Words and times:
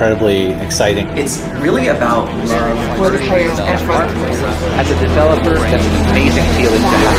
incredibly 0.00 0.52
exciting. 0.64 1.06
It's 1.08 1.42
really 1.60 1.88
about 1.88 2.24
love 2.46 2.96
for 2.96 3.10
the 3.10 3.18
players 3.18 3.58
and 3.58 3.78
for 3.80 3.98
the 3.98 4.06
players. 4.14 4.40
As 4.80 4.90
a 4.90 4.98
developer, 4.98 5.52
that's 5.52 5.84
an 5.84 6.10
amazing 6.10 6.46
feeling 6.54 6.80
to 6.80 6.86
have. 6.86 7.18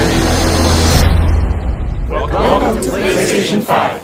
Welcome 2.10 2.82
to 2.82 2.90
PlayStation 2.90 3.62
5. 3.62 4.02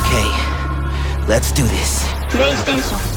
Okay, 0.00 0.28
let's 1.28 1.52
do 1.52 1.64
this. 1.64 2.02
PlayStation. 2.30 3.11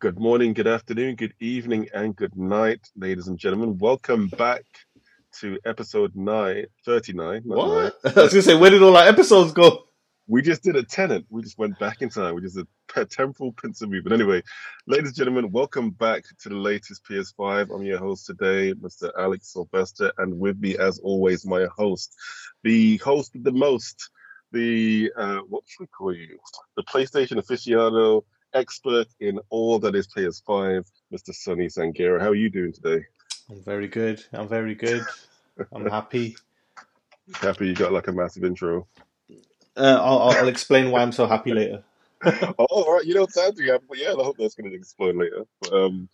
Good 0.00 0.18
morning, 0.18 0.54
good 0.54 0.66
afternoon, 0.66 1.16
good 1.16 1.34
evening, 1.40 1.90
and 1.92 2.16
good 2.16 2.34
night, 2.34 2.80
ladies 2.96 3.28
and 3.28 3.36
gentlemen. 3.38 3.76
Welcome 3.76 4.28
back 4.28 4.64
to 5.40 5.58
episode 5.66 6.16
nine, 6.16 6.64
39. 6.86 7.42
What? 7.44 7.68
nine. 7.68 7.92
I 8.16 8.22
was 8.22 8.32
gonna 8.32 8.40
say, 8.40 8.56
where 8.56 8.70
did 8.70 8.82
all 8.82 8.96
our 8.96 9.06
episodes 9.06 9.52
go? 9.52 9.82
We 10.26 10.40
just 10.40 10.62
did 10.62 10.74
a 10.76 10.82
Tenet. 10.84 11.26
We 11.28 11.42
just 11.42 11.58
went 11.58 11.78
back 11.78 12.00
in 12.00 12.08
time. 12.08 12.34
We 12.34 12.40
just 12.40 12.56
did 12.56 12.66
a 12.96 13.04
temporal 13.04 13.52
pincer 13.52 13.86
But 14.02 14.14
Anyway, 14.14 14.42
ladies 14.86 15.08
and 15.08 15.16
gentlemen, 15.16 15.52
welcome 15.52 15.90
back 15.90 16.24
to 16.44 16.48
the 16.48 16.54
latest 16.54 17.04
PS5. 17.04 17.68
I'm 17.68 17.82
your 17.82 17.98
host 17.98 18.24
today, 18.24 18.72
Mr. 18.72 19.10
Alex 19.18 19.52
Sylvester, 19.52 20.10
and 20.16 20.40
with 20.40 20.58
me, 20.60 20.78
as 20.78 20.98
always, 21.00 21.44
my 21.44 21.66
host, 21.76 22.14
the 22.62 22.96
host 23.04 23.36
of 23.36 23.44
the 23.44 23.52
most, 23.52 24.08
the 24.50 25.12
uh, 25.14 25.40
what 25.40 25.64
should 25.66 25.82
we 25.82 25.88
call 25.88 26.14
you? 26.14 26.38
The 26.78 26.84
PlayStation 26.84 27.32
aficionado, 27.32 28.22
expert 28.54 29.06
in 29.20 29.40
all 29.50 29.78
that 29.80 29.94
is 29.94 30.08
PS5, 30.08 30.84
Mr. 31.12 31.34
Sonny 31.34 31.66
Sangera. 31.66 32.20
How 32.20 32.28
are 32.28 32.34
you 32.34 32.50
doing 32.50 32.72
today? 32.72 33.04
I'm 33.50 33.62
very 33.62 33.88
good. 33.88 34.24
I'm 34.32 34.48
very 34.48 34.74
good. 34.74 35.04
I'm 35.72 35.86
happy. 35.86 36.36
Happy 37.34 37.68
you 37.68 37.74
got 37.74 37.92
like 37.92 38.08
a 38.08 38.12
massive 38.12 38.42
intro. 38.42 38.88
Uh, 39.76 40.00
I'll, 40.02 40.18
I'll 40.18 40.30
I'll 40.38 40.48
explain 40.48 40.90
why 40.90 41.00
I'm 41.00 41.12
so 41.12 41.26
happy 41.26 41.52
later. 41.52 41.84
oh, 42.24 42.64
all 42.68 42.94
right. 42.94 43.04
You 43.04 43.14
don't 43.14 43.32
sound 43.32 43.56
too 43.56 43.70
happy, 43.70 43.84
but 43.88 43.98
yeah, 43.98 44.08
I 44.08 44.24
hope 44.24 44.36
that's 44.36 44.56
going 44.56 44.68
to 44.70 44.76
explode 44.76 45.14
later. 45.14 45.44
But, 45.60 45.72
um, 45.72 46.08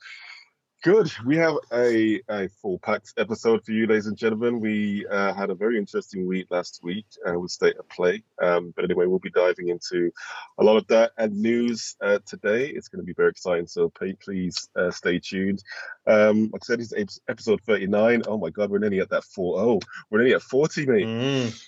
good. 0.82 1.10
We 1.24 1.36
have 1.36 1.54
a, 1.72 2.20
a 2.28 2.48
full 2.60 2.78
packed 2.78 3.14
episode 3.16 3.64
for 3.64 3.72
you, 3.72 3.86
ladies 3.86 4.06
and 4.06 4.16
gentlemen. 4.16 4.60
We 4.60 5.06
uh, 5.06 5.34
had 5.34 5.50
a 5.50 5.54
very 5.54 5.78
interesting 5.78 6.26
week 6.26 6.46
last 6.50 6.80
week 6.82 7.06
uh, 7.26 7.38
with 7.38 7.50
State 7.50 7.76
of 7.76 7.88
Play. 7.88 8.22
Um, 8.42 8.72
but 8.74 8.84
anyway, 8.84 9.06
we'll 9.06 9.18
be 9.18 9.30
diving 9.30 9.68
into 9.68 10.10
a 10.58 10.64
lot 10.64 10.76
of 10.76 10.86
that 10.88 11.12
and 11.18 11.32
news 11.40 11.96
uh, 12.00 12.18
today. 12.26 12.66
It's 12.68 12.88
going 12.88 13.00
to 13.02 13.06
be 13.06 13.14
very 13.14 13.30
exciting, 13.30 13.66
so 13.66 13.92
please 14.20 14.68
uh, 14.76 14.90
stay 14.90 15.18
tuned. 15.18 15.62
Um, 16.06 16.50
like 16.52 16.62
I 16.62 16.66
said, 16.66 16.80
it's 16.80 16.94
ep- 16.96 17.08
episode 17.28 17.60
39. 17.66 18.22
Oh 18.26 18.38
my 18.38 18.50
God, 18.50 18.70
we're 18.70 18.78
nearly 18.78 19.00
at 19.00 19.10
that 19.10 19.24
4 19.24 19.80
We're 20.10 20.18
nearly 20.18 20.34
at 20.34 20.42
40, 20.42 20.86
mate. 20.86 21.06
Mm. 21.06 21.60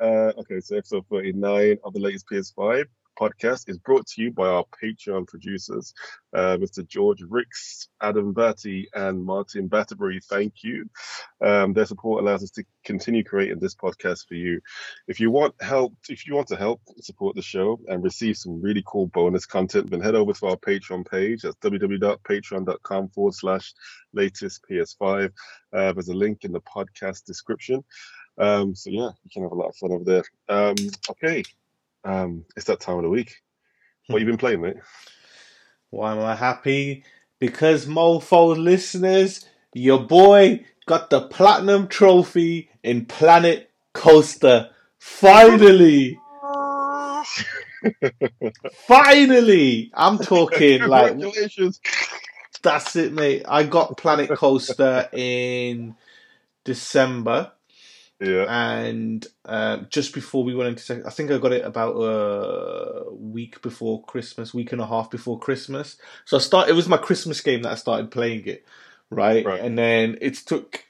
Uh, 0.00 0.32
okay, 0.38 0.60
so 0.60 0.76
episode 0.76 1.06
39 1.10 1.78
of 1.84 1.92
the 1.94 2.00
latest 2.00 2.26
PS5 2.28 2.86
podcast 3.18 3.68
is 3.68 3.78
brought 3.78 4.06
to 4.08 4.22
you 4.22 4.30
by 4.30 4.46
our 4.48 4.64
Patreon 4.82 5.26
producers, 5.26 5.94
uh, 6.34 6.56
Mr. 6.58 6.86
George 6.86 7.22
Ricks, 7.22 7.88
Adam 8.00 8.32
Batty, 8.32 8.88
and 8.94 9.24
Martin 9.24 9.68
Batterbury. 9.68 10.20
Thank 10.24 10.62
you. 10.62 10.88
Um, 11.42 11.72
their 11.72 11.86
support 11.86 12.22
allows 12.22 12.42
us 12.42 12.50
to 12.52 12.64
continue 12.84 13.24
creating 13.24 13.58
this 13.58 13.74
podcast 13.74 14.26
for 14.28 14.34
you. 14.34 14.60
If 15.08 15.20
you 15.20 15.30
want 15.30 15.54
help, 15.60 15.94
if 16.08 16.26
you 16.26 16.34
want 16.34 16.48
to 16.48 16.56
help 16.56 16.80
support 17.00 17.36
the 17.36 17.42
show 17.42 17.80
and 17.88 18.02
receive 18.02 18.36
some 18.36 18.60
really 18.60 18.82
cool 18.86 19.06
bonus 19.08 19.46
content, 19.46 19.90
then 19.90 20.00
head 20.00 20.14
over 20.14 20.32
to 20.32 20.46
our 20.46 20.56
Patreon 20.56 21.08
page. 21.08 21.42
That's 21.42 21.56
www.patreon.com 21.56 23.08
forward 23.08 23.34
slash 23.34 23.74
latest 24.12 24.64
PS5. 24.70 25.30
Uh, 25.72 25.92
there's 25.92 26.08
a 26.08 26.14
link 26.14 26.44
in 26.44 26.52
the 26.52 26.60
podcast 26.60 27.24
description. 27.24 27.84
Um, 28.38 28.74
so 28.74 28.90
yeah, 28.90 29.10
you 29.22 29.30
can 29.32 29.42
have 29.42 29.52
a 29.52 29.56
lot 29.56 29.68
of 29.68 29.76
fun 29.76 29.92
over 29.92 30.04
there. 30.04 30.24
Um, 30.48 30.74
okay, 31.10 31.42
um, 32.04 32.44
it's 32.56 32.66
that 32.66 32.80
time 32.80 32.96
of 32.96 33.02
the 33.02 33.10
week. 33.10 33.36
What 34.08 34.20
you 34.20 34.26
been 34.26 34.36
playing, 34.36 34.60
mate? 34.60 34.76
Why 35.90 36.12
am 36.12 36.20
I 36.20 36.34
happy? 36.34 37.04
Because 37.38 37.86
mofo 37.86 38.56
listeners, 38.56 39.46
your 39.72 40.00
boy 40.00 40.64
got 40.86 41.10
the 41.10 41.22
platinum 41.22 41.88
trophy 41.88 42.70
in 42.82 43.06
Planet 43.06 43.70
Coaster. 43.92 44.70
Finally, 44.98 46.18
finally, 48.86 49.90
I'm 49.94 50.18
talking 50.18 50.82
like! 50.82 51.16
That's 52.62 52.96
it, 52.96 53.12
mate. 53.12 53.44
I 53.46 53.64
got 53.64 53.96
Planet 53.98 54.30
Coaster 54.30 55.08
in 55.12 55.94
December, 56.64 57.52
Yeah, 58.20 58.46
and 58.48 59.26
uh, 59.44 59.78
just 59.90 60.14
before 60.14 60.44
we 60.44 60.54
went 60.54 60.68
into, 60.68 60.82
sec- 60.82 61.04
I 61.04 61.10
think 61.10 61.30
I 61.30 61.38
got 61.38 61.52
it 61.52 61.64
about 61.64 61.96
a 61.96 63.12
week 63.12 63.60
before 63.60 64.02
Christmas, 64.04 64.54
week 64.54 64.72
and 64.72 64.80
a 64.80 64.86
half 64.86 65.10
before 65.10 65.38
Christmas. 65.38 65.96
So 66.24 66.36
I 66.36 66.40
start. 66.40 66.68
It 66.68 66.74
was 66.74 66.88
my 66.88 66.96
Christmas 66.96 67.40
game 67.40 67.62
that 67.62 67.72
I 67.72 67.74
started 67.74 68.10
playing 68.12 68.46
it, 68.46 68.64
right? 69.10 69.44
Right. 69.44 69.60
And 69.60 69.76
then 69.76 70.16
it 70.20 70.34
took 70.34 70.84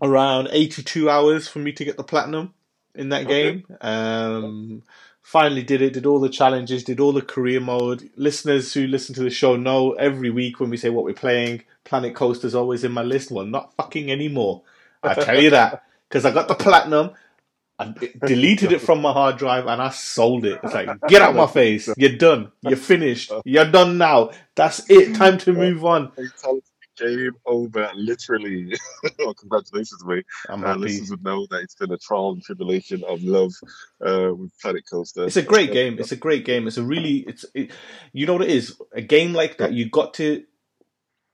around 0.00 0.48
eighty-two 0.50 1.10
hours 1.10 1.46
for 1.46 1.58
me 1.58 1.72
to 1.72 1.84
get 1.84 1.96
the 1.98 2.04
platinum 2.04 2.54
in 2.94 3.10
that 3.10 3.26
Okay. 3.26 3.52
game. 3.52 3.66
Um, 3.82 4.82
finally 5.20 5.62
did 5.62 5.82
it, 5.82 5.92
did 5.92 6.06
all 6.06 6.20
the 6.20 6.28
challenges, 6.28 6.84
did 6.84 7.00
all 7.00 7.12
the 7.12 7.22
career 7.22 7.60
mode. 7.60 8.10
Listeners 8.16 8.72
who 8.72 8.86
listen 8.86 9.14
to 9.14 9.22
the 9.22 9.30
show 9.30 9.56
know 9.56 9.92
every 9.92 10.30
week 10.30 10.58
when 10.58 10.70
we 10.70 10.78
say 10.78 10.88
what 10.88 11.04
we're 11.04 11.12
playing, 11.12 11.64
Planet 11.84 12.14
Coaster's 12.14 12.54
always 12.54 12.82
in 12.82 12.92
my 12.92 13.02
list. 13.02 13.30
Well, 13.30 13.44
not 13.44 13.74
fucking 13.74 14.10
anymore. 14.10 14.62
I 15.02 15.14
tell 15.14 15.40
you 15.40 15.50
that. 15.50 15.84
Because 16.08 16.24
I 16.24 16.30
got 16.30 16.46
the 16.48 16.54
platinum, 16.54 17.10
I 17.78 17.94
deleted 18.26 18.72
it 18.72 18.80
from 18.80 19.00
my 19.00 19.12
hard 19.12 19.38
drive, 19.38 19.66
and 19.66 19.80
I 19.80 19.88
sold 19.90 20.44
it. 20.44 20.60
It's 20.62 20.74
like, 20.74 20.88
get 21.08 21.22
out 21.22 21.34
my 21.34 21.46
face. 21.46 21.88
You're 21.96 22.16
done. 22.16 22.52
You're 22.62 22.76
finished. 22.76 23.32
You're 23.44 23.70
done 23.70 23.96
now. 23.98 24.30
That's 24.54 24.88
it. 24.90 25.14
Time 25.16 25.38
to 25.38 25.52
move 25.52 25.84
on. 25.84 26.12
Game 26.98 27.32
over, 27.46 27.90
literally. 27.94 28.74
oh, 29.20 29.32
congratulations, 29.32 30.04
mate. 30.04 30.26
I'm 30.50 30.62
Uh, 30.62 30.66
happy. 30.68 30.80
listeners 30.80 31.10
would 31.10 31.24
know 31.24 31.46
that 31.50 31.62
it's 31.62 31.74
been 31.74 31.90
a 31.90 31.96
trial 31.96 32.32
and 32.32 32.42
tribulation 32.42 33.02
of 33.08 33.22
love 33.24 33.52
uh, 34.06 34.34
with 34.34 34.52
Planet 34.60 34.84
Coaster. 34.88 35.24
It's 35.24 35.38
a 35.38 35.42
great 35.42 35.72
game. 35.72 35.96
It's 35.98 36.12
a 36.12 36.16
great 36.16 36.44
game. 36.44 36.66
It's 36.68 36.76
a 36.76 36.82
really 36.84 37.20
it's 37.26 37.46
it, 37.54 37.70
you 38.12 38.26
know 38.26 38.34
what 38.34 38.42
it 38.42 38.50
is. 38.50 38.78
A 38.94 39.00
game 39.00 39.32
like 39.32 39.56
that, 39.56 39.72
you 39.72 39.88
got 39.88 40.12
to 40.14 40.44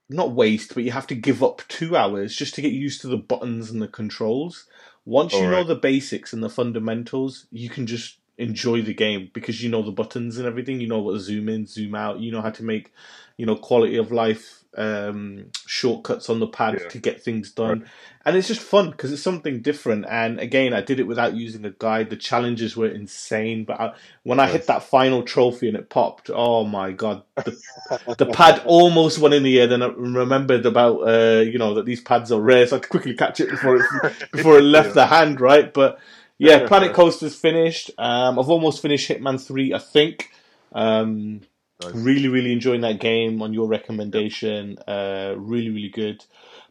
not 0.09 0.33
waste, 0.33 0.75
but 0.75 0.85
you 0.85 0.93
have 0.93 1.07
to 1.09 1.15
give 1.15 1.43
up 1.43 1.63
two 1.69 1.97
hours 1.97 2.35
just 2.35 2.55
to 2.55 2.63
get 2.63 2.73
used 2.73 3.01
to 3.03 3.09
the 3.09 3.17
buttons 3.17 3.71
and 3.71 3.83
the 3.83 3.89
controls. 3.89 4.67
Once 5.05 5.33
you 5.33 5.49
know 5.51 5.65
the 5.65 5.75
basics 5.75 6.33
and 6.33 6.43
the 6.43 6.51
fundamentals, 6.51 7.47
you 7.51 7.69
can 7.71 7.87
just 7.87 8.19
enjoy 8.37 8.81
the 8.83 8.95
game 8.95 9.31
because 9.33 9.63
you 9.63 9.69
know 9.69 9.83
the 9.83 9.91
buttons 9.91 10.39
and 10.39 10.47
everything. 10.47 10.81
You 10.81 10.89
know 10.89 11.01
what 11.01 11.21
zoom 11.21 11.49
in, 11.49 11.67
zoom 11.67 11.95
out. 11.95 12.21
You 12.21 12.33
know 12.33 12.43
how 12.43 12.51
to 12.51 12.63
make 12.63 12.93
you 13.37 13.47
know 13.47 13.57
quality 13.57 13.97
of 13.97 14.13
life 14.13 14.65
um, 14.79 15.47
shortcuts 15.67 16.31
on 16.31 16.39
the 16.41 16.47
pad 16.47 16.79
Yeah. 16.81 16.89
to 16.89 16.99
get 16.99 17.23
things 17.23 17.51
done, 17.51 17.89
and 18.25 18.37
it's 18.37 18.49
just 18.49 18.61
fun 18.61 18.91
because 18.91 19.13
it's 19.13 19.23
something 19.23 19.61
different. 19.61 20.07
And 20.09 20.39
again, 20.39 20.73
I 20.73 20.81
did 20.81 21.01
it 21.01 21.07
without 21.07 21.35
using 21.35 21.65
a 21.65 21.71
guide. 21.71 22.11
The 22.11 22.17
challenges 22.17 22.77
were 22.77 22.87
insane, 22.89 23.65
but 23.65 23.81
I, 23.81 23.95
when 24.23 24.39
I 24.39 24.47
hit 24.47 24.67
that 24.69 24.85
final 24.85 25.23
trophy 25.23 25.69
and 25.69 25.77
it 25.77 25.91
popped, 25.91 26.31
oh 26.33 26.65
my 26.65 26.93
god, 26.93 27.23
the, 27.37 27.59
the 28.19 28.27
pad 28.27 28.63
almost 28.65 29.19
went 29.19 29.35
in 29.35 29.43
the 29.43 29.61
air. 29.61 29.67
Then 29.67 29.83
I 29.83 29.89
remembered 29.89 30.65
about 30.65 31.01
uh, 31.01 31.41
you 31.41 31.59
know 31.59 31.75
that 31.75 31.85
these 31.85 32.01
pads 32.01 32.31
are 32.31 32.41
rare, 32.41 32.67
so 32.67 32.77
I 32.77 32.79
had 32.79 32.89
quickly 32.89 33.15
catch 33.15 33.41
it 33.41 33.51
before 33.51 33.77
it 33.77 33.83
before 34.33 34.59
it 34.59 34.63
left 34.63 34.89
Yeah. 34.89 34.95
the 34.95 35.07
hand, 35.07 35.41
right? 35.41 35.75
But 35.75 35.99
yeah, 36.39 36.67
Planet 36.69 36.93
Coaster's 36.95 37.35
finished. 37.35 37.91
Um, 37.99 38.39
I've 38.39 38.49
almost 38.49 38.81
finished 38.81 39.11
Hitman 39.11 39.45
Three, 39.45 39.75
I 39.75 39.79
think. 39.79 40.31
Um, 40.73 41.41
Nice. 41.83 41.95
Really, 41.95 42.29
really 42.29 42.53
enjoying 42.53 42.81
that 42.81 42.99
game 42.99 43.41
on 43.41 43.55
your 43.55 43.69
recommendation. 43.69 44.79
Uh, 44.79 45.35
really, 45.37 45.71
really 45.71 45.89
good. 45.91 46.25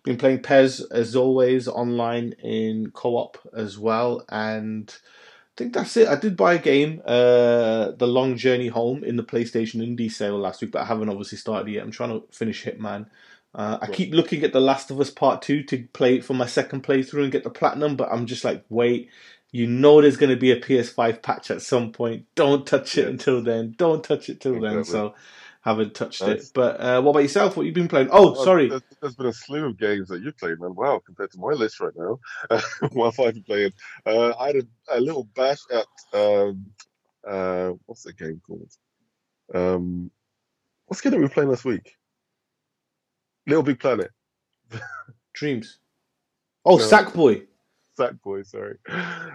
Been 0.03 0.17
playing 0.17 0.41
PES 0.41 0.81
as 0.91 1.15
always 1.15 1.67
online 1.67 2.33
in 2.43 2.91
co-op 2.91 3.37
as 3.53 3.77
well, 3.77 4.25
and 4.29 4.93
I 4.93 5.53
think 5.57 5.73
that's 5.73 5.95
it. 5.97 6.07
I 6.07 6.15
did 6.15 6.35
buy 6.35 6.55
a 6.55 6.59
game, 6.59 7.01
uh, 7.05 7.91
The 7.91 8.07
Long 8.07 8.37
Journey 8.37 8.67
Home, 8.67 9.03
in 9.03 9.15
the 9.15 9.23
PlayStation 9.23 9.75
Indie 9.75 10.11
sale 10.11 10.37
last 10.37 10.61
week, 10.61 10.71
but 10.71 10.81
I 10.81 10.85
haven't 10.85 11.09
obviously 11.09 11.37
started 11.37 11.71
yet. 11.71 11.83
I'm 11.83 11.91
trying 11.91 12.11
to 12.11 12.27
finish 12.31 12.65
Hitman. 12.65 13.07
Uh, 13.55 13.77
I 13.81 13.87
keep 13.87 14.13
looking 14.13 14.43
at 14.43 14.53
The 14.53 14.61
Last 14.61 14.91
of 14.91 14.99
Us 14.99 15.09
Part 15.09 15.41
Two 15.41 15.63
to 15.63 15.87
play 15.93 16.15
it 16.15 16.25
for 16.25 16.33
my 16.33 16.45
second 16.45 16.83
playthrough 16.83 17.23
and 17.23 17.31
get 17.31 17.43
the 17.43 17.49
platinum, 17.49 17.95
but 17.95 18.09
I'm 18.11 18.25
just 18.25 18.43
like, 18.43 18.63
wait. 18.69 19.09
You 19.51 19.65
know 19.67 20.01
there's 20.01 20.17
going 20.17 20.29
to 20.29 20.35
be 20.35 20.51
a 20.51 20.59
PS5 20.59 21.21
patch 21.21 21.51
at 21.51 21.61
some 21.61 21.91
point. 21.91 22.25
Don't 22.35 22.67
touch 22.67 22.97
it 22.97 23.03
Yeah. 23.03 23.09
until 23.09 23.41
then. 23.41 23.73
Don't 23.77 24.03
touch 24.03 24.29
it 24.29 24.41
till 24.41 24.59
then. 24.59 24.83
So 24.83 25.15
haven't 25.61 25.95
touched 25.95 26.21
it. 26.21 26.43
But 26.53 26.79
uh, 26.79 27.01
what 27.01 27.11
about 27.11 27.19
yourself? 27.23 27.55
What 27.57 27.65
you've 27.65 27.75
been 27.75 27.87
playing? 27.87 28.09
Oh, 28.11 28.31
Well, 28.33 28.43
sorry. 28.43 28.69
There's, 28.69 28.81
there's 29.01 29.15
been 29.15 29.25
a 29.27 29.33
slew 29.33 29.65
of 29.67 29.77
games 29.77 30.09
that 30.09 30.21
you've 30.21 30.37
played, 30.37 30.59
man. 30.59 30.75
Wow, 30.75 31.01
compared 31.05 31.31
to 31.31 31.39
my 31.39 31.49
list 31.53 31.79
right 31.79 31.93
now, 31.95 32.19
what 32.91 33.19
I 33.19 33.31
been 33.31 33.43
playing? 33.43 33.71
Uh, 34.05 34.33
I 34.37 34.47
had 34.47 34.55
a, 34.57 34.97
a 34.97 34.99
little 34.99 35.23
bash 35.35 35.59
at 35.73 35.85
um, 36.13 36.65
uh, 37.27 37.71
what's 37.85 38.03
the 38.03 38.13
game 38.13 38.41
called? 38.45 38.71
Um, 39.53 40.11
what's 40.85 41.01
the 41.01 41.05
game 41.09 41.11
that 41.11 41.17
we 41.19 41.23
were 41.23 41.33
playing 41.33 41.49
last 41.49 41.65
week? 41.65 41.95
Little 43.45 43.63
Big 43.63 43.79
Planet. 43.79 44.11
Dreams. 45.33 45.79
Oh, 46.69 46.75
No. 46.75 46.83
Sackboy. 46.83 47.45
Sackboy, 47.97 48.45
sorry. 48.45 48.77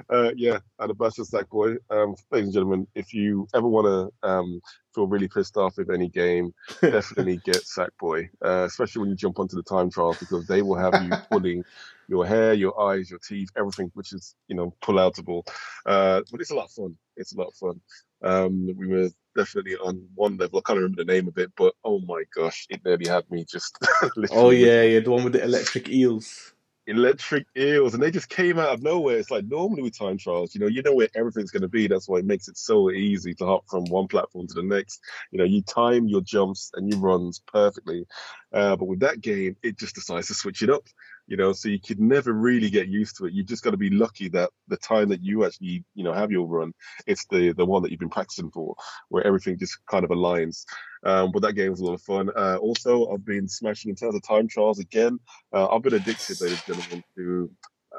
Uh, 0.09 0.31
yeah, 0.37 0.59
Anabasia 0.81 1.29
Sackboy. 1.29 1.76
Um, 1.91 2.14
ladies 2.31 2.49
and 2.49 2.53
gentlemen, 2.53 2.87
if 2.94 3.12
you 3.12 3.47
ever 3.55 3.67
want 3.67 3.87
to 3.87 4.29
um, 4.29 4.61
feel 4.94 5.06
really 5.06 5.29
pissed 5.29 5.56
off 5.56 5.76
with 5.76 5.91
any 5.91 6.09
game, 6.09 6.53
definitely 6.81 7.38
get 7.44 7.56
Sackboy, 7.56 8.29
uh, 8.44 8.64
especially 8.67 9.00
when 9.00 9.11
you 9.11 9.17
jump 9.17 9.38
onto 9.38 9.56
the 9.56 9.62
time 9.62 9.91
trial 9.91 10.17
because 10.19 10.47
they 10.47 10.62
will 10.62 10.76
have 10.76 10.94
you 11.03 11.11
pulling 11.31 11.64
your 12.09 12.26
hair, 12.26 12.53
your 12.53 12.79
eyes, 12.81 13.11
your 13.11 13.19
teeth, 13.20 13.49
everything, 13.56 13.91
which 13.94 14.12
is, 14.12 14.35
you 14.49 14.55
know, 14.55 14.75
pull 14.82 14.97
outable. 14.97 15.43
Uh, 15.87 16.20
but 16.31 16.41
it's 16.41 16.50
a 16.50 16.55
lot 16.55 16.67
of 16.67 16.73
fun. 16.73 16.97
It's 17.17 17.35
a 17.35 17.38
lot 17.38 17.49
of 17.49 17.55
fun. 17.55 17.81
Um, 18.23 18.69
we 18.76 18.87
were 18.87 19.09
definitely 19.37 19.76
on 19.76 20.06
one 20.14 20.37
level. 20.37 20.59
I 20.59 20.62
can't 20.67 20.79
remember 20.79 21.03
the 21.05 21.12
name 21.12 21.26
of 21.26 21.38
it, 21.38 21.50
but 21.56 21.75
oh 21.85 22.00
my 22.00 22.23
gosh, 22.35 22.67
it 22.70 22.85
nearly 22.85 23.09
had 23.09 23.29
me 23.31 23.44
just. 23.44 23.76
Oh 24.31 24.50
yeah, 24.50 24.82
yeah, 24.82 25.00
the 25.00 25.11
one 25.11 25.25
with 25.25 25.32
the 25.32 25.43
electric 25.43 25.88
eels. 25.88 26.55
Electric 26.87 27.46
eels 27.56 27.94
and 27.94 28.02
they 28.02 28.11
just 28.11 28.29
came 28.29 28.58
out 28.58 28.70
of 28.70 28.82
nowhere. 28.82 29.19
It's 29.19 29.31
like 29.31 29.44
normally 29.44 29.82
with 29.82 29.99
time 29.99 30.19
trials 30.19 30.55
you 30.55 30.61
know 30.61 30.67
you 30.67 30.82
know 30.82 30.94
where 30.94 31.08
everything's 31.14 31.50
going 31.50 31.62
to 31.62 31.69
be. 31.69 31.87
That's 31.87 32.08
why 32.08 32.19
it 32.19 32.25
makes 32.25 32.49
it 32.49 32.56
so 32.56 32.90
easy 32.90 33.34
to 33.34 33.46
hop 33.46 33.64
from 33.69 33.84
one 33.84 34.08
platform 34.08 34.46
to 34.49 34.55
the 34.55 34.62
next. 34.62 35.00
You 35.31 35.38
know 35.38 35.44
you 35.44 35.62
time 35.62 36.08
your 36.08 36.23
jumps 36.23 36.70
and 36.75 36.90
your 36.90 37.00
runs 37.00 37.40
perfectly. 37.46 38.06
Uh, 38.52 38.76
but 38.76 38.87
with 38.87 39.00
that 39.00 39.20
game 39.20 39.56
it 39.62 39.79
just 39.79 39.94
decides 39.94 40.26
to 40.29 40.34
switch 40.34 40.62
it 40.62 40.70
up 40.70 40.87
you 41.26 41.37
know 41.37 41.52
so 41.52 41.69
you 41.69 41.81
could 41.81 42.00
never 42.00 42.32
really 42.32 42.70
get 42.70 42.88
used 42.88 43.17
to 43.17 43.26
it. 43.26 43.32
You've 43.32 43.46
just 43.46 43.62
got 43.62 43.70
to 43.70 43.76
be 43.76 43.90
lucky 43.90 44.28
that 44.31 44.50
the 44.69 44.76
time 44.76 45.08
that 45.11 45.23
you 45.23 45.44
actually 45.44 45.85
you 45.94 46.05
know 46.05 46.12
have 46.12 46.31
your 46.31 46.46
run 46.46 46.73
it's 47.06 47.26
the 47.26 47.52
the 47.52 47.64
one 47.64 47.82
that 47.82 47.90
you've 47.90 48.00
been 48.00 48.08
practicing 48.08 48.50
for 48.50 48.75
where 49.08 49.26
everything 49.26 49.58
just 49.58 49.78
kind 49.87 50.05
of 50.05 50.11
aligns 50.11 50.64
um, 51.04 51.32
but 51.32 51.43
that 51.43 51.54
game 51.54 51.70
was 51.70 51.81
a 51.81 51.84
lot 51.84 51.94
of 51.94 52.02
fun 52.02 52.31
uh, 52.37 52.56
also 52.56 53.10
i've 53.12 53.25
been 53.25 53.49
smashing 53.49 53.90
in 53.90 53.96
terms 53.96 54.14
of 54.14 54.22
time 54.22 54.49
trials 54.49 54.78
again 54.78 55.19
uh, 55.52 55.69
I've 55.69 55.82
been 55.82 55.94
addicted, 55.94 56.40
ladies 56.40 56.62
and 56.66 56.76
gentlemen, 56.76 57.04
to 57.16 57.50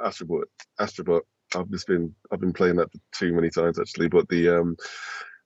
Astrobot. 0.04 0.46
Astrobot. 0.80 1.22
I've 1.56 1.70
just 1.70 1.88
been 1.88 2.14
I've 2.32 2.40
been 2.40 2.54
playing 2.54 2.78
that 2.78 2.90
too 3.14 3.34
many 3.34 3.50
times 3.50 3.80
actually. 3.80 4.08
But 4.08 4.28
the 4.30 4.50
um 4.50 4.76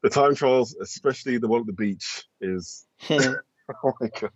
the 0.04 0.10
time 0.10 0.36
trials, 0.36 0.76
especially 0.82 1.38
the 1.38 1.48
one 1.48 1.62
at 1.62 1.68
the 1.68 1.74
beach, 1.74 2.24
is 2.40 2.86
oh 3.10 3.94
my 4.00 4.10
god. 4.20 4.32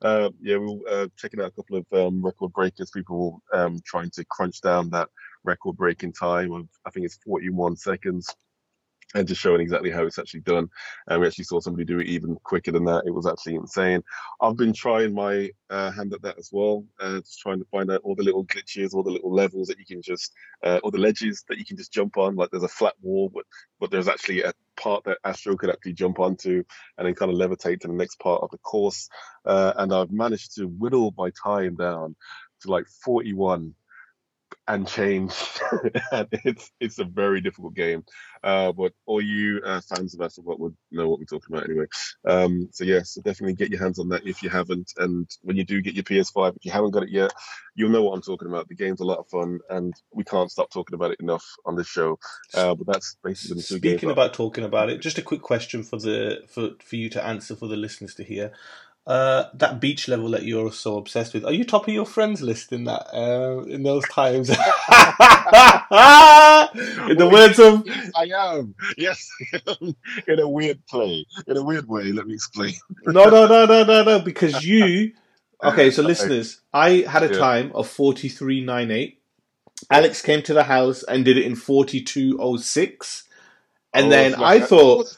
Uh, 0.00 0.30
yeah, 0.40 0.56
we 0.56 0.66
we're 0.66 0.88
uh, 0.88 1.08
checking 1.16 1.40
out 1.40 1.48
a 1.48 1.50
couple 1.50 1.78
of 1.78 1.86
um, 1.92 2.24
record 2.24 2.52
breakers. 2.52 2.90
People 2.90 3.42
um, 3.52 3.80
trying 3.84 4.10
to 4.10 4.24
crunch 4.26 4.60
down 4.60 4.90
that 4.90 5.08
record 5.42 5.76
breaking 5.76 6.12
time 6.12 6.52
of 6.52 6.68
I 6.84 6.90
think 6.90 7.06
it's 7.06 7.18
41 7.24 7.76
seconds. 7.76 8.28
And 9.14 9.26
just 9.26 9.40
showing 9.40 9.60
exactly 9.60 9.90
how 9.90 10.04
it's 10.04 10.18
actually 10.18 10.40
done. 10.40 10.68
And 11.06 11.20
we 11.20 11.26
actually 11.26 11.44
saw 11.44 11.60
somebody 11.60 11.84
do 11.84 12.00
it 12.00 12.08
even 12.08 12.36
quicker 12.42 12.72
than 12.72 12.84
that. 12.86 13.04
It 13.06 13.14
was 13.14 13.26
actually 13.26 13.54
insane. 13.54 14.02
I've 14.40 14.56
been 14.56 14.72
trying 14.72 15.14
my 15.14 15.50
uh, 15.70 15.90
hand 15.92 16.12
at 16.12 16.22
that 16.22 16.38
as 16.38 16.50
well, 16.52 16.84
uh, 17.00 17.20
just 17.20 17.38
trying 17.38 17.60
to 17.60 17.66
find 17.70 17.90
out 17.90 18.00
all 18.02 18.16
the 18.16 18.24
little 18.24 18.44
glitches, 18.44 18.94
all 18.94 19.04
the 19.04 19.12
little 19.12 19.32
levels 19.32 19.68
that 19.68 19.78
you 19.78 19.86
can 19.86 20.02
just, 20.02 20.32
uh, 20.64 20.80
or 20.82 20.90
the 20.90 20.98
ledges 20.98 21.44
that 21.48 21.58
you 21.58 21.64
can 21.64 21.76
just 21.76 21.92
jump 21.92 22.16
on. 22.16 22.34
Like 22.34 22.50
there's 22.50 22.64
a 22.64 22.68
flat 22.68 22.94
wall, 23.00 23.30
but 23.32 23.44
but 23.78 23.90
there's 23.90 24.08
actually 24.08 24.42
a 24.42 24.52
part 24.76 25.04
that 25.04 25.18
Astro 25.24 25.56
could 25.56 25.70
actually 25.70 25.94
jump 25.94 26.18
onto 26.18 26.62
and 26.98 27.06
then 27.06 27.14
kind 27.14 27.30
of 27.30 27.38
levitate 27.38 27.80
to 27.80 27.88
the 27.88 27.94
next 27.94 28.18
part 28.18 28.42
of 28.42 28.50
the 28.50 28.58
course. 28.58 29.08
Uh, 29.44 29.72
and 29.76 29.92
I've 29.92 30.10
managed 30.10 30.56
to 30.56 30.64
whittle 30.64 31.14
my 31.16 31.30
time 31.42 31.76
down 31.76 32.16
to 32.62 32.70
like 32.70 32.86
41 33.04 33.74
and 34.68 34.86
change. 34.86 35.32
and 36.12 36.28
it's 36.32 36.70
it's 36.80 36.98
a 36.98 37.04
very 37.04 37.40
difficult 37.40 37.74
game. 37.74 38.04
Uh, 38.42 38.72
but 38.72 38.92
all 39.06 39.20
you 39.20 39.60
uh, 39.64 39.80
fans 39.80 40.14
of 40.14 40.20
Astrobot 40.20 40.58
would 40.58 40.76
know 40.90 41.08
what 41.08 41.18
we're 41.18 41.24
talking 41.24 41.54
about 41.54 41.68
anyway. 41.68 41.86
Um, 42.24 42.68
so 42.72 42.84
yes, 42.84 43.10
so 43.10 43.22
definitely 43.22 43.54
get 43.54 43.70
your 43.70 43.82
hands 43.82 43.98
on 43.98 44.08
that 44.10 44.26
if 44.26 44.42
you 44.42 44.50
haven't. 44.50 44.92
And 44.96 45.28
when 45.42 45.56
you 45.56 45.64
do 45.64 45.80
get 45.82 45.94
your 45.94 46.04
PS5, 46.04 46.56
if 46.56 46.64
you 46.64 46.70
haven't 46.70 46.92
got 46.92 47.02
it 47.02 47.10
yet, 47.10 47.32
you'll 47.74 47.90
know 47.90 48.02
what 48.02 48.14
I'm 48.14 48.22
talking 48.22 48.48
about. 48.48 48.68
The 48.68 48.74
game's 48.74 49.00
a 49.00 49.04
lot 49.04 49.18
of 49.18 49.28
fun, 49.28 49.60
and 49.70 49.94
we 50.12 50.24
can't 50.24 50.50
stop 50.50 50.70
talking 50.70 50.94
about 50.94 51.12
it 51.12 51.20
enough 51.20 51.44
on 51.64 51.76
this 51.76 51.88
show. 51.88 52.18
Uh, 52.54 52.74
but 52.74 52.86
that's 52.86 53.16
basically 53.22 53.56
the 53.56 53.62
two 53.62 53.78
games. 53.78 53.94
Speaking 53.94 54.10
about 54.10 54.34
talking 54.34 54.64
about 54.64 54.90
it, 54.90 55.00
just 55.00 55.18
a 55.18 55.22
quick 55.22 55.42
question 55.42 55.82
for 55.82 55.98
the 55.98 56.42
for 56.48 56.70
for 56.82 56.96
you 56.96 57.08
to 57.10 57.24
answer 57.24 57.56
for 57.56 57.68
the 57.68 57.76
listeners 57.76 58.14
to 58.14 58.24
hear. 58.24 58.52
Uh, 59.06 59.44
that 59.54 59.80
beach 59.80 60.08
level 60.08 60.30
that 60.30 60.42
you're 60.42 60.72
so 60.72 60.96
obsessed 60.98 61.32
with, 61.32 61.44
are 61.44 61.52
you 61.52 61.64
top 61.64 61.86
of 61.86 61.94
your 61.94 62.04
friends 62.04 62.42
list 62.42 62.72
in 62.72 62.82
that 62.84 63.06
uh, 63.14 63.62
in 63.66 63.84
those 63.84 64.02
times? 64.08 64.48
in 64.50 64.56
the 67.16 67.28
words 67.30 67.58
of 67.60 67.84
Yes, 67.86 68.10
I 68.16 68.24
am. 68.34 68.74
Yes, 68.96 69.28
in 70.26 70.40
a 70.40 70.48
weird 70.48 70.84
play. 70.86 71.24
In 71.46 71.56
a 71.56 71.62
weird 71.62 71.86
way. 71.88 72.10
Let 72.10 72.26
me 72.26 72.34
explain. 72.34 72.74
no, 73.06 73.28
no, 73.28 73.46
no, 73.46 73.64
no, 73.66 73.84
no, 73.84 74.02
no, 74.04 74.18
because 74.20 74.64
you. 74.64 75.12
Okay, 75.64 75.90
so 75.90 76.02
listeners, 76.02 76.60
I 76.74 77.06
had 77.08 77.22
a 77.22 77.34
time 77.38 77.72
of 77.74 77.88
forty 77.88 78.28
three 78.28 78.60
nine 78.62 78.90
eight. 78.90 79.22
Alex 79.90 80.20
came 80.20 80.42
to 80.42 80.52
the 80.52 80.64
house 80.64 81.02
and 81.02 81.24
did 81.24 81.38
it 81.38 81.46
in 81.46 81.54
forty 81.56 82.02
two 82.02 82.36
oh 82.38 82.58
six, 82.58 83.24
and 83.94 84.06
Oh, 84.06 84.10
then 84.10 84.34
I 84.34 84.60
thought. 84.60 85.16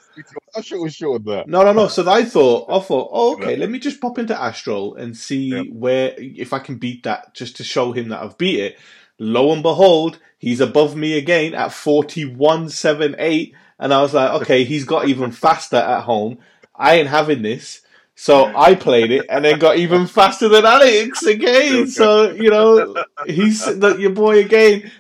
I'm 0.59 0.63
sure 0.65 0.79
it 0.79 0.83
was 0.83 0.95
short 0.95 1.21
of 1.21 1.25
that. 1.27 1.49
No, 1.49 1.63
no, 1.63 1.73
no. 1.73 1.87
So 1.89 2.09
I 2.11 2.25
thought, 2.25 2.69
I 2.69 2.81
thought, 2.81 3.11
oh, 3.13 3.35
okay, 3.35 3.55
let 3.57 3.71
me 3.71 3.79
just 3.79 4.01
pop 4.01 4.19
into 4.19 4.41
Astro 4.41 4.95
and 4.95 5.17
see 5.17 5.69
where 5.71 6.15
if 6.19 6.53
I 6.53 6.59
can 6.59 6.79
beat 6.79 7.05
that, 7.05 7.33
just 7.33 7.57
to 7.57 7.65
show 7.65 7.93
him 7.93 8.09
that 8.09 8.21
I've 8.23 8.37
beat 8.37 8.59
it. 8.61 8.79
Lo 9.21 9.53
and 9.53 9.63
behold, 9.63 10.19
he's 10.37 10.61
above 10.61 10.97
me 10.97 11.17
again 11.17 11.55
at 11.55 11.73
forty 11.73 12.25
one 12.25 12.69
seven 12.69 13.15
eight, 13.19 13.55
and 13.79 13.95
I 13.95 14.03
was 14.03 14.15
like, 14.15 14.43
okay, 14.43 14.65
he's 14.65 14.85
got 14.85 15.09
even 15.09 15.31
faster 15.31 15.77
at 15.77 16.03
home. 16.03 16.39
I 16.75 16.97
ain't 16.97 17.09
having 17.09 17.43
this. 17.43 17.83
So 18.21 18.51
I 18.53 18.75
played 18.75 19.13
it 19.13 19.27
and 19.29 19.45
then 19.45 19.61
got 19.61 19.77
even 19.77 20.09
faster 20.09 20.49
than 20.49 20.67
Alex 20.67 21.23
again. 21.23 21.87
So 21.99 22.33
you 22.33 22.51
know, 22.51 22.97
he's 23.27 23.65
your 23.67 24.11
boy 24.11 24.41
again. 24.41 24.91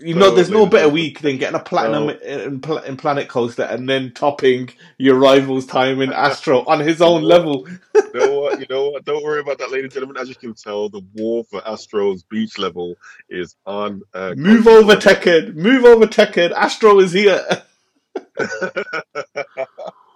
You 0.00 0.14
know, 0.14 0.30
there's 0.34 0.50
no 0.50 0.66
better 0.66 0.88
week 0.88 1.20
than 1.20 1.38
getting 1.38 1.58
a 1.58 1.62
platinum 1.62 2.08
So- 2.08 2.24
in, 2.24 2.84
in 2.84 2.96
Planet 2.96 3.28
Coaster 3.28 3.62
and 3.62 3.88
then 3.88 4.12
topping 4.12 4.70
your 4.96 5.16
rival's 5.16 5.66
time 5.66 6.00
in 6.00 6.12
Astro 6.26 6.64
on 6.66 6.80
his 6.80 7.00
own 7.02 7.22
level. 7.22 7.66
you 7.94 8.10
know 8.14 8.40
what? 8.40 8.60
You 8.60 8.66
know 8.70 8.90
what? 8.90 9.04
Don't 9.06 9.24
worry 9.24 9.40
about 9.40 9.58
that, 9.58 9.70
ladies 9.70 9.84
and 9.84 9.92
gentlemen. 9.92 10.16
As 10.18 10.28
you 10.28 10.34
can 10.34 10.54
tell, 10.54 10.88
the 10.88 11.02
war 11.14 11.44
for 11.44 11.66
Astro's 11.66 12.22
beach 12.22 12.58
level 12.58 12.96
is 13.28 13.56
on. 13.66 14.02
Uh, 14.14 14.34
Move 14.36 14.66
over, 14.68 14.94
Tekken. 14.96 15.54
Move 15.54 15.84
over, 15.84 16.06
Tekken. 16.06 16.52
Astro 16.52 17.00
is 17.00 17.12
here. 17.12 17.44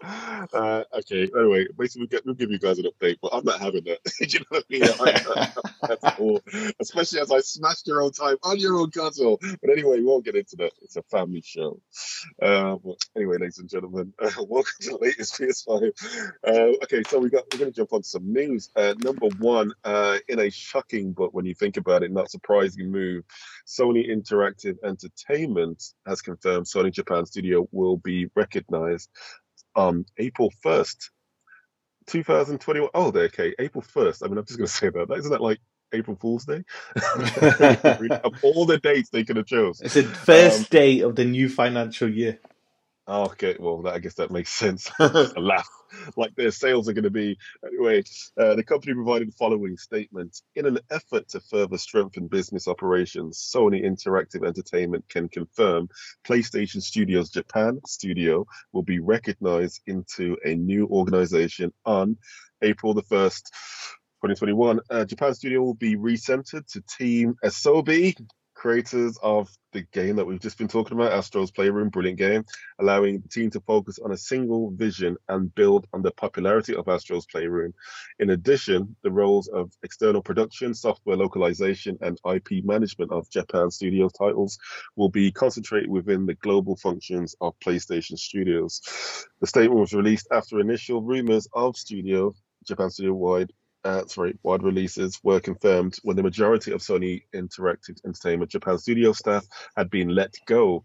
uh, 0.02 0.84
okay. 0.94 1.28
Anyway, 1.36 1.66
basically, 1.78 2.02
we'll, 2.02 2.08
get, 2.08 2.26
we'll 2.26 2.34
give 2.34 2.50
you 2.50 2.58
guys 2.58 2.78
an 2.78 2.86
update, 2.86 3.18
but 3.22 3.32
I'm 3.32 3.44
not 3.44 3.60
having 3.60 3.84
that. 3.84 3.98
you 4.20 4.40
know 4.40 4.46
what 4.48 4.64
I 4.70 6.28
mean? 6.28 6.74
Especially 6.80 7.20
as 7.20 7.30
I 7.30 7.40
smashed 7.40 7.86
your 7.86 8.02
own 8.02 8.12
time 8.12 8.36
on 8.42 8.58
your 8.58 8.76
own 8.76 8.90
console. 8.90 9.38
But 9.40 9.70
anyway, 9.70 9.98
we 9.98 10.04
won't 10.04 10.24
get 10.24 10.36
into 10.36 10.56
that. 10.56 10.72
It's 10.82 10.96
a 10.96 11.02
family 11.02 11.42
show. 11.44 11.80
Uh, 12.40 12.76
but 12.84 13.04
anyway, 13.16 13.38
ladies 13.38 13.58
and 13.58 13.68
gentlemen, 13.68 14.12
uh, 14.20 14.30
welcome 14.48 14.72
to 14.80 14.90
the 14.90 14.98
latest 14.98 15.38
PS5. 15.38 15.92
Uh, 16.46 16.76
okay, 16.84 17.02
so 17.08 17.18
we 17.18 17.30
got 17.30 17.44
we're 17.52 17.58
going 17.58 17.72
to 17.72 17.76
jump 17.76 17.92
on 17.92 18.02
some 18.02 18.32
news. 18.32 18.70
Uh, 18.76 18.94
number 18.98 19.28
one, 19.38 19.72
uh, 19.84 20.18
in 20.28 20.40
a 20.40 20.50
shocking 20.50 21.12
but 21.12 21.34
when 21.34 21.44
you 21.44 21.54
think 21.54 21.76
about 21.76 22.02
it, 22.02 22.10
not 22.10 22.30
surprising 22.30 22.90
move, 22.90 23.24
Sony 23.66 24.10
Interactive 24.10 24.76
Entertainment 24.84 25.82
has 26.06 26.22
confirmed 26.22 26.66
Sony 26.66 26.92
Japan 26.92 27.26
Studio 27.26 27.68
will 27.72 27.96
be 27.96 28.28
recognized 28.34 29.10
on 29.76 30.06
April 30.18 30.52
1st, 30.64 31.10
2021. 32.08 32.90
Oh, 32.94 33.08
okay, 33.14 33.54
April 33.58 33.82
1st. 33.82 34.24
I 34.24 34.28
mean, 34.28 34.38
I'm 34.38 34.46
just 34.46 34.58
going 34.58 34.66
to 34.68 34.72
say 34.72 34.90
that. 34.90 35.10
Isn't 35.18 35.32
that 35.32 35.40
like 35.42 35.60
April 35.92 36.16
Fool's 36.16 36.44
Day? 36.46 36.62
of 38.24 38.34
all 38.42 38.66
the 38.66 38.80
dates 38.82 39.10
they 39.10 39.24
could 39.24 39.36
have 39.36 39.46
chose. 39.46 39.80
It's 39.80 39.94
the 39.94 40.04
first 40.04 40.60
Um, 40.60 40.66
day 40.70 41.00
of 41.00 41.16
the 41.16 41.24
new 41.24 41.48
financial 41.48 42.10
year. 42.10 42.38
Oh, 43.08 43.24
okay, 43.24 43.56
well, 43.58 43.82
that, 43.82 43.94
I 43.94 43.98
guess 43.98 44.14
that 44.14 44.30
makes 44.30 44.52
sense. 44.52 44.90
a 44.98 45.32
laugh. 45.36 45.68
Like 46.16 46.34
their 46.36 46.52
sales 46.52 46.88
are 46.88 46.92
going 46.92 47.04
to 47.04 47.10
be. 47.10 47.36
Anyway, 47.66 48.04
uh, 48.38 48.54
the 48.54 48.62
company 48.62 48.94
provided 48.94 49.28
the 49.28 49.32
following 49.32 49.76
statement. 49.76 50.40
In 50.54 50.66
an 50.66 50.78
effort 50.90 51.28
to 51.30 51.40
further 51.40 51.78
strengthen 51.78 52.28
business 52.28 52.68
operations, 52.68 53.38
Sony 53.54 53.84
Interactive 53.84 54.46
Entertainment 54.46 55.08
can 55.08 55.28
confirm 55.28 55.88
PlayStation 56.24 56.80
Studios 56.80 57.30
Japan 57.30 57.80
studio 57.86 58.46
will 58.72 58.82
be 58.84 59.00
recognized 59.00 59.82
into 59.86 60.36
a 60.44 60.54
new 60.54 60.86
organization 60.86 61.72
on 61.84 62.16
April 62.62 62.94
the 62.94 63.02
1st, 63.02 63.42
2021. 64.22 64.80
Uh, 64.88 65.04
Japan 65.04 65.34
studio 65.34 65.60
will 65.60 65.74
be 65.74 65.96
recentered 65.96 66.66
to 66.72 66.82
Team 66.82 67.34
Asobi 67.44 68.14
creators 68.62 69.18
of 69.24 69.50
the 69.72 69.82
game 69.92 70.14
that 70.14 70.24
we've 70.24 70.38
just 70.38 70.56
been 70.56 70.68
talking 70.68 70.96
about, 70.96 71.10
Astro's 71.10 71.50
Playroom, 71.50 71.88
brilliant 71.88 72.16
game, 72.16 72.44
allowing 72.78 73.18
the 73.18 73.28
team 73.28 73.50
to 73.50 73.60
focus 73.62 73.98
on 73.98 74.12
a 74.12 74.16
single 74.16 74.70
vision 74.70 75.16
and 75.28 75.52
build 75.56 75.88
on 75.92 76.00
the 76.00 76.12
popularity 76.12 76.72
of 76.76 76.86
Astro's 76.86 77.26
Playroom. 77.26 77.74
In 78.20 78.30
addition, 78.30 78.94
the 79.02 79.10
roles 79.10 79.48
of 79.48 79.72
external 79.82 80.22
production, 80.22 80.74
software 80.74 81.16
localization, 81.16 81.98
and 82.02 82.20
IP 82.24 82.64
management 82.64 83.10
of 83.10 83.28
Japan 83.30 83.68
Studio 83.68 84.08
titles 84.08 84.60
will 84.94 85.08
be 85.08 85.32
concentrated 85.32 85.90
within 85.90 86.24
the 86.24 86.34
global 86.34 86.76
functions 86.76 87.34
of 87.40 87.58
PlayStation 87.58 88.16
Studios. 88.16 88.80
The 89.40 89.48
statement 89.48 89.80
was 89.80 89.92
released 89.92 90.28
after 90.30 90.60
initial 90.60 91.02
rumors 91.02 91.48
of 91.52 91.76
Studio 91.76 92.32
Japan 92.64 92.90
Studio 92.90 93.14
wide 93.14 93.52
uh, 93.84 94.06
sorry, 94.06 94.38
wide 94.42 94.62
releases 94.62 95.18
were 95.22 95.40
confirmed 95.40 95.96
when 96.02 96.16
the 96.16 96.22
majority 96.22 96.72
of 96.72 96.80
Sony 96.80 97.22
Interactive 97.34 97.98
Entertainment 98.04 98.50
Japan 98.50 98.78
studio 98.78 99.12
staff 99.12 99.46
had 99.76 99.90
been 99.90 100.08
let 100.08 100.34
go 100.46 100.84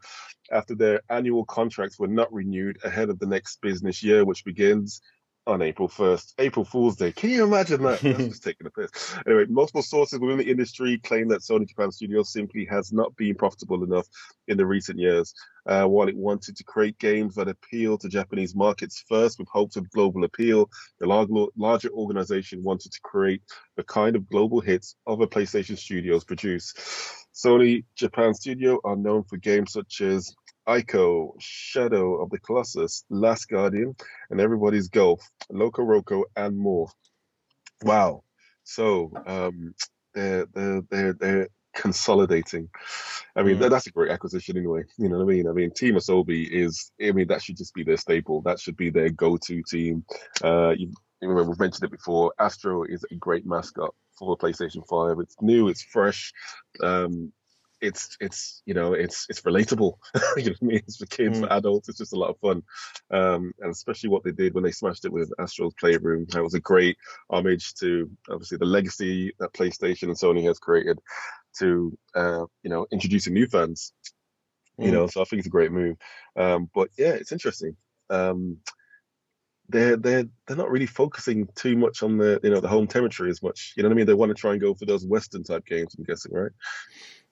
after 0.52 0.76
their 0.76 1.02
annual 1.10 1.46
contracts 1.46 2.00
were 2.00 2.08
not 2.08 2.32
renewed 2.34 2.80
ahead 2.84 3.10
of 3.10 3.20
the 3.20 3.28
next 3.28 3.62
business 3.62 4.02
year, 4.02 4.26
which 4.26 4.46
begins 4.46 5.02
on 5.48 5.62
April 5.62 5.88
1st, 5.88 6.34
April 6.40 6.66
Fool's 6.66 6.98
Day. 6.98 7.14
Can 7.14 7.30
you 7.30 7.46
imagine 7.46 7.82
that? 7.84 8.02
That's 8.02 8.18
just 8.18 8.44
taking 8.44 8.68
a 8.68 8.70
piss. 8.70 9.16
Anyway, 9.26 9.46
multiple 9.48 9.82
sources 9.82 10.20
within 10.20 10.38
the 10.38 10.50
industry 10.50 11.00
claim 11.00 11.30
that 11.30 11.42
Sony 11.42 11.68
Japan 11.68 11.92
Studios 11.92 12.34
simply 12.34 12.66
has 12.66 12.92
not 12.92 13.16
been 13.16 13.34
profitable 13.34 13.84
enough 13.84 14.06
in 14.48 14.58
the 14.58 14.66
recent 14.66 15.00
years. 15.00 15.34
Uh, 15.66 15.86
while 15.86 16.08
it 16.08 16.16
wanted 16.16 16.56
to 16.58 16.64
create 16.64 16.98
games 17.00 17.36
that 17.36 17.48
appeal 17.48 17.98
to 17.98 18.10
Japanese 18.10 18.56
markets 18.56 19.04
first 19.08 19.40
with 19.40 19.48
hopes 19.50 19.78
of 19.78 19.90
global 19.92 20.24
appeal, 20.26 20.70
the 21.00 21.08
larger, 21.08 21.34
larger 21.58 21.90
organization 21.90 22.62
wanted 22.64 22.92
to 22.92 23.00
create 23.02 23.42
the 23.78 23.84
kind 23.84 24.16
of 24.16 24.30
global 24.30 24.60
hits 24.60 24.96
other 25.08 25.28
PlayStation 25.28 25.78
studios 25.78 26.24
produce. 26.24 26.74
Sony 27.34 27.86
Japan 27.96 28.34
Studio 28.34 28.80
are 28.84 28.96
known 28.96 29.24
for 29.24 29.38
games 29.38 29.74
such 29.74 30.02
as 30.02 30.34
Ico, 30.68 31.32
Shadow 31.40 32.22
of 32.22 32.30
the 32.30 32.40
Colossus, 32.40 33.06
Last 33.10 33.48
Guardian, 33.48 33.96
and 34.30 34.42
Everybody's 34.42 34.90
Golf, 34.90 35.28
Loco 35.50 35.82
Roco, 35.84 36.24
and 36.36 36.58
more. 36.58 36.90
Wow. 37.84 38.24
So 38.64 39.12
um, 39.26 39.74
they're, 40.14 40.46
they're, 40.54 40.82
they're, 40.90 41.14
they're 41.14 41.48
consolidating. 41.74 42.70
I 43.36 43.44
mean, 43.44 43.58
Mm. 43.58 43.70
that's 43.70 43.88
a 43.88 43.92
great 43.92 44.12
acquisition 44.12 44.58
anyway. 44.58 44.84
You 44.98 45.10
know 45.10 45.18
what 45.18 45.24
I 45.24 45.28
mean? 45.28 45.48
I 45.48 45.52
mean, 45.54 45.72
Team 45.72 45.96
Asobi 45.96 46.50
is, 46.50 46.92
I 47.02 47.12
mean, 47.12 47.28
that 47.28 47.42
should 47.42 47.58
just 47.58 47.74
be 47.74 47.84
their 47.84 47.98
staple. 47.98 48.42
That 48.42 48.60
should 48.60 48.76
be 48.76 48.90
their 48.90 49.10
go 49.10 49.38
to 49.38 49.64
team. 49.64 50.04
Uh, 50.44 50.72
you, 50.72 50.92
know, 51.22 51.34
we've 51.44 51.60
mentioned 51.60 51.84
it 51.86 51.92
before. 51.92 52.34
Astro 52.40 52.84
is 52.84 53.06
a 53.12 53.16
great 53.16 53.46
mascot 53.46 53.94
for 54.18 54.36
PlayStation 54.38 54.86
5. 54.88 55.20
It's 55.20 55.36
new, 55.42 55.68
it's 55.70 55.84
fresh. 55.84 56.34
Um, 56.82 57.32
it's 57.82 58.18
it's 58.20 58.62
you 58.66 58.74
know 58.74 58.94
it's 58.94 59.26
it's 59.30 59.42
relatable. 59.42 59.94
You 60.38 60.46
know 60.46 60.52
what 60.52 60.62
I 60.62 60.66
mean? 60.66 60.78
It's 60.88 60.98
for 60.98 61.06
kids 61.06 61.38
Mm. 61.38 61.42
for 61.42 61.54
adults 61.54 61.90
it's 61.90 61.98
just 61.98 62.14
a 62.14 62.20
lot 62.20 62.30
of 62.30 62.40
fun. 62.40 62.64
Um 63.12 63.54
and 63.60 63.72
especially 63.72 64.10
what 64.10 64.24
they 64.24 64.32
did 64.32 64.54
when 64.54 64.64
they 64.64 64.72
smashed 64.72 65.06
it 65.06 65.12
with 65.12 65.32
Astro's 65.40 65.74
Playroom 65.80 66.26
that 66.30 66.44
was 66.44 66.54
a 66.54 66.60
great 66.60 66.98
homage 67.30 67.74
to 67.76 68.10
obviously 68.30 68.58
the 68.58 68.66
legacy 68.66 69.34
that 69.40 69.54
PlayStation 69.54 70.04
and 70.04 70.16
Sony 70.16 70.44
has 70.44 70.60
created 70.60 71.00
to 71.60 71.98
uh 72.16 72.46
you 72.64 72.70
know 72.70 72.86
introducing 72.92 73.34
new 73.34 73.48
fans 73.48 73.94
you 74.80 74.92
Mm. 74.92 74.94
know 74.94 75.08
so 75.08 75.22
I 75.22 75.26
think 75.26 75.40
it's 75.40 75.48
a 75.48 75.52
great 75.52 75.72
move. 75.72 75.98
Um 76.36 76.70
but 76.74 76.90
yeah 76.98 77.14
it's 77.14 77.32
interesting. 77.32 77.76
Um 78.10 78.58
they're 79.70 79.98
they're 79.98 80.26
they're 80.48 80.58
not 80.58 80.72
really 80.72 80.86
focusing 80.86 81.48
too 81.56 81.76
much 81.76 82.02
on 82.02 82.18
the 82.18 82.40
you 82.44 82.50
know 82.50 82.62
the 82.62 82.68
home 82.70 82.88
territory 82.88 83.30
as 83.30 83.44
much. 83.44 83.74
You 83.76 83.84
know 83.84 83.90
what 83.90 83.96
I 83.96 83.98
mean? 83.98 84.06
They 84.06 84.14
want 84.14 84.30
to 84.30 84.36
try 84.42 84.52
and 84.54 84.62
go 84.62 84.74
for 84.74 84.86
those 84.86 85.06
western 85.06 85.44
type 85.44 85.66
games 85.66 85.96
I'm 85.98 86.06
guessing 86.06 86.34
right 86.34 86.52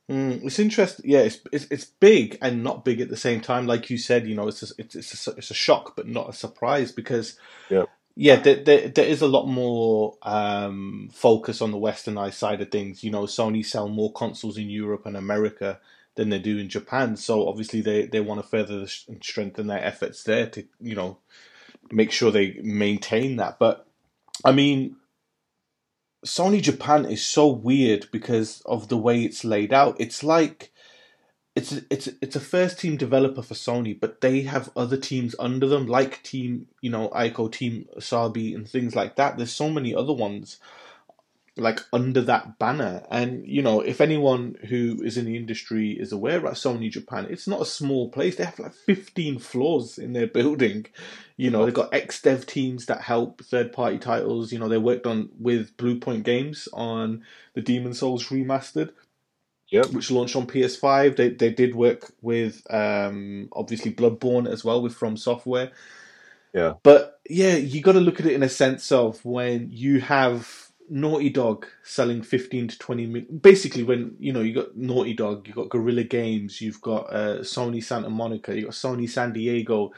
Mm, 0.10 0.46
it's 0.46 0.60
interesting. 0.60 1.10
Yeah, 1.10 1.22
it's, 1.22 1.40
it's 1.52 1.66
it's 1.72 1.86
big 1.86 2.38
and 2.42 2.64
not 2.64 2.86
big 2.86 3.02
at 3.02 3.10
the 3.10 3.18
same 3.18 3.42
time. 3.42 3.66
Like 3.66 3.90
you 3.90 3.98
said, 3.98 4.28
you 4.28 4.36
know, 4.36 4.48
it's 4.48 4.64
a, 4.64 4.68
it's 4.78 4.96
it's 4.96 5.28
a, 5.28 5.32
it's 5.32 5.52
a 5.52 5.56
shock, 5.56 5.96
but 5.96 6.08
not 6.08 6.30
a 6.30 6.34
surprise 6.34 6.92
because 6.92 7.38
Yeah. 7.70 7.86
yeah, 8.16 8.38
there, 8.38 8.64
there 8.64 8.90
there 8.90 9.08
is 9.08 9.22
a 9.22 9.28
lot 9.28 9.48
more 9.48 10.18
um, 10.24 11.10
focus 11.14 11.62
on 11.62 11.72
the 11.72 11.78
westernized 11.80 12.36
side 12.36 12.62
of 12.62 12.72
things. 12.72 13.04
You 13.04 13.12
know, 13.12 13.24
Sony 13.24 13.66
sell 13.66 13.90
more 13.90 14.14
consoles 14.14 14.58
in 14.58 14.70
Europe 14.70 15.06
and 15.08 15.18
America 15.18 15.80
than 16.16 16.30
they 16.30 16.40
do 16.40 16.58
in 16.60 16.70
Japan, 16.70 17.18
so 17.18 17.48
obviously 17.48 17.82
they 17.82 18.06
they 18.08 18.22
want 18.22 18.42
to 18.42 18.48
further 18.48 18.88
and 19.08 19.24
strengthen 19.24 19.68
their 19.68 19.84
efforts 19.84 20.24
there 20.24 20.48
to 20.52 20.66
you 20.82 20.96
know 20.96 21.18
make 21.92 22.12
sure 22.12 22.32
they 22.32 22.60
maintain 22.64 23.38
that. 23.38 23.60
But 23.60 23.88
I 24.46 24.52
mean, 24.52 24.98
Sony 26.26 26.62
Japan 26.62 27.06
is 27.06 27.24
so 27.24 27.48
weird 27.48 28.10
because 28.12 28.62
of 28.66 28.88
the 28.88 28.98
way 28.98 29.24
it's 29.24 29.44
laid 29.46 29.72
out. 29.72 29.96
It's 30.00 30.24
like 30.24 30.72
it's 31.56 31.72
a, 31.72 31.82
it's 31.90 32.08
it's 32.22 32.36
a 32.36 32.42
first 32.42 32.80
team 32.80 32.98
developer 32.98 33.42
for 33.42 33.54
Sony, 33.54 33.98
but 33.98 34.22
they 34.22 34.42
have 34.42 34.72
other 34.76 34.98
teams 34.98 35.36
under 35.40 35.68
them, 35.68 35.86
like 35.88 36.24
Team 36.24 36.68
you 36.82 36.90
know 36.90 37.10
Ico, 37.10 37.52
Team 37.52 37.88
Asobi, 37.96 38.56
and 38.56 38.68
things 38.68 38.96
like 38.96 39.16
that. 39.16 39.38
There's 39.38 39.54
so 39.54 39.70
many 39.70 39.94
other 39.94 40.14
ones 40.14 40.58
like 41.58 41.80
under 41.94 42.22
that 42.22 42.60
banner, 42.60 43.06
and 43.10 43.48
you 43.48 43.62
know 43.62 43.82
if 43.82 44.02
anyone 44.02 44.56
who 44.68 45.02
is 45.04 45.18
in 45.18 45.26
the 45.26 45.38
industry 45.38 45.92
is 45.92 46.12
aware 46.12 46.38
about 46.38 46.54
Sony 46.54 46.92
Japan, 46.92 47.28
it's 47.30 47.48
not 47.48 47.62
a 47.62 47.66
small 47.66 48.10
place. 48.10 48.36
They 48.36 48.46
have 48.46 48.60
like 48.60 48.74
15 48.74 49.40
floors 49.40 49.98
in 49.98 50.14
their 50.14 50.28
building. 50.40 50.88
You 51.38 51.52
know 51.52 51.66
they've 51.66 51.74
got 51.74 51.94
ex 51.94 52.22
dev 52.22 52.46
teams 52.46 52.86
that 52.88 53.02
help 53.02 53.44
third 53.44 53.72
party 53.74 53.98
titles. 53.98 54.52
You 54.52 54.60
know 54.60 54.68
they 54.70 54.78
worked 54.78 55.06
on 55.06 55.30
with 55.40 55.76
Bluepoint 55.78 56.24
Games 56.24 56.68
on 56.74 57.24
the 57.54 57.62
Demon's 57.62 58.00
Souls 58.00 58.28
remastered 58.28 58.92
Yep. 59.70 59.88
which 59.88 60.12
launched 60.12 60.36
on 60.36 60.46
PS5. 60.46 61.16
They 61.16 61.30
they 61.30 61.50
did 61.50 61.76
work 61.76 62.14
with 62.22 62.62
um, 62.70 63.50
obviously 63.52 63.92
Bloodborne 63.94 64.48
as 64.48 64.64
well 64.64 64.82
with 64.82 64.94
From 64.94 65.18
Software. 65.18 65.72
Yeah. 66.54 66.74
But 66.84 67.20
yeah, 67.30 67.56
you 67.56 67.82
got 67.82 67.94
to 67.94 68.00
look 68.00 68.20
at 68.20 68.26
it 68.26 68.34
in 68.34 68.44
a 68.44 68.50
sense 68.50 68.92
of 68.92 69.24
when 69.26 69.70
you 69.72 70.00
have 70.02 70.65
Naughty 70.90 71.30
Dog 71.30 71.66
selling 71.84 72.22
15 72.22 72.70
to 72.70 72.80
20 72.80 73.06
million. 73.08 73.38
Basically, 73.38 73.84
when 73.84 74.16
you 74.20 74.32
know 74.34 74.42
you 74.42 74.54
got 74.54 74.76
Naughty 74.76 75.14
Dog, 75.14 75.48
you 75.48 75.54
got 75.54 75.70
Guerrilla 75.70 76.04
Games, 76.04 76.62
you've 76.62 76.82
got 76.82 77.14
uh, 77.14 77.40
Sony 77.40 77.84
Santa 77.84 78.10
Monica, 78.10 78.56
you 78.56 78.66
got 78.66 78.74
Sony 78.74 79.10
San 79.10 79.34
Diego, 79.34 79.92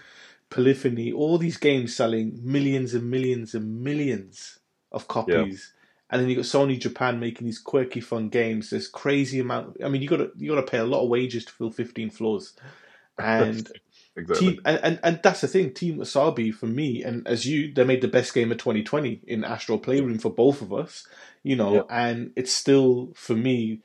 Polyphony, 0.50 1.12
all 1.12 1.38
these 1.38 1.58
games 1.58 1.96
selling 1.96 2.40
millions 2.42 2.94
and 2.94 3.10
millions 3.10 3.54
and 3.54 3.82
millions 3.82 4.60
of 4.92 5.08
copies. 5.08 5.74
And 6.10 6.22
then 6.22 6.30
you 6.30 6.38
got 6.38 6.46
Sony 6.46 6.80
Japan 6.80 7.20
making 7.20 7.46
these 7.46 7.60
quirky, 7.60 8.00
fun 8.00 8.30
games. 8.30 8.70
There's 8.70 8.88
crazy 8.88 9.42
amount. 9.42 9.78
I 9.84 9.90
mean, 9.90 10.02
you 10.02 10.08
got 10.08 10.18
to 10.18 10.32
you 10.38 10.56
got 10.56 10.62
to 10.62 10.72
pay 10.72 10.78
a 10.78 10.86
lot 10.86 11.04
of 11.04 11.10
wages 11.10 11.44
to 11.46 11.52
fill 11.52 11.72
15 11.72 12.12
floors, 12.12 12.54
and 13.18 13.70
exactly 14.18 14.54
team 14.54 14.62
and, 14.66 14.80
and 14.84 15.00
and 15.04 15.20
that's 15.24 15.42
the 15.42 15.48
thing. 15.48 15.74
Team 15.74 15.98
Wasabi 15.98 16.54
for 16.54 16.66
me, 16.68 17.04
and 17.04 17.28
as 17.28 17.46
you, 17.46 17.74
they 17.74 17.84
made 17.84 18.02
the 18.02 18.08
best 18.08 18.34
game 18.34 18.52
of 18.52 18.58
2020 18.58 19.22
in 19.28 19.44
Astro 19.44 19.78
Playroom 19.78 20.20
for 20.20 20.32
both 20.32 20.62
of 20.62 20.74
us. 20.74 21.08
You 21.44 21.56
know, 21.56 21.74
Yeah. 21.76 21.82
and 21.90 22.32
it's 22.36 22.52
still 22.52 23.14
for 23.16 23.36
me 23.36 23.82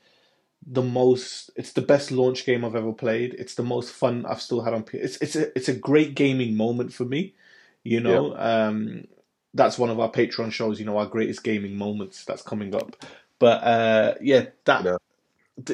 the 0.65 0.81
most. 0.81 1.51
It's 1.55 1.73
the 1.73 1.81
best 1.81 2.11
launch 2.11 2.45
game 2.45 2.65
I've 2.65 2.75
ever 2.75 2.93
played. 2.93 3.33
It's 3.35 3.55
the 3.55 3.63
most 3.63 3.91
fun 3.93 4.25
I've 4.25 4.41
still 4.41 4.61
had 4.61 4.73
on. 4.73 4.83
P- 4.83 4.97
It's 4.97 5.17
it's 5.17 5.35
a 5.35 5.55
it's 5.57 5.69
a 5.69 5.73
great 5.75 6.15
gaming 6.15 6.55
moment 6.57 6.93
for 6.93 7.05
me. 7.05 7.35
You 7.83 7.99
know, 7.99 8.35
um, 8.37 9.05
that's 9.53 9.77
one 9.77 9.89
of 9.89 9.99
our 9.99 10.09
Patreon 10.09 10.51
shows. 10.51 10.79
You 10.79 10.85
know, 10.85 10.97
our 10.97 11.05
greatest 11.05 11.43
gaming 11.43 11.77
moments. 11.77 12.25
That's 12.25 12.41
coming 12.41 12.73
up. 12.75 12.95
But 13.39 13.63
uh, 13.63 14.13
yeah, 14.21 14.47
that 14.65 14.85
Yeah. 14.85 14.97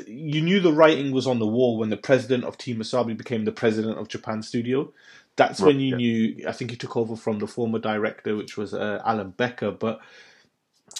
You 0.07 0.41
knew 0.41 0.59
the 0.59 0.73
writing 0.73 1.11
was 1.11 1.25
on 1.25 1.39
the 1.39 1.47
wall 1.47 1.77
when 1.77 1.89
the 1.89 1.97
president 1.97 2.43
of 2.43 2.57
Team 2.57 2.79
Asobi 2.79 3.15
became 3.15 3.45
the 3.45 3.51
president 3.51 3.97
of 3.97 4.09
Japan 4.09 4.43
Studio. 4.43 4.91
That's 5.37 5.61
when 5.61 5.79
you 5.79 5.91
yeah. 5.91 5.95
knew. 5.95 6.47
I 6.47 6.51
think 6.51 6.71
he 6.71 6.77
took 6.77 6.97
over 6.97 7.15
from 7.15 7.39
the 7.39 7.47
former 7.47 7.79
director, 7.79 8.35
which 8.35 8.57
was 8.57 8.73
uh, 8.73 9.01
Alan 9.05 9.31
Becker. 9.31 9.71
But 9.71 10.01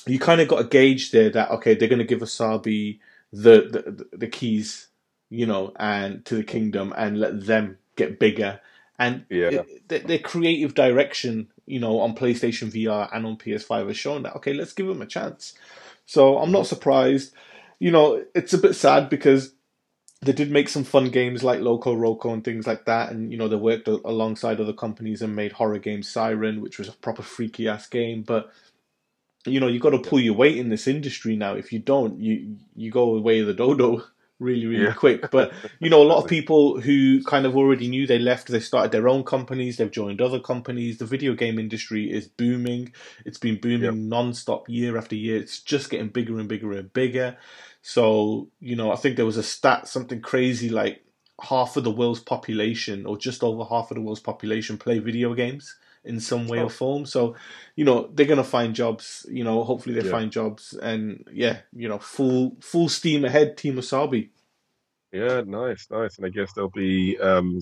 you 0.08 0.18
kind 0.18 0.40
of 0.40 0.48
got 0.48 0.62
a 0.62 0.68
gauge 0.68 1.12
there 1.12 1.30
that 1.32 1.52
okay, 1.52 1.76
they're 1.76 1.90
going 1.90 2.00
to 2.00 2.06
give 2.06 2.22
Asobi 2.22 3.00
the, 3.34 4.06
the 4.12 4.18
the 4.18 4.28
keys, 4.28 4.88
you 5.30 5.46
know, 5.46 5.74
and 5.78 6.24
to 6.26 6.36
the 6.36 6.44
kingdom, 6.44 6.94
and 6.98 7.20
let 7.20 7.46
them 7.46 7.78
get 7.98 8.18
bigger. 8.18 8.62
And 8.98 9.26
Yeah. 9.30 9.50
it, 9.50 9.90
th- 9.90 10.04
their 10.04 10.20
creative 10.20 10.74
direction, 10.74 11.50
you 11.66 11.80
know, 11.80 12.00
on 12.00 12.16
PlayStation 12.16 12.72
VR 12.72 13.10
and 13.14 13.26
on 13.26 13.38
PS5 13.38 13.88
has 13.88 13.98
shown 13.98 14.24
that 14.24 14.36
okay, 14.38 14.54
let's 14.54 14.74
give 14.74 14.88
them 14.88 15.02
a 15.02 15.06
chance. 15.06 15.54
So 16.06 16.38
I'm 16.40 16.52
not 16.52 16.66
surprised. 16.66 17.34
You 17.80 17.92
know, 17.92 18.24
it's 18.36 18.54
a 18.54 18.58
bit 18.60 18.76
sad 18.76 19.10
because 19.10 19.54
they 20.22 20.34
did 20.34 20.52
make 20.52 20.70
some 20.70 20.84
fun 20.84 21.10
games 21.12 21.44
like 21.44 21.62
Loco 21.62 21.96
Roco 21.96 22.34
and 22.34 22.44
things 22.44 22.68
like 22.68 22.86
that, 22.86 23.12
and 23.12 23.32
you 23.32 23.38
know 23.38 23.48
they 23.48 23.56
worked 23.56 23.88
alongside 23.88 24.60
other 24.60 24.74
companies 24.74 25.22
and 25.22 25.36
made 25.36 25.54
horror 25.54 25.80
game 25.80 26.04
Siren, 26.04 26.62
which 26.62 26.80
was 26.80 26.90
a 26.90 26.94
proper 26.94 27.24
freaky 27.24 27.70
ass 27.70 27.88
game. 27.88 28.24
But 28.24 28.52
you 29.46 29.60
know 29.60 29.68
you 29.68 29.80
got 29.80 29.92
to 29.92 30.00
pull 30.00 30.20
your 30.20 30.36
weight 30.36 30.58
in 30.58 30.70
this 30.70 30.88
industry 30.88 31.36
now. 31.38 31.56
If 31.56 31.74
you 31.74 31.80
don't, 31.80 32.20
you 32.20 32.58
you 32.76 32.92
go 32.92 33.16
away 33.16 33.42
the 33.42 33.54
dodo 33.54 34.04
really, 34.40 34.66
really 34.68 34.88
Yeah. 34.88 34.94
quick. 34.94 35.32
But 35.32 35.54
you 35.80 35.90
know, 35.90 36.04
a 36.04 36.06
lot 36.06 36.22
of 36.22 36.28
people 36.30 36.82
who 36.82 37.24
kind 37.24 37.46
of 37.46 37.56
already 37.58 37.88
knew 37.88 38.08
they 38.08 38.20
left, 38.20 38.50
they 38.50 38.60
started 38.60 38.92
their 38.92 39.10
own 39.10 39.24
companies, 39.24 39.78
they've 39.78 39.92
joined 39.92 40.22
other 40.22 40.40
companies. 40.42 40.98
The 41.00 41.06
video 41.06 41.34
game 41.36 41.60
industry 41.60 42.12
is 42.12 42.28
booming. 42.28 42.94
It's 43.26 43.40
been 43.40 43.60
booming 43.62 43.82
Yep. 43.84 43.96
non-stop 44.10 44.70
year 44.70 44.98
after 44.98 45.16
year. 45.16 45.38
It's 45.38 45.62
just 45.62 45.90
getting 45.90 46.10
bigger 46.10 46.40
and 46.40 46.50
bigger 46.50 46.74
and 46.74 46.92
bigger. 46.94 47.38
So, 47.82 48.50
you 48.60 48.76
know, 48.76 48.92
I 48.92 48.96
think 48.96 49.16
there 49.16 49.26
was 49.26 49.38
a 49.38 49.44
stat, 49.44 49.88
something 49.88 50.22
crazy 50.22 50.70
like 50.70 51.04
half 51.42 51.78
of 51.78 51.84
the 51.86 51.92
world's 51.92 52.20
population, 52.20 53.06
or 53.06 53.18
just 53.18 53.44
over 53.44 53.64
half 53.64 53.92
of 53.92 53.96
the 53.96 54.02
world's 54.02 54.20
population, 54.20 54.78
play 54.78 55.00
video 55.00 55.34
games 55.34 55.76
in 56.04 56.20
some 56.20 56.48
way 56.48 56.60
Oh. 56.60 56.64
or 56.64 56.70
form. 56.70 57.06
So, 57.06 57.36
you 57.76 57.86
know, 57.86 58.10
they're 58.14 58.26
gonna 58.26 58.44
find 58.44 58.76
jobs. 58.76 59.26
You 59.30 59.44
know, 59.44 59.64
hopefully 59.64 59.96
they 59.96 60.04
Yeah. 60.06 60.12
find 60.12 60.32
jobs, 60.32 60.74
and 60.74 61.26
yeah, 61.32 61.62
you 61.74 61.88
know, 61.88 62.00
full 62.00 62.58
full 62.62 62.90
steam 62.90 63.26
ahead, 63.26 63.58
Team 63.58 63.76
Wasabi. 63.76 64.30
Yeah, 65.12 65.42
nice, 65.46 65.88
nice. 65.90 66.18
And 66.18 66.26
I 66.26 66.30
guess 66.30 66.54
they'll 66.54 66.70
be 66.70 67.18
um, 67.20 67.60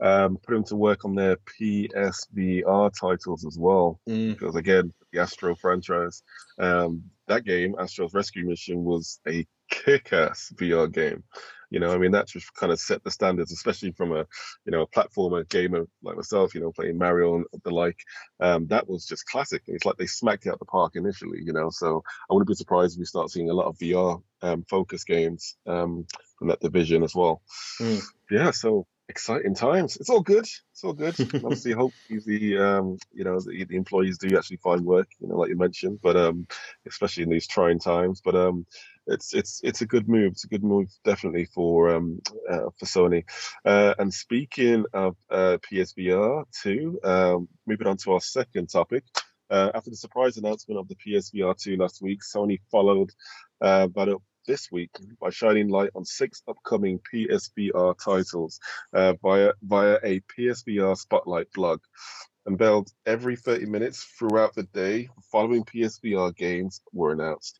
um, 0.00 0.38
putting 0.42 0.64
to 0.64 0.76
work 0.76 1.04
on 1.04 1.14
their 1.14 1.36
PSVR 1.36 2.90
titles 2.98 3.44
as 3.46 3.58
well. 3.58 4.00
Mm. 4.08 4.32
Because 4.32 4.56
again, 4.56 4.92
the 5.12 5.20
Astro 5.20 5.54
franchise, 5.54 6.22
um, 6.58 7.02
that 7.28 7.44
game, 7.44 7.74
Astro's 7.78 8.14
Rescue 8.14 8.46
Mission, 8.46 8.84
was 8.84 9.20
a 9.26 9.46
kick-ass 9.70 10.52
VR 10.56 10.90
game. 10.92 11.22
You 11.70 11.80
know, 11.80 11.92
I 11.92 11.98
mean, 11.98 12.12
that 12.12 12.28
just 12.28 12.54
kind 12.54 12.70
of 12.70 12.78
set 12.78 13.02
the 13.02 13.10
standards, 13.10 13.50
especially 13.50 13.90
from 13.92 14.12
a, 14.12 14.24
you 14.64 14.70
know, 14.70 14.82
a 14.82 14.86
platformer 14.86 15.48
gamer 15.48 15.86
like 16.04 16.14
myself. 16.14 16.54
You 16.54 16.60
know, 16.60 16.70
playing 16.70 16.98
Mario 16.98 17.36
and 17.36 17.46
the 17.64 17.70
like. 17.70 17.98
Um, 18.38 18.66
that 18.68 18.88
was 18.88 19.06
just 19.06 19.26
classic. 19.26 19.62
It's 19.66 19.84
like 19.84 19.96
they 19.96 20.06
smacked 20.06 20.46
it 20.46 20.50
out 20.50 20.60
the 20.60 20.66
park 20.66 20.92
initially. 20.94 21.40
You 21.42 21.52
know, 21.52 21.70
so 21.70 22.04
I 22.30 22.34
wouldn't 22.34 22.48
be 22.48 22.54
surprised 22.54 22.94
if 22.94 23.00
we 23.00 23.06
start 23.06 23.30
seeing 23.30 23.50
a 23.50 23.54
lot 23.54 23.66
of 23.66 23.78
VR 23.78 24.22
um, 24.42 24.64
focus 24.68 25.02
games 25.02 25.56
um, 25.66 26.06
from 26.38 26.48
that 26.48 26.60
division 26.60 27.02
as 27.02 27.14
well. 27.14 27.42
Mm. 27.80 28.02
Yeah, 28.30 28.50
so 28.52 28.86
exciting 29.08 29.54
times. 29.54 29.96
It's 29.96 30.10
all 30.10 30.20
good. 30.20 30.46
It's 30.72 30.84
all 30.84 30.92
good. 30.92 31.14
Obviously, 31.34 31.72
hope 31.82 31.92
the 32.08 32.58
um, 32.58 32.98
you 33.12 33.24
know 33.24 33.40
the, 33.40 33.64
the 33.64 33.76
employees 33.76 34.18
do 34.18 34.36
actually 34.36 34.58
find 34.58 34.84
work. 34.84 35.08
You 35.20 35.28
know, 35.28 35.36
like 35.36 35.50
you 35.50 35.56
mentioned, 35.56 36.00
but 36.02 36.16
um, 36.16 36.46
especially 36.86 37.24
in 37.24 37.30
these 37.30 37.46
trying 37.46 37.78
times. 37.78 38.20
But 38.24 38.34
um, 38.34 38.66
it's 39.06 39.34
it's 39.34 39.60
it's 39.62 39.82
a 39.82 39.86
good 39.86 40.08
move. 40.08 40.32
It's 40.32 40.44
a 40.44 40.48
good 40.48 40.64
move, 40.64 40.90
definitely 41.04 41.46
for 41.46 41.94
um 41.94 42.20
uh, 42.50 42.70
for 42.78 42.86
Sony. 42.86 43.24
Uh, 43.64 43.94
and 43.98 44.12
speaking 44.12 44.84
of 44.92 45.16
uh, 45.30 45.58
PSVR 45.70 46.44
two, 46.62 46.98
um, 47.04 47.48
moving 47.66 47.86
on 47.86 47.96
to 47.98 48.12
our 48.12 48.20
second 48.20 48.68
topic. 48.70 49.04
Uh, 49.50 49.70
after 49.74 49.90
the 49.90 49.96
surprise 49.96 50.38
announcement 50.38 50.80
of 50.80 50.88
the 50.88 50.96
PSVR 50.96 51.56
2 51.56 51.76
last 51.76 52.00
week, 52.00 52.20
Sony 52.22 52.60
followed 52.72 53.12
uh, 53.60 53.88
that 53.94 54.08
up 54.08 54.22
this 54.46 54.70
week 54.72 54.90
by 55.20 55.30
shining 55.30 55.68
light 55.68 55.90
on 55.94 56.04
six 56.04 56.42
upcoming 56.48 57.00
PSVR 57.12 57.96
titles 57.98 58.60
uh, 58.92 59.14
via 59.22 59.52
via 59.62 59.98
a 60.04 60.20
PSVR 60.20 60.96
Spotlight 60.96 61.52
blog. 61.52 61.80
Unveiled 62.46 62.90
every 63.06 63.36
30 63.36 63.66
minutes 63.66 64.04
throughout 64.04 64.54
the 64.54 64.64
day, 64.64 65.08
following 65.32 65.64
PSVR 65.64 66.34
games 66.36 66.82
were 66.92 67.12
announced. 67.12 67.58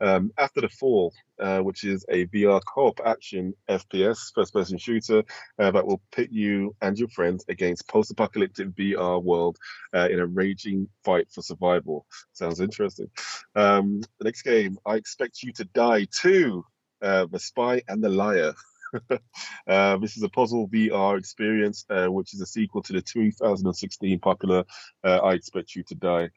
Um, 0.00 0.32
After 0.38 0.60
the 0.60 0.68
Fall, 0.68 1.12
uh, 1.40 1.60
which 1.60 1.84
is 1.84 2.04
a 2.08 2.26
VR 2.26 2.60
co-op 2.66 3.00
action 3.06 3.54
FPS 3.70 4.32
first-person 4.34 4.78
shooter 4.78 5.22
uh, 5.58 5.70
that 5.70 5.86
will 5.86 6.02
pit 6.12 6.30
you 6.32 6.74
and 6.82 6.98
your 6.98 7.08
friends 7.08 7.44
against 7.48 7.88
post-apocalyptic 7.88 8.68
VR 8.70 9.22
world 9.22 9.56
uh, 9.94 10.08
in 10.10 10.18
a 10.18 10.26
raging 10.26 10.88
fight 11.04 11.28
for 11.30 11.42
survival. 11.42 12.04
Sounds 12.32 12.60
interesting. 12.60 13.10
Um, 13.54 14.00
the 14.18 14.24
next 14.24 14.42
game, 14.42 14.78
I 14.84 14.96
Expect 14.96 15.42
You 15.42 15.52
to 15.54 15.64
Die 15.64 16.06
2, 16.10 16.64
uh, 17.02 17.26
The 17.30 17.38
Spy 17.38 17.82
and 17.88 18.02
the 18.02 18.08
Liar. 18.08 18.54
uh, 19.66 19.96
this 19.98 20.16
is 20.16 20.22
a 20.22 20.28
puzzle 20.28 20.68
VR 20.68 21.18
experience, 21.18 21.84
uh, 21.90 22.06
which 22.06 22.34
is 22.34 22.40
a 22.40 22.46
sequel 22.46 22.82
to 22.82 22.92
the 22.92 23.02
2016 23.02 24.18
popular 24.20 24.64
uh, 25.02 25.18
I 25.18 25.34
Expect 25.34 25.74
You 25.74 25.82
to 25.84 25.94
Die. 25.94 26.28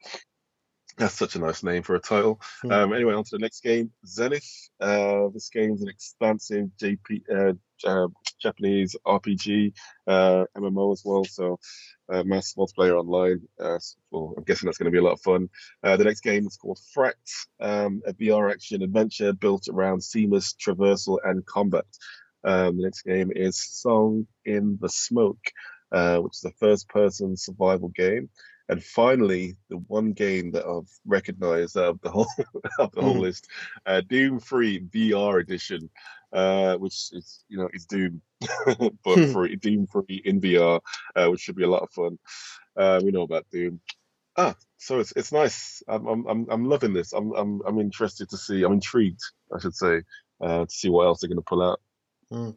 That's 0.98 1.14
such 1.14 1.36
a 1.36 1.38
nice 1.38 1.62
name 1.62 1.84
for 1.84 1.94
a 1.94 2.00
title. 2.00 2.40
Hmm. 2.62 2.72
Um, 2.72 2.92
anyway, 2.92 3.14
on 3.14 3.22
to 3.22 3.30
the 3.32 3.38
next 3.38 3.62
game, 3.62 3.92
Zenith. 4.04 4.68
Uh, 4.80 5.28
this 5.32 5.48
game 5.48 5.74
is 5.74 5.82
an 5.82 5.88
expansive 5.88 6.70
JP, 6.82 7.22
uh, 7.32 7.52
uh, 7.88 8.08
Japanese 8.40 8.96
RPG, 9.06 9.74
uh, 10.08 10.44
MMO 10.56 10.92
as 10.92 11.02
well. 11.04 11.24
So, 11.24 11.60
uh, 12.12 12.24
mass 12.24 12.54
multiplayer 12.58 12.98
online. 12.98 13.42
Uh, 13.60 13.78
well, 14.10 14.34
I'm 14.36 14.42
guessing 14.42 14.66
that's 14.66 14.78
going 14.78 14.90
to 14.90 14.90
be 14.90 14.98
a 14.98 15.02
lot 15.02 15.12
of 15.12 15.20
fun. 15.20 15.48
Uh, 15.84 15.96
the 15.96 16.04
next 16.04 16.20
game 16.22 16.46
is 16.46 16.56
called 16.56 16.80
Fracked, 16.96 17.46
um, 17.60 18.02
a 18.04 18.12
VR 18.14 18.50
action 18.50 18.82
adventure 18.82 19.32
built 19.32 19.68
around 19.70 20.02
seamless 20.02 20.54
traversal 20.54 21.18
and 21.24 21.46
combat. 21.46 21.86
Um, 22.44 22.76
the 22.76 22.84
next 22.84 23.02
game 23.02 23.32
is 23.34 23.58
Song 23.60 24.26
in 24.44 24.78
the 24.80 24.88
Smoke, 24.88 25.40
uh, 25.92 26.18
which 26.18 26.34
is 26.36 26.44
a 26.44 26.52
first 26.52 26.88
person 26.88 27.36
survival 27.36 27.88
game. 27.90 28.30
And 28.68 28.82
finally, 28.84 29.56
the 29.70 29.78
one 29.78 30.12
game 30.12 30.50
that 30.52 30.66
I've 30.66 30.90
recognized 31.06 31.76
out 31.78 31.88
of 31.88 32.00
the 32.02 32.10
whole 32.10 32.28
of 32.78 32.92
the 32.92 33.02
whole 33.02 33.16
Mm. 33.16 33.20
list, 33.20 33.48
uh, 33.86 34.02
Doom 34.02 34.40
Free 34.40 34.80
VR 34.80 35.40
Edition, 35.40 35.88
uh, 36.32 36.76
which 36.76 36.94
is 37.12 37.44
you 37.48 37.58
know 37.58 37.68
is 37.72 37.86
Doom, 37.86 38.20
but 39.04 39.30
for 39.32 39.48
Doom 39.48 39.86
Free 39.86 40.22
in 40.24 40.40
VR, 40.40 40.80
uh, 41.16 41.28
which 41.30 41.40
should 41.40 41.56
be 41.56 41.64
a 41.64 41.68
lot 41.70 41.82
of 41.82 41.90
fun. 41.92 42.18
Uh, 42.76 43.00
we 43.02 43.10
know 43.10 43.22
about 43.22 43.46
Doom. 43.50 43.80
Ah, 44.36 44.54
so 44.76 45.00
it's 45.00 45.12
it's 45.16 45.32
nice. 45.32 45.82
I'm 45.88 46.06
I'm 46.06 46.26
I'm, 46.26 46.46
I'm 46.50 46.64
loving 46.66 46.92
this. 46.92 47.12
I'm 47.14 47.32
I'm 47.34 47.62
I'm 47.66 47.80
interested 47.80 48.28
to 48.30 48.36
see. 48.36 48.62
I'm 48.62 48.74
intrigued, 48.74 49.22
I 49.54 49.58
should 49.60 49.74
say, 49.74 50.02
uh, 50.42 50.64
to 50.66 50.70
see 50.70 50.90
what 50.90 51.06
else 51.06 51.20
they're 51.20 51.28
going 51.28 51.38
to 51.38 51.42
pull 51.42 51.62
out 51.62 51.80
Mm. 52.32 52.56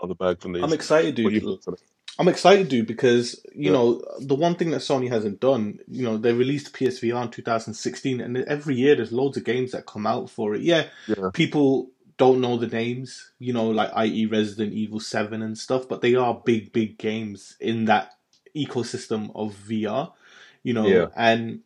of 0.00 0.08
the 0.08 0.14
bag 0.14 0.40
from 0.40 0.52
these. 0.52 0.62
I'm 0.62 0.72
excited, 0.72 1.18
What 1.22 1.32
are 1.32 1.40
dude. 1.40 1.62
thoughts? 1.62 1.82
I'm 2.20 2.28
excited, 2.28 2.68
dude, 2.68 2.86
because 2.86 3.40
you 3.54 3.66
Yeah. 3.66 3.72
know 3.72 4.02
the 4.20 4.34
one 4.34 4.54
thing 4.56 4.70
that 4.72 4.80
Sony 4.80 5.08
hasn't 5.08 5.40
done. 5.40 5.78
You 5.88 6.02
know, 6.02 6.16
they 6.18 6.32
released 6.32 6.72
PSVR 6.72 7.22
in 7.22 7.30
2016, 7.30 8.20
and 8.20 8.36
every 8.38 8.74
year 8.76 8.94
there's 8.96 9.12
loads 9.12 9.36
of 9.36 9.44
games 9.44 9.72
that 9.72 9.86
come 9.86 10.06
out 10.06 10.28
for 10.30 10.54
it. 10.54 10.62
Yeah, 10.62 10.86
Yeah. 11.06 11.30
people 11.32 11.90
don't 12.16 12.40
know 12.40 12.56
the 12.56 12.66
names, 12.66 13.30
you 13.38 13.52
know, 13.52 13.70
like 13.70 13.90
i.e. 13.94 14.26
Resident 14.26 14.72
Evil 14.72 14.98
7 14.98 15.42
and 15.42 15.56
stuff, 15.56 15.88
but 15.88 16.00
they 16.00 16.16
are 16.16 16.42
big, 16.44 16.72
big 16.72 16.98
games 16.98 17.56
in 17.60 17.84
that 17.84 18.12
ecosystem 18.56 19.30
of 19.36 19.54
VR, 19.54 20.12
you 20.64 20.72
know, 20.72 20.86
Yeah. 20.86 21.06
and 21.16 21.60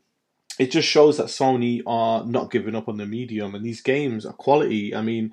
it 0.58 0.70
just 0.70 0.86
shows 0.86 1.16
that 1.16 1.26
Sony 1.28 1.82
are 1.86 2.26
not 2.26 2.50
giving 2.50 2.74
up 2.74 2.86
on 2.88 2.98
the 2.98 3.06
medium 3.06 3.54
and 3.54 3.64
these 3.64 3.80
games 3.80 4.26
are 4.26 4.34
quality. 4.34 4.94
I 4.94 5.00
mean, 5.00 5.32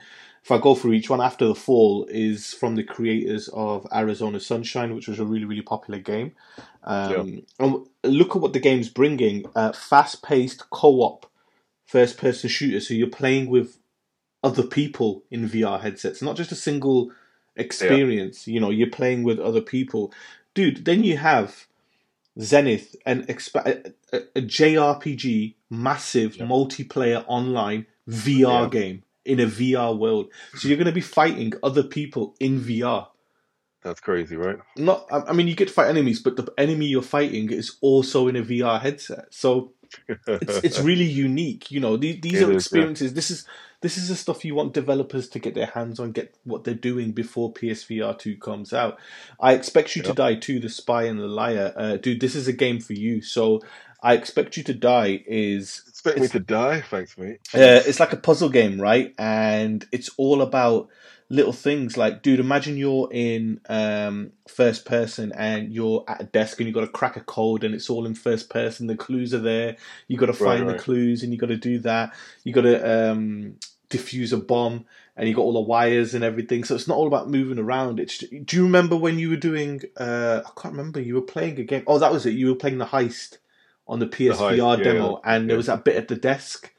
if 0.49 0.53
I 0.53 0.57
go 0.57 0.73
through 0.73 0.93
each 0.93 1.11
one, 1.11 1.21
After 1.21 1.45
the 1.45 1.53
Fall 1.53 2.07
is 2.09 2.55
from 2.55 2.73
the 2.73 2.83
creators 2.83 3.49
of 3.49 3.85
Arizona 3.93 4.39
Sunshine, 4.39 4.95
which 4.95 5.07
was 5.07 5.19
a 5.19 5.23
really, 5.23 5.45
really 5.45 5.61
popular 5.61 5.99
game. 5.99 6.31
Um, 6.85 7.43
And 7.59 7.85
look 8.03 8.35
at 8.35 8.41
what 8.41 8.53
the 8.53 8.59
game's 8.59 8.89
bringing 8.89 9.45
uh, 9.55 9.73
fast 9.73 10.23
paced 10.23 10.71
co 10.71 11.01
op 11.01 11.27
first 11.85 12.17
person 12.17 12.49
shooter. 12.49 12.79
So 12.79 12.95
you're 12.95 13.07
playing 13.21 13.51
with 13.51 13.77
other 14.43 14.63
people 14.63 15.21
in 15.29 15.47
VR 15.47 15.81
headsets, 15.81 16.19
not 16.19 16.35
just 16.35 16.51
a 16.51 16.55
single 16.55 17.11
experience. 17.55 18.47
You 18.47 18.59
know, 18.59 18.71
you're 18.71 18.89
playing 18.89 19.21
with 19.21 19.39
other 19.39 19.61
people. 19.61 20.11
Dude, 20.55 20.83
then 20.83 21.03
you 21.03 21.17
have 21.17 21.67
Zenith, 22.41 22.95
an 23.05 23.23
exp- 23.27 23.67
a, 24.13 24.17
a, 24.35 24.41
JRPG, 24.41 25.53
massive 25.69 26.37
Yeah. 26.37 26.45
multiplayer 26.47 27.23
online 27.27 27.85
VR 28.07 28.63
Yeah. 28.63 28.69
game 28.69 29.03
in 29.29 29.39
a 29.39 29.45
VR 29.45 29.97
world. 29.97 30.31
So 30.55 30.67
you're 30.67 30.77
going 30.77 30.87
to 30.87 30.91
be 30.91 31.01
fighting 31.01 31.53
other 31.61 31.83
people 31.83 32.35
in 32.39 32.59
VR. 32.59 33.07
That's 33.83 34.01
crazy, 34.01 34.35
right? 34.35 34.57
Not, 34.75 35.07
I 35.09 35.31
mean, 35.31 35.47
you 35.47 35.55
get 35.55 35.69
to 35.69 35.73
fight 35.73 35.87
enemies, 35.87 36.19
but 36.21 36.35
the 36.35 36.51
enemy 36.57 36.87
you're 36.87 37.01
fighting 37.01 37.51
is 37.51 37.77
also 37.79 38.27
in 38.27 38.35
a 38.35 38.41
VR 38.41 38.81
headset. 38.81 39.27
So 39.29 39.71
it's 40.27 40.57
it's 40.57 40.79
really 40.89 41.05
unique. 41.05 41.71
You 41.71 41.79
know, 41.79 41.95
these, 41.95 42.19
these 42.19 42.41
are 42.41 42.45
is, 42.45 42.49
yeah. 42.49 42.55
experiences. 42.55 43.13
This 43.13 43.31
is 43.31 43.45
this 43.81 43.97
is 43.97 44.09
the 44.09 44.15
stuff 44.15 44.43
you 44.43 44.53
want 44.53 44.73
developers 44.73 45.29
to 45.29 45.39
get 45.39 45.55
their 45.55 45.67
hands 45.67 45.99
on, 45.99 46.11
get 46.11 46.35
what 46.43 46.65
they're 46.65 46.73
doing 46.73 47.13
before 47.13 47.53
PSVR 47.53 48.17
two 48.19 48.35
comes 48.35 48.73
out. 48.73 48.99
I 49.39 49.53
expect 49.53 49.95
you 49.95 50.03
to 50.03 50.13
die 50.13 50.35
too. 50.35 50.59
The 50.59 50.67
Spy 50.67 51.03
and 51.03 51.19
the 51.19 51.27
Liar, 51.27 51.73
uh, 51.77 51.95
dude. 51.95 52.19
This 52.19 52.35
is 52.35 52.47
a 52.47 52.53
game 52.53 52.81
for 52.81 52.93
you. 52.93 53.21
So 53.21 53.61
I 54.01 54.13
expect 54.13 54.57
you 54.57 54.63
to 54.63 54.73
die 54.73 55.23
is 55.27 55.83
Expect 55.87 56.19
me 56.19 56.27
to 56.29 56.39
die? 56.39 56.81
Thanks, 56.81 57.17
mate. 57.17 57.39
uh, 57.53 57.83
it's 57.85 57.99
like 57.99 58.13
a 58.13 58.17
puzzle 58.17 58.49
game, 58.49 58.79
right? 58.79 59.13
And 59.17 59.85
it's 59.91 60.09
all 60.17 60.41
about 60.41 60.89
little 61.29 61.53
things 61.53 61.97
like, 61.97 62.23
dude, 62.23 62.39
imagine 62.39 62.77
you're 62.77 63.09
in 63.11 63.61
um, 63.69 64.31
first 64.47 64.85
person 64.85 65.31
and 65.33 65.73
you're 65.73 66.03
at 66.07 66.21
a 66.21 66.25
desk 66.25 66.59
and 66.59 66.67
you've 66.67 66.73
got 66.73 66.81
to 66.81 66.87
crack 66.87 67.17
a 67.17 67.21
code 67.21 67.63
and 67.63 67.75
it's 67.75 67.89
all 67.89 68.05
in 68.05 68.15
first 68.15 68.49
person. 68.49 68.87
The 68.87 68.95
clues 68.95 69.33
are 69.33 69.39
there. 69.39 69.77
You've 70.07 70.19
got 70.19 70.27
to 70.27 70.33
find 70.33 70.65
right. 70.65 70.77
the 70.77 70.83
clues 70.83 71.21
and 71.21 71.31
you've 71.31 71.41
got 71.41 71.47
to 71.47 71.57
do 71.57 71.79
that. 71.79 72.13
You've 72.43 72.55
got 72.55 72.61
to 72.61 73.11
um, 73.11 73.57
diffuse 73.89 74.33
a 74.33 74.37
bomb 74.37 74.85
and 75.15 75.27
you 75.27 75.35
got 75.35 75.41
all 75.41 75.53
the 75.53 75.59
wires 75.59 76.13
and 76.13 76.23
everything. 76.23 76.63
So 76.63 76.73
it's 76.73 76.87
not 76.87 76.97
all 76.97 77.07
about 77.07 77.29
moving 77.29 77.59
around. 77.59 77.99
It's. 77.99 78.19
Do 78.19 78.55
you 78.55 78.63
remember 78.63 78.95
when 78.95 79.19
you 79.19 79.29
were 79.29 79.35
doing? 79.35 79.81
Uh, 79.97 80.41
I 80.45 80.61
can't 80.61 80.73
remember. 80.75 81.01
You 81.01 81.15
were 81.15 81.21
playing 81.21 81.59
a 81.59 81.63
game. 81.63 81.83
Oh, 81.85 81.99
that 81.99 82.11
was 82.11 82.25
it. 82.25 82.35
You 82.35 82.47
were 82.47 82.55
playing 82.55 82.77
the 82.77 82.85
heist 82.85 83.37
on 83.89 83.99
the 83.99 84.05
PSVR 84.07 84.55
heist, 84.55 84.77
yeah, 84.77 84.83
demo, 84.83 85.19
and 85.25 85.49
there 85.49 85.55
yeah. 85.55 85.57
was 85.57 85.65
that 85.65 85.83
bit 85.83 85.95
at 85.97 86.07
the 86.07 86.15
desk 86.15 86.71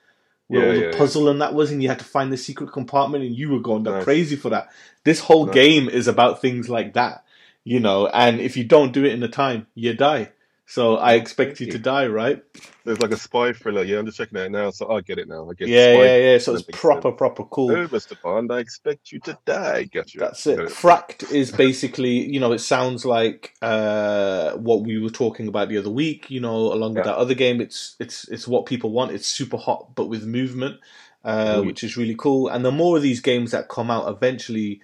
where 0.46 0.62
Yeah, 0.62 0.66
all 0.68 0.74
the 0.74 0.80
yeah, 0.80 0.90
yeah. 0.92 0.96
puzzle 0.98 1.28
and 1.28 1.42
that 1.42 1.52
was, 1.54 1.70
and 1.70 1.82
you 1.82 1.88
had 1.88 1.98
to 1.98 2.04
find 2.04 2.32
the 2.32 2.36
secret 2.36 2.72
compartment, 2.72 3.24
and 3.24 3.36
you 3.36 3.50
were 3.50 3.60
going 3.60 3.82
Nice. 3.82 4.04
crazy 4.04 4.36
for 4.36 4.48
that. 4.50 4.68
This 5.04 5.20
whole 5.20 5.46
Nice. 5.46 5.54
game 5.54 5.88
is 5.88 6.08
about 6.08 6.40
things 6.40 6.68
like 6.68 6.94
that, 6.94 7.24
you 7.64 7.80
know. 7.80 8.06
And 8.06 8.40
if 8.40 8.56
you 8.56 8.64
don't 8.64 8.92
do 8.92 9.04
it 9.04 9.12
in 9.12 9.20
the 9.20 9.28
time, 9.28 9.66
you 9.74 9.92
die. 9.94 10.30
So 10.70 10.98
I 10.98 11.14
expect 11.14 11.58
you 11.58 11.68
to 11.72 11.80
die, 11.80 12.06
right? 12.06 12.40
There's 12.84 13.00
like 13.00 13.10
a 13.10 13.16
spy 13.16 13.52
thriller. 13.52 13.82
Yeah, 13.82 13.98
I'm 13.98 14.06
just 14.06 14.18
checking 14.18 14.38
it 14.38 14.42
out 14.44 14.50
now, 14.52 14.70
so 14.70 14.88
I 14.88 15.00
get 15.00 15.18
it 15.18 15.26
now. 15.26 15.50
I 15.50 15.54
get 15.54 15.66
Yeah, 15.66 15.94
yeah, 15.94 16.16
yeah. 16.16 16.38
So 16.38 16.54
it's 16.54 16.62
proper, 16.62 17.08
sense. 17.08 17.18
proper 17.18 17.42
cool. 17.42 17.72
Oh, 17.72 17.88
Mr. 17.88 18.14
Bond, 18.22 18.52
I 18.52 18.60
expect 18.60 19.10
you 19.10 19.18
to 19.24 19.36
die. 19.44 19.84
Got 19.92 20.14
you. 20.14 20.20
That's 20.20 20.46
it. 20.46 20.60
Fracked 20.68 21.32
is 21.32 21.50
basically, 21.50 22.10
you 22.32 22.38
know, 22.38 22.52
it 22.52 22.60
sounds 22.60 23.04
like 23.04 23.52
uh, 23.60 24.52
what 24.52 24.84
we 24.84 25.00
were 25.00 25.10
talking 25.10 25.48
about 25.48 25.70
the 25.70 25.76
other 25.78 25.90
week. 25.90 26.30
You 26.30 26.38
know, 26.38 26.72
along 26.72 26.94
with 26.94 26.98
Yeah. 27.04 27.12
that 27.14 27.16
other 27.18 27.34
game, 27.34 27.60
it's 27.60 27.96
it's 27.98 28.28
it's 28.28 28.46
what 28.46 28.66
people 28.66 28.92
want. 28.92 29.10
It's 29.10 29.26
super 29.26 29.56
hot, 29.56 29.96
but 29.96 30.06
with 30.06 30.24
movement, 30.24 30.76
uh, 31.24 31.56
Mm. 31.56 31.66
which 31.66 31.82
is 31.82 31.96
really 31.96 32.14
cool. 32.14 32.46
And 32.46 32.64
the 32.64 32.70
more 32.70 32.96
of 32.96 33.02
these 33.02 33.20
games 33.20 33.50
that 33.50 33.68
come 33.68 33.90
out, 33.90 34.08
eventually, 34.08 34.80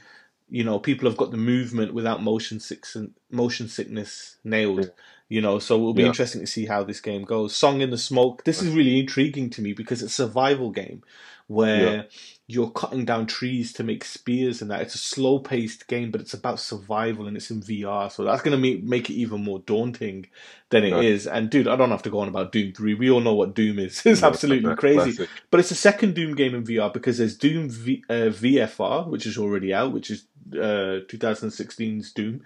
you 0.50 0.64
know, 0.64 0.80
people 0.80 1.08
have 1.08 1.16
got 1.16 1.30
the 1.30 1.36
movement 1.36 1.94
without 1.94 2.24
motion 2.24 2.58
sick 2.58 2.84
motion 3.30 3.68
sickness 3.68 4.38
nailed. 4.42 4.80
Yeah. 4.86 4.90
You 5.28 5.40
know, 5.40 5.58
so 5.58 5.74
it'll 5.74 5.92
be 5.94 6.02
Yeah. 6.02 6.08
interesting 6.08 6.40
to 6.40 6.46
see 6.46 6.66
how 6.66 6.84
this 6.84 7.00
game 7.00 7.24
goes. 7.24 7.54
Song 7.56 7.80
in 7.80 7.90
the 7.90 7.98
Smoke. 7.98 8.44
This 8.44 8.62
is 8.62 8.72
really 8.72 9.00
intriguing 9.00 9.50
to 9.50 9.62
me 9.62 9.72
because 9.72 10.00
it's 10.02 10.12
a 10.12 10.22
survival 10.22 10.70
game 10.70 11.02
where 11.48 11.96
Yeah. 11.96 12.02
you're 12.46 12.70
cutting 12.70 13.04
down 13.04 13.26
trees 13.26 13.72
to 13.72 13.82
make 13.82 14.04
spears 14.04 14.62
and 14.62 14.70
that. 14.70 14.82
It's 14.82 14.94
a 14.94 14.98
slow 14.98 15.40
paced 15.40 15.88
game, 15.88 16.12
but 16.12 16.20
it's 16.20 16.34
about 16.34 16.60
survival 16.60 17.26
and 17.26 17.36
it's 17.36 17.50
in 17.50 17.60
VR. 17.60 18.08
So 18.08 18.22
that's 18.22 18.40
going 18.42 18.56
to 18.56 18.60
make, 18.60 18.84
make 18.84 19.10
it 19.10 19.14
even 19.14 19.42
more 19.42 19.58
daunting 19.60 20.26
than 20.70 20.84
it 20.84 20.92
is. 21.04 21.26
And 21.26 21.50
dude, 21.50 21.66
I 21.66 21.74
don't 21.74 21.90
have 21.90 22.02
to 22.04 22.10
go 22.10 22.20
on 22.20 22.28
about 22.28 22.52
Doom 22.52 22.72
3. 22.72 22.94
We 22.94 23.10
all 23.10 23.20
know 23.20 23.34
what 23.34 23.54
Doom 23.54 23.80
is. 23.80 24.02
It's 24.06 24.22
Yeah, 24.22 24.28
absolutely 24.28 24.74
crazy. 24.76 25.12
classic. 25.12 25.28
But 25.50 25.58
it's 25.58 25.72
a 25.72 25.76
second 25.76 26.14
Doom 26.14 26.36
game 26.36 26.54
in 26.54 26.62
VR 26.64 26.92
because 26.92 27.18
there's 27.18 27.36
Doom 27.36 27.68
v, 27.68 28.04
uh, 28.08 28.30
VFR, 28.30 29.08
which 29.08 29.26
is 29.26 29.38
already 29.38 29.74
out, 29.74 29.92
which 29.92 30.10
is 30.12 30.26
uh, 30.52 31.02
2016's 31.10 32.12
Doom. 32.12 32.42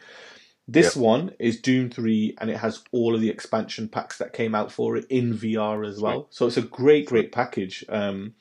This 0.73 0.95
one 0.95 1.33
is 1.41 1.61
Doom 1.61 1.91
3 1.91 2.37
and 2.39 2.49
it 2.49 2.57
has 2.59 2.83
all 2.93 3.15
of 3.15 3.21
the 3.21 3.29
expansion 3.29 3.89
packs 3.89 4.19
that 4.19 4.33
came 4.33 4.55
out 4.55 4.71
for 4.71 4.97
it 4.97 5.05
in 5.11 5.35
VR 5.35 5.87
as 5.87 6.01
well. 6.01 6.29
So 6.31 6.47
it's 6.47 6.57
a 6.57 6.63
great, 6.63 7.07
great 7.07 7.33
package. 7.33 7.85
Um, 7.89 8.35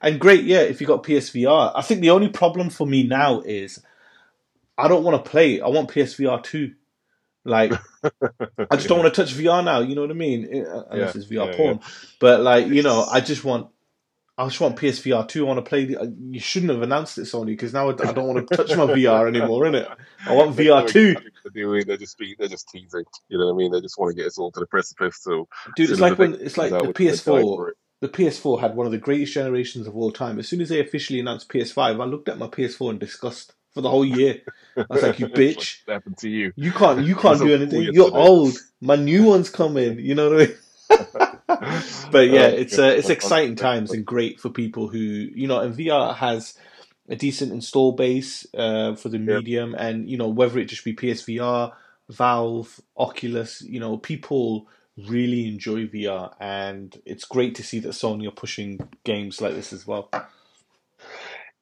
and 0.00 0.18
great, 0.18 0.44
yeah, 0.44 0.60
if 0.60 0.80
you 0.80 0.86
got 0.86 1.02
PSVR. 1.02 1.72
I 1.74 1.82
think 1.82 2.00
the 2.00 2.10
only 2.10 2.30
problem 2.30 2.70
for 2.70 2.86
me 2.86 3.02
now 3.02 3.40
is 3.40 3.82
I 4.78 4.88
don't 4.88 5.04
want 5.04 5.22
to 5.22 5.30
play. 5.30 5.60
I 5.60 5.68
want 5.68 5.90
PSVR 5.90 6.42
2. 6.42 6.74
Like, 7.44 7.72
I 8.02 8.76
just 8.76 8.88
don't 8.88 9.00
want 9.00 9.14
to 9.14 9.22
touch 9.22 9.34
VR 9.34 9.62
now. 9.62 9.80
You 9.80 9.94
know 9.94 10.00
what 10.00 10.10
I 10.10 10.14
mean? 10.14 10.64
Uh, 10.66 10.84
Unless 10.90 11.14
Yeah, 11.14 11.20
it's 11.20 11.30
VR 11.30 11.50
yeah, 11.50 11.56
porn. 11.56 11.80
But 12.18 12.40
like, 12.40 12.68
you 12.68 12.82
know, 12.82 13.04
I 13.04 13.20
just 13.20 13.44
want. 13.44 13.68
I 14.36 14.46
just 14.46 14.60
want 14.60 14.76
PSVR 14.76 15.28
two. 15.28 15.44
I 15.44 15.48
want 15.48 15.64
to 15.64 15.68
play. 15.68 15.84
The, 15.84 16.00
uh, 16.00 16.06
you 16.30 16.40
shouldn't 16.40 16.72
have 16.72 16.82
announced 16.82 17.18
it, 17.18 17.22
Sony, 17.22 17.46
because 17.46 17.72
now 17.72 17.90
I, 17.90 17.92
I 17.92 18.12
don't 18.12 18.26
want 18.26 18.48
to 18.48 18.56
touch 18.56 18.76
my 18.76 18.86
VR 18.86 19.28
anymore. 19.28 19.62
Innit? 19.62 19.94
I 20.26 20.34
want 20.34 20.56
VR 20.56 20.86
two. 20.88 21.14
They're 21.54 21.96
just 21.96 22.18
be, 22.18 22.34
they're 22.36 22.48
just 22.48 22.68
teasing. 22.68 23.04
You 23.28 23.38
know 23.38 23.46
what 23.46 23.54
I 23.54 23.56
mean? 23.56 23.70
They 23.70 23.80
just 23.80 23.96
want 23.98 24.10
to 24.10 24.16
get 24.16 24.26
us 24.26 24.38
all 24.38 24.50
to 24.50 24.60
the 24.60 24.66
precipice. 24.66 25.18
So 25.20 25.46
dude. 25.76 25.90
It's 25.90 26.00
like 26.00 26.16
the 26.16 26.18
when 26.18 26.34
it's 26.34 26.58
like 26.58 26.70
the 26.70 26.76
out, 26.76 26.86
we're 26.86 26.92
gonna 26.92 27.10
die 27.10 27.14
PS4. 27.14 27.70
The 28.00 28.08
PS4 28.08 28.60
had 28.60 28.74
one 28.74 28.86
of 28.86 28.92
the 28.92 28.98
greatest 28.98 29.32
generations 29.34 29.86
of 29.86 29.96
all 29.96 30.10
time. 30.10 30.38
As 30.38 30.48
soon 30.48 30.60
as 30.60 30.68
they 30.68 30.80
officially 30.80 31.20
announced 31.20 31.48
PS5, 31.48 31.78
I 31.78 32.04
looked 32.04 32.28
at 32.28 32.36
my 32.36 32.48
PS4 32.48 32.90
in 32.90 32.98
disgust 32.98 33.54
for 33.72 33.82
the 33.82 33.90
whole 33.90 34.04
year. 34.04 34.42
I 34.76 34.84
was 34.88 35.02
like, 35.02 35.20
"You 35.20 35.28
bitch! 35.28 35.86
What 35.86 35.94
happened 35.94 36.18
to 36.18 36.28
you? 36.28 36.52
You 36.56 36.72
can't, 36.72 37.04
you 37.04 37.14
can't 37.14 37.38
do 37.40 37.54
anything. 37.54 37.88
You're 37.92 38.14
old. 38.14 38.56
My 38.80 38.96
new 38.96 39.22
one's 39.22 39.50
coming." 39.50 40.00
You 40.00 40.16
know 40.16 40.30
what 40.30 40.42
I 40.42 40.46
mean? 40.46 41.28
but 42.10 42.28
yeah, 42.30 42.46
Oh, 42.46 42.48
it's 42.48 42.78
uh, 42.78 42.94
it's 42.96 43.10
exciting 43.10 43.56
times 43.56 43.92
and 43.92 44.06
great 44.06 44.40
for 44.40 44.50
people 44.50 44.88
who 44.88 44.98
you 44.98 45.46
know. 45.48 45.60
And 45.60 45.74
VR 45.74 46.14
has 46.14 46.54
a 47.08 47.16
decent 47.16 47.52
install 47.52 47.92
base 47.92 48.46
uh, 48.54 48.94
for 48.96 49.08
the 49.10 49.18
Yeah. 49.28 49.40
medium, 49.42 49.74
and 49.74 50.08
you 50.08 50.16
know 50.18 50.28
whether 50.28 50.58
it 50.58 50.66
just 50.66 50.84
be 50.84 50.94
PSVR, 50.94 51.72
Valve, 52.10 52.80
Oculus, 52.96 53.62
you 53.62 53.80
know, 53.80 53.98
people 53.98 54.68
really 54.96 55.48
enjoy 55.48 55.86
VR, 55.86 56.34
and 56.40 57.00
it's 57.06 57.24
great 57.24 57.54
to 57.56 57.62
see 57.62 57.80
that 57.80 57.90
Sony 57.90 58.28
are 58.28 58.32
pushing 58.32 58.80
games 59.04 59.40
like 59.40 59.54
this 59.54 59.72
as 59.72 59.86
well. 59.86 60.10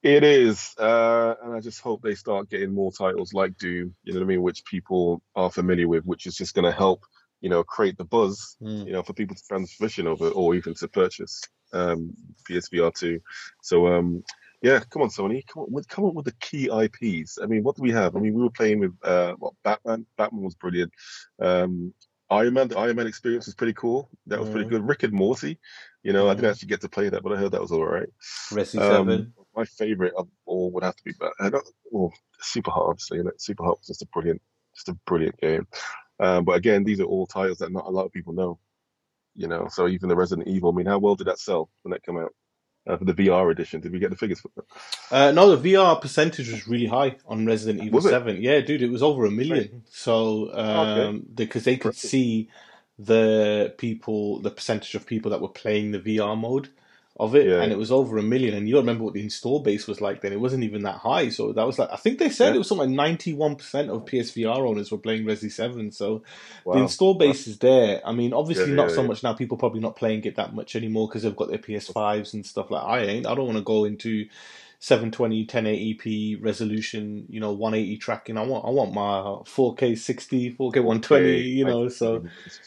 It 0.03 0.25
is, 0.25 0.75
uh, 0.79 1.35
and 1.45 1.55
I 1.55 1.61
just 1.61 1.83
hope 1.83 2.03
they 2.03 2.15
start 2.17 2.51
getting 2.51 2.73
more 2.75 2.93
titles 2.93 3.35
like 3.35 3.59
Doom. 3.59 3.95
You 4.05 4.15
know 4.15 4.21
what 4.21 4.27
I 4.27 4.29
mean, 4.29 4.43
which 4.43 4.65
people 4.65 5.23
are 5.37 5.51
familiar 5.51 5.89
with, 5.89 6.05
which 6.07 6.27
is 6.27 6.37
just 6.37 6.55
going 6.55 6.65
to 6.67 6.73
help, 6.73 7.05
you 7.43 7.51
know, 7.51 7.63
create 7.63 7.99
the 7.99 8.05
buzz, 8.05 8.57
Mm. 8.63 8.87
you 8.87 8.93
know, 8.93 9.03
for 9.03 9.13
people 9.13 9.37
to 9.37 9.43
transition 9.47 10.07
over 10.07 10.29
or 10.31 10.55
even 10.55 10.75
to 10.75 10.89
purchase 10.89 11.43
um, 11.75 12.15
PSVR 12.49 12.95
two. 12.95 13.21
So, 13.63 13.87
um, 13.89 14.23
yeah, 14.63 14.81
come 14.91 15.03
on, 15.03 15.09
Sony, 15.09 15.43
come 15.47 15.65
on 15.65 15.73
with 15.73 15.89
come 15.89 16.05
on 16.05 16.15
with 16.15 16.25
the 16.27 16.33
key 16.41 16.69
IPs. 16.71 17.39
I 17.43 17.47
mean, 17.47 17.63
what 17.65 17.77
do 17.77 17.83
we 17.83 17.91
have? 17.93 18.15
I 18.17 18.21
mean, 18.21 18.33
we 18.35 18.43
were 18.43 18.51
playing 18.51 18.79
with 18.81 18.95
uh, 19.03 19.33
what 19.39 19.55
Batman. 19.65 20.07
Batman 20.17 20.43
was 20.43 20.55
brilliant. 20.55 20.93
Um, 21.41 21.93
Iron 22.31 22.55
Man, 22.55 22.69
the 22.69 22.79
Iron 22.79 22.97
Man 22.97 23.07
experience 23.07 23.47
was 23.47 23.55
pretty 23.57 23.75
cool. 23.75 24.09
That 24.27 24.41
was 24.41 24.49
pretty 24.49 24.67
Mhm. 24.67 24.71
good. 24.71 24.89
Rick 24.89 25.03
and 25.03 25.13
Morty, 25.13 25.59
you 26.03 26.13
know, 26.15 26.29
I 26.29 26.33
Mhm. 26.33 26.37
didn't 26.37 26.51
actually 26.53 26.69
get 26.69 26.81
to 26.83 26.89
play 26.89 27.09
that, 27.11 27.23
but 27.23 27.33
I 27.33 27.37
heard 27.37 27.53
that 27.53 27.61
was 27.61 27.73
all 27.73 27.85
right. 27.85 28.09
Resi 28.51 28.79
Um, 28.81 28.89
Seven. 29.09 29.35
my 29.57 29.65
favorite 29.65 30.15
of 30.17 30.29
all 30.47 30.71
would 30.73 30.85
have 30.85 30.97
to 30.97 31.05
be 31.05 31.13
Bat- 31.19 31.33
uh, 31.41 31.49
not, 31.51 31.63
well, 31.91 32.13
Super 32.41 32.71
Hot, 32.71 32.87
obviously. 32.91 33.19
You 33.19 33.25
know, 33.25 33.33
Super 33.39 33.65
Hot 33.65 33.79
was 33.79 33.87
just 33.89 34.03
a 34.03 34.07
brilliant, 34.07 34.41
just 34.75 34.89
a 34.89 34.95
brilliant 35.07 35.37
game. 35.41 35.67
Um, 36.21 36.45
but 36.45 36.53
again, 36.53 36.85
these 36.85 37.01
are 37.01 37.05
all 37.05 37.27
titles 37.27 37.59
that 37.59 37.73
not 37.73 37.87
a 37.87 37.91
lot 37.91 38.05
of 38.05 38.13
people 38.13 38.33
know. 38.33 38.59
You 39.35 39.49
know, 39.49 39.69
so 39.71 39.89
even 39.89 40.09
the 40.09 40.17
Resident 40.17 40.49
Evil. 40.49 40.73
I 40.73 40.77
mean, 40.77 40.87
how 40.87 40.99
well 40.99 41.15
did 41.15 41.27
that 41.27 41.39
sell 41.39 41.71
when 41.83 41.93
that 41.93 42.05
came 42.05 42.19
out? 42.19 42.35
Uh, 42.85 42.97
for 42.97 43.05
the 43.05 43.15
VR 43.15 43.49
edition, 43.53 43.81
did 43.81 43.93
we 43.93 44.01
get 44.01 44.11
the 44.11 44.17
figures 44.17 44.41
for 44.41 44.51
that? 44.57 44.65
Uh, 45.11 45.31
no, 45.31 45.55
the 45.55 45.73
VR 45.73 46.01
percentage 46.01 46.51
was 46.51 46.67
really 46.67 46.87
high 46.87 47.15
on 47.27 47.47
Resident 47.47 47.85
Evil? 47.85 48.01
Seven. 48.01 48.43
Yeah, 48.43 48.61
dude, 48.61 48.83
it 48.83 48.91
was 48.91 49.05
over 49.05 49.25
a 49.25 49.31
million. 49.31 49.85
So 49.89 50.53
um, 50.53 51.25
because 51.33 51.63
they 51.63 51.77
could 51.77 51.95
see 51.95 52.49
the 52.99 53.73
people, 53.79 54.41
the 54.41 54.51
percentage 54.51 54.97
of 54.97 55.07
people 55.07 55.31
that 55.31 55.41
were 55.41 55.49
playing 55.49 55.93
the 55.93 56.01
VR 56.01 56.37
mode 56.37 56.71
of 57.21 57.35
it, 57.35 57.47
Yeah. 57.47 57.63
and 57.63 57.71
it 57.71 57.79
was 57.79 57.93
over 57.93 58.17
a 58.19 58.23
million. 58.23 58.55
And 58.55 58.69
you 58.69 58.77
remember 58.79 59.05
what 59.05 59.13
the 59.15 59.23
install 59.23 59.61
base 59.61 59.87
was 59.87 60.01
like 60.01 60.23
then? 60.23 60.33
It 60.33 60.41
wasn't 60.41 60.65
even 60.65 60.83
that 60.85 60.97
high. 60.97 61.29
So 61.29 61.53
that 61.53 61.67
was 61.67 61.79
like 61.79 61.91
I 61.93 61.97
think 61.97 62.19
they 62.19 62.31
said 62.31 62.49
Yeah. 62.49 62.55
it 62.55 62.59
was 62.59 62.69
something 62.69 62.89
like 62.89 62.97
ninety 62.97 63.35
one 63.35 63.57
percent 63.57 63.91
of 63.91 64.05
PSVR 64.07 64.57
owners 64.67 64.91
were 64.91 64.99
playing 64.99 65.25
Resi 65.25 65.53
Seven. 65.53 65.91
So 65.93 66.23
the 66.65 66.79
install 66.79 67.15
base 67.15 67.47
is 67.47 67.59
there. 67.59 68.01
I 68.07 68.13
mean, 68.13 68.33
obviously 68.33 68.71
Yeah, 68.71 68.77
not 68.77 68.91
so 68.91 69.03
much 69.03 69.23
now. 69.23 69.35
People 69.35 69.59
probably 69.59 69.81
not 69.81 69.97
playing 69.97 70.25
it 70.25 70.37
that 70.37 70.55
much 70.55 70.75
anymore 70.75 71.07
because 71.09 71.23
they've 71.23 71.37
got 71.37 71.49
their 71.49 71.59
PS5s 71.59 72.35
and 72.35 72.47
stuff 72.47 72.71
like 72.71 72.83
I 72.83 73.01
ain't. 73.05 73.27
I 73.27 73.35
don't 73.35 73.47
want 73.47 73.59
to 73.59 73.65
go 73.65 73.85
into 73.85 74.27
720, 74.79 75.47
1080p 75.47 76.43
resolution, 76.43 77.27
you 77.29 77.39
know, 77.39 77.53
180 77.53 77.99
tracking. 77.99 78.37
I 78.37 78.43
want, 78.43 78.65
I 78.65 78.71
want 78.71 78.93
my 78.93 79.21
4K 79.49 79.97
60, 79.97 80.55
4K 80.55 80.59
120, 80.59 81.25
Okay, 81.25 81.41
you 81.43 81.65
know. 81.65 81.89
So 81.89 82.25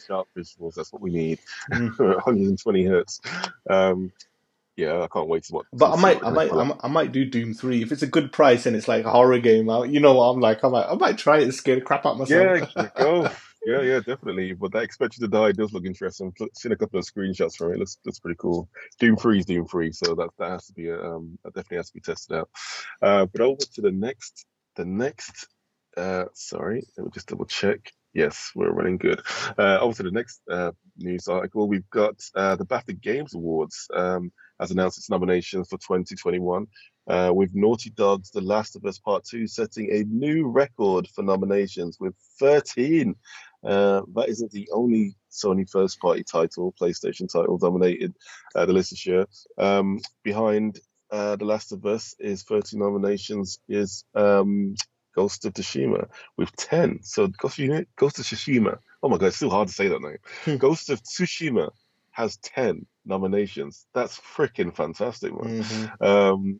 sharp 0.07 0.29
visuals. 0.37 0.75
That's 0.75 0.93
what 0.93 1.01
we 1.01 1.09
need. 1.09 1.39
Mm. 1.73 1.97
120 1.99 2.85
hertz. 2.85 3.19
Um, 3.69 4.13
yeah, 4.75 5.01
I 5.01 5.07
can't 5.07 5.27
wait 5.27 5.43
to 5.45 5.53
watch. 5.53 5.65
But 5.73 5.93
I 5.93 6.01
might, 6.01 6.23
I 6.23 6.29
might, 6.29 6.51
I 6.51 6.63
might, 6.63 6.79
I 6.83 6.87
might 6.87 7.11
do 7.11 7.25
Doom 7.25 7.53
three 7.53 7.81
if 7.81 7.91
it's 7.91 8.01
a 8.03 8.07
good 8.07 8.31
price 8.31 8.65
and 8.65 8.75
it's 8.75 8.87
like 8.87 9.05
a 9.05 9.11
horror 9.11 9.39
game 9.39 9.69
out. 9.69 9.89
You 9.89 9.99
know 9.99 10.15
what 10.15 10.25
I'm 10.25 10.39
like? 10.39 10.63
I 10.63 10.69
might, 10.69 10.87
I 10.87 10.95
might 10.95 11.17
try 11.17 11.39
it 11.39 11.43
and 11.43 11.53
scare 11.53 11.75
the 11.75 11.81
crap 11.81 12.05
out 12.05 12.13
of 12.13 12.19
myself. 12.19 12.71
Yeah, 12.75 12.89
go. 12.97 13.29
Yeah, 13.65 13.81
yeah, 13.81 13.99
definitely. 13.99 14.53
But 14.53 14.73
that 14.73 14.83
expect 14.83 15.17
you 15.17 15.25
to 15.25 15.31
die 15.31 15.51
does 15.51 15.73
look 15.73 15.85
interesting. 15.85 16.31
I've 16.39 16.49
seen 16.53 16.71
a 16.71 16.75
couple 16.75 16.99
of 16.99 17.05
screenshots 17.05 17.55
from 17.55 17.73
it. 17.73 17.79
Looks 17.79 17.97
looks 18.05 18.19
pretty 18.19 18.37
cool. 18.37 18.69
Doom 18.99 19.17
Three 19.17 19.39
is 19.39 19.45
Doom 19.45 19.65
Three, 19.65 19.91
so 19.91 20.13
that 20.15 20.29
that 20.37 20.51
has 20.51 20.67
to 20.67 20.73
be 20.73 20.91
um 20.91 21.39
that 21.43 21.55
definitely 21.55 21.77
has 21.77 21.87
to 21.87 21.93
be 21.95 22.01
tested 22.01 22.37
out. 22.37 22.49
Uh, 23.01 23.25
but 23.25 23.41
over 23.41 23.61
to 23.73 23.81
the 23.81 23.91
next, 23.91 24.45
the 24.75 24.85
next. 24.85 25.47
Uh, 25.97 26.25
sorry, 26.33 26.83
let 26.97 27.05
me 27.05 27.11
just 27.13 27.27
double 27.27 27.45
check. 27.45 27.79
Yes, 28.13 28.51
we're 28.53 28.71
running 28.71 28.97
good. 28.97 29.21
Uh, 29.57 29.79
over 29.79 29.95
to 29.95 30.03
the 30.03 30.11
next 30.11 30.41
uh, 30.49 30.71
news 30.97 31.27
article. 31.27 31.67
We've 31.67 31.89
got 31.89 32.21
uh, 32.35 32.55
the 32.57 32.65
BAFTA 32.65 33.01
Games 33.01 33.33
Awards 33.33 33.87
um, 33.93 34.31
has 34.59 34.71
announced 34.71 34.97
its 34.97 35.09
nominations 35.09 35.67
for 35.69 35.77
2021. 35.77 36.67
Uh, 37.07 37.31
with 37.33 37.51
Naughty 37.53 37.91
Dog's 37.91 38.31
The 38.31 38.41
Last 38.41 38.75
of 38.75 38.83
Us 38.85 38.97
Part 38.97 39.25
2 39.25 39.45
setting 39.45 39.91
a 39.91 40.03
new 40.05 40.47
record 40.47 41.07
for 41.13 41.23
nominations 41.23 41.97
with 41.99 42.15
13. 42.39 43.15
Uh, 43.63 44.01
that 44.15 44.29
isn't 44.29 44.51
the 44.51 44.67
only 44.73 45.15
Sony 45.31 45.69
first 45.69 45.99
party 45.99 46.23
title, 46.23 46.73
PlayStation 46.81 47.31
title, 47.31 47.57
dominated 47.57 48.15
uh, 48.55 48.65
the 48.65 48.73
list 48.73 48.91
this 48.91 49.05
year. 49.05 49.25
Um, 49.57 49.99
behind 50.23 50.79
uh, 51.11 51.35
The 51.35 51.45
Last 51.45 51.71
of 51.71 51.85
Us 51.85 52.15
is 52.19 52.43
13 52.43 52.79
nominations 52.79 53.59
is 53.69 54.03
um, 54.15 54.75
Ghost 55.15 55.45
of 55.45 55.53
Tsushima 55.53 56.07
with 56.37 56.55
10. 56.55 56.99
So 57.03 57.27
Ghost 57.27 57.59
of, 57.59 57.85
Ghost 57.95 58.19
of 58.19 58.25
Tsushima, 58.25 58.77
oh 59.01 59.09
my 59.09 59.17
god, 59.17 59.27
it's 59.27 59.37
still 59.37 59.49
hard 59.49 59.67
to 59.67 59.73
say 59.73 59.87
that 59.87 60.01
name. 60.01 60.17
Hmm. 60.43 60.57
Ghost 60.57 60.89
of 60.89 61.01
Tsushima 61.03 61.69
has 62.15 62.37
10 62.37 62.85
nominations. 63.05 63.85
That's 63.93 64.19
freaking 64.19 64.75
fantastic, 64.75 65.31
man. 65.33 65.61
Mhm. 65.63 66.01
Um, 66.01 66.59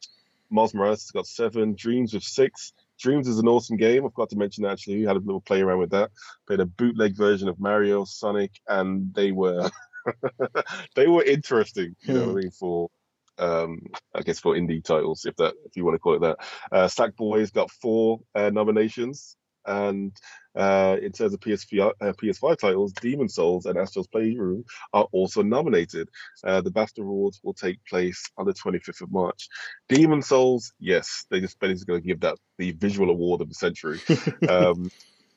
Miles 0.49 0.73
Morales 0.73 1.01
has 1.03 1.11
got 1.11 1.25
seven. 1.25 1.75
Dreams 1.75 2.13
with 2.13 2.23
six. 2.23 2.73
Dreams 2.99 3.27
is 3.27 3.39
an 3.39 3.47
awesome 3.47 3.77
game. 3.77 4.05
I 4.05 4.09
forgot 4.09 4.29
to 4.29 4.37
mention 4.37 4.65
actually. 4.65 4.97
We 4.97 5.03
had 5.03 5.15
a 5.15 5.19
little 5.19 5.41
play 5.41 5.61
around 5.61 5.79
with 5.79 5.91
that. 5.91 6.11
Played 6.47 6.59
a 6.59 6.65
bootleg 6.65 7.15
version 7.15 7.47
of 7.49 7.59
Mario, 7.59 8.05
Sonic, 8.05 8.51
and 8.67 9.13
they 9.13 9.31
were 9.31 9.69
they 10.95 11.07
were 11.07 11.23
interesting. 11.23 11.95
You 12.01 12.13
know 12.13 12.27
what 12.27 12.37
I 12.37 12.41
mean? 12.41 12.51
For 12.51 12.89
um, 13.37 13.79
I 14.13 14.21
guess 14.21 14.39
for 14.39 14.55
indie 14.55 14.83
titles, 14.83 15.25
if 15.25 15.35
that 15.37 15.55
if 15.65 15.75
you 15.75 15.83
want 15.83 15.95
to 15.95 15.99
call 15.99 16.15
it 16.15 16.21
that. 16.21 16.37
Uh, 16.71 16.87
Sackboy's 16.87 17.51
got 17.51 17.71
four 17.71 18.19
uh, 18.33 18.49
nominations, 18.49 19.35
and 19.65 20.15
uh, 20.55 20.97
in 21.01 21.11
terms 21.11 21.33
of 21.33 21.39
PS5, 21.39 21.91
uh, 22.01 22.13
PS5 22.13 22.57
titles, 22.57 22.93
Demon's 22.93 23.35
Souls 23.35 23.65
and 23.65 23.77
Astro's 23.77 24.07
Playroom 24.07 24.63
are 24.93 25.07
also 25.11 25.41
nominated. 25.41 26.09
Uh, 26.43 26.61
the 26.61 26.71
BAFTA 26.71 26.99
Awards 26.99 27.39
will 27.43 27.53
take 27.53 27.83
place 27.85 28.23
on 28.37 28.45
the 28.45 28.53
25th 28.53 29.01
of 29.01 29.11
March. 29.11 29.49
Demon's 29.89 30.27
Souls, 30.27 30.73
yes, 30.79 31.25
they 31.29 31.41
just 31.41 31.59
basically 31.59 31.93
going 31.93 32.01
to 32.01 32.07
give 32.07 32.21
that 32.21 32.37
the 32.57 32.71
visual 32.71 33.09
award 33.09 33.41
of 33.41 33.49
the 33.49 33.55
century. 33.55 33.99
um, 34.49 34.89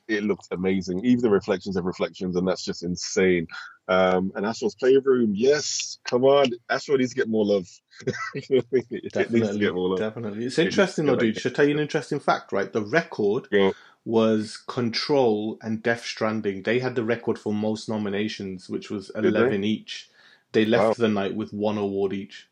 it 0.07 0.23
looks 0.23 0.47
amazing. 0.51 1.05
Even 1.05 1.21
the 1.21 1.29
reflections 1.29 1.77
of 1.77 1.85
reflections, 1.85 2.35
and 2.35 2.47
that's 2.47 2.65
just 2.65 2.83
insane. 2.83 3.47
Um, 3.87 4.31
and 4.35 4.45
Astro's 4.45 4.75
Playroom, 4.75 5.33
yes, 5.35 5.99
come 6.03 6.23
on, 6.23 6.49
Astro 6.69 6.97
needs 6.97 7.11
to 7.11 7.15
get 7.15 7.29
more 7.29 7.45
love. 7.45 7.67
it 8.33 8.65
needs 8.91 9.07
to 9.09 9.09
Definitely, 9.09 9.59
get 9.59 9.73
more 9.75 9.89
love. 9.89 9.99
definitely. 9.99 10.45
It's 10.45 10.59
interesting 10.59 11.05
though, 11.05 11.15
dude. 11.15 11.37
Should 11.37 11.53
I 11.53 11.55
tell 11.55 11.65
you 11.65 11.73
an 11.75 11.79
interesting 11.79 12.19
fact, 12.19 12.51
right? 12.51 12.71
The 12.71 12.81
record 12.83 13.47
Yeah. 13.51 13.71
Was 14.05 14.57
Control 14.67 15.59
and 15.61 15.83
Death 15.83 16.05
Stranding. 16.05 16.63
They 16.63 16.79
had 16.79 16.95
the 16.95 17.03
record 17.05 17.39
for 17.39 17.53
most 17.53 17.89
nominations, 17.89 18.69
which 18.69 18.89
was 18.89 19.11
they? 19.23 19.23
eleven 19.23 19.63
each. 19.63 20.09
They 20.53 20.65
left 20.65 20.91
Wow. 20.91 20.97
the 20.97 21.09
night 21.09 21.35
with 21.35 21.53
one 21.53 21.77
award 21.77 22.13
each. 22.13 22.49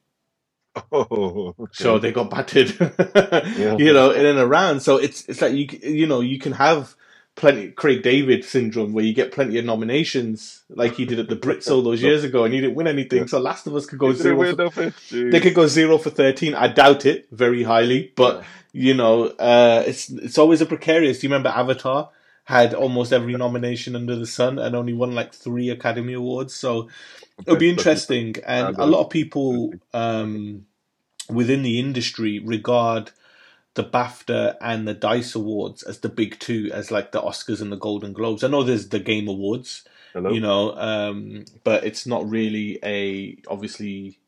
Oh, 0.92 1.56
okay. 1.60 1.74
So 1.74 2.00
they 2.00 2.12
got 2.12 2.30
battered, 2.32 2.72
Yeah. 3.56 3.80
you 3.80 3.94
know, 3.94 4.12
in 4.12 4.26
and 4.26 4.40
around. 4.40 4.82
So 4.82 4.98
it's 4.98 5.28
it's 5.30 5.42
like 5.42 5.54
you 5.54 5.68
you 5.84 6.08
know 6.08 6.22
you 6.22 6.40
can 6.40 6.54
have 6.54 6.96
plenty 7.38 7.70
Craig 7.70 8.02
David 8.02 8.44
syndrome 8.44 8.92
where 8.92 9.06
you 9.06 9.14
get 9.14 9.32
plenty 9.32 9.58
of 9.58 9.64
nominations 9.64 10.64
like 10.70 10.96
he 10.96 11.06
did 11.06 11.20
at 11.20 11.30
the 11.30 11.36
Brits 11.36 11.70
all 11.70 11.84
those 11.84 12.02
years 12.02 12.24
ago 12.24 12.44
and 12.44 12.54
he 12.54 12.60
didn't 12.60 12.76
win 12.76 12.88
anything. 12.88 13.20
Yeah. 13.20 13.26
So 13.28 13.40
Last 13.40 13.68
of 13.68 13.76
Us 13.76 13.86
could 13.86 14.00
go 14.00 14.10
Is 14.10 14.18
zero. 14.18 14.70
For, 14.72 14.92
they 15.12 15.40
could 15.40 15.54
go 15.54 15.68
zero 15.68 15.98
for 15.98 16.10
thirteen. 16.10 16.56
I 16.56 16.68
doubt 16.68 17.06
it 17.06 17.28
very 17.32 17.64
highly, 17.64 18.12
but 18.16 18.44
you 18.74 18.94
know, 18.94 19.28
uh, 19.28 19.84
it's 19.86 20.10
it's 20.10 20.38
always 20.38 20.62
a 20.62 20.66
precarious. 20.66 21.20
Do 21.20 21.28
you 21.28 21.32
remember 21.32 21.50
Avatar 21.50 22.10
had 22.44 22.74
almost 22.74 23.14
every 23.14 23.34
nomination 23.34 23.96
under 23.96 24.16
the 24.16 24.26
sun 24.26 24.58
and 24.58 24.76
only 24.76 24.94
won 24.94 25.14
like 25.14 25.34
three 25.34 25.70
Academy 25.70 26.14
Awards? 26.14 26.56
So 26.56 26.90
it'll 27.40 27.56
be 27.58 27.70
interesting, 27.70 28.36
and 28.46 28.76
a 28.78 28.86
lot 28.86 29.02
of 29.06 29.10
people 29.12 29.74
um, 29.94 30.66
within 31.30 31.62
the 31.62 31.80
industry 31.80 32.40
regard 32.40 33.12
the 33.78 33.84
BAFTA 33.86 34.58
and 34.60 34.86
the 34.88 34.94
Dice 34.94 35.34
Awards 35.36 35.84
as 35.84 36.00
the 36.00 36.10
big 36.10 36.38
two, 36.40 36.70
as 36.74 36.92
like 36.92 37.14
the 37.14 37.22
Oscars 37.22 37.62
and 37.62 37.72
the 37.72 37.78
Golden 37.78 38.12
Globes. 38.12 38.44
I 38.44 38.50
know 38.50 38.64
there's 38.64 38.90
the 38.90 39.00
Game 39.00 39.28
Awards, 39.30 39.86
Hello? 40.14 40.32
you 40.32 40.42
know, 40.42 40.76
um, 40.76 41.46
but 41.64 41.86
it's 41.86 42.06
not 42.06 42.30
really 42.30 42.80
a 42.84 43.38
obviously 43.48 44.20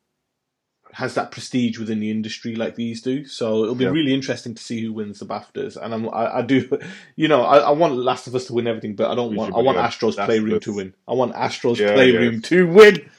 has 0.94 1.14
that 1.16 1.32
prestige 1.32 1.78
within 1.78 2.00
the 2.00 2.10
industry 2.10 2.56
like 2.56 2.76
these 2.76 3.02
do. 3.02 3.24
So 3.26 3.64
it'll 3.64 3.76
be 3.76 3.84
Yeah. 3.86 3.92
really 3.92 4.14
interesting 4.14 4.56
to 4.56 4.64
see 4.64 4.82
who 4.82 4.92
wins 4.94 5.20
the 5.20 5.26
BAFTAs. 5.26 5.78
And 5.78 5.94
I'm, 5.94 6.10
I, 6.10 6.38
I 6.38 6.42
do, 6.42 6.68
you 7.16 7.28
know, 7.28 7.44
I, 7.44 7.58
I 7.60 7.72
want 7.72 7.96
Last 7.96 8.26
of 8.28 8.34
Us 8.36 8.46
to 8.46 8.54
win 8.54 8.66
everything, 8.68 8.96
but 8.96 9.12
I 9.12 9.16
don't 9.16 9.36
want. 9.36 9.54
I 9.54 9.60
want 9.60 9.78
Astro's 9.78 10.18
Last 10.18 10.28
Playroom 10.28 10.60
to 10.62 10.74
win. 10.74 10.94
I 11.08 11.14
want 11.14 11.36
Astro's 11.36 11.80
Yeah, 11.80 11.94
Playroom 11.94 12.36
yeah. 12.36 12.40
to 12.42 12.68
win. 12.68 13.10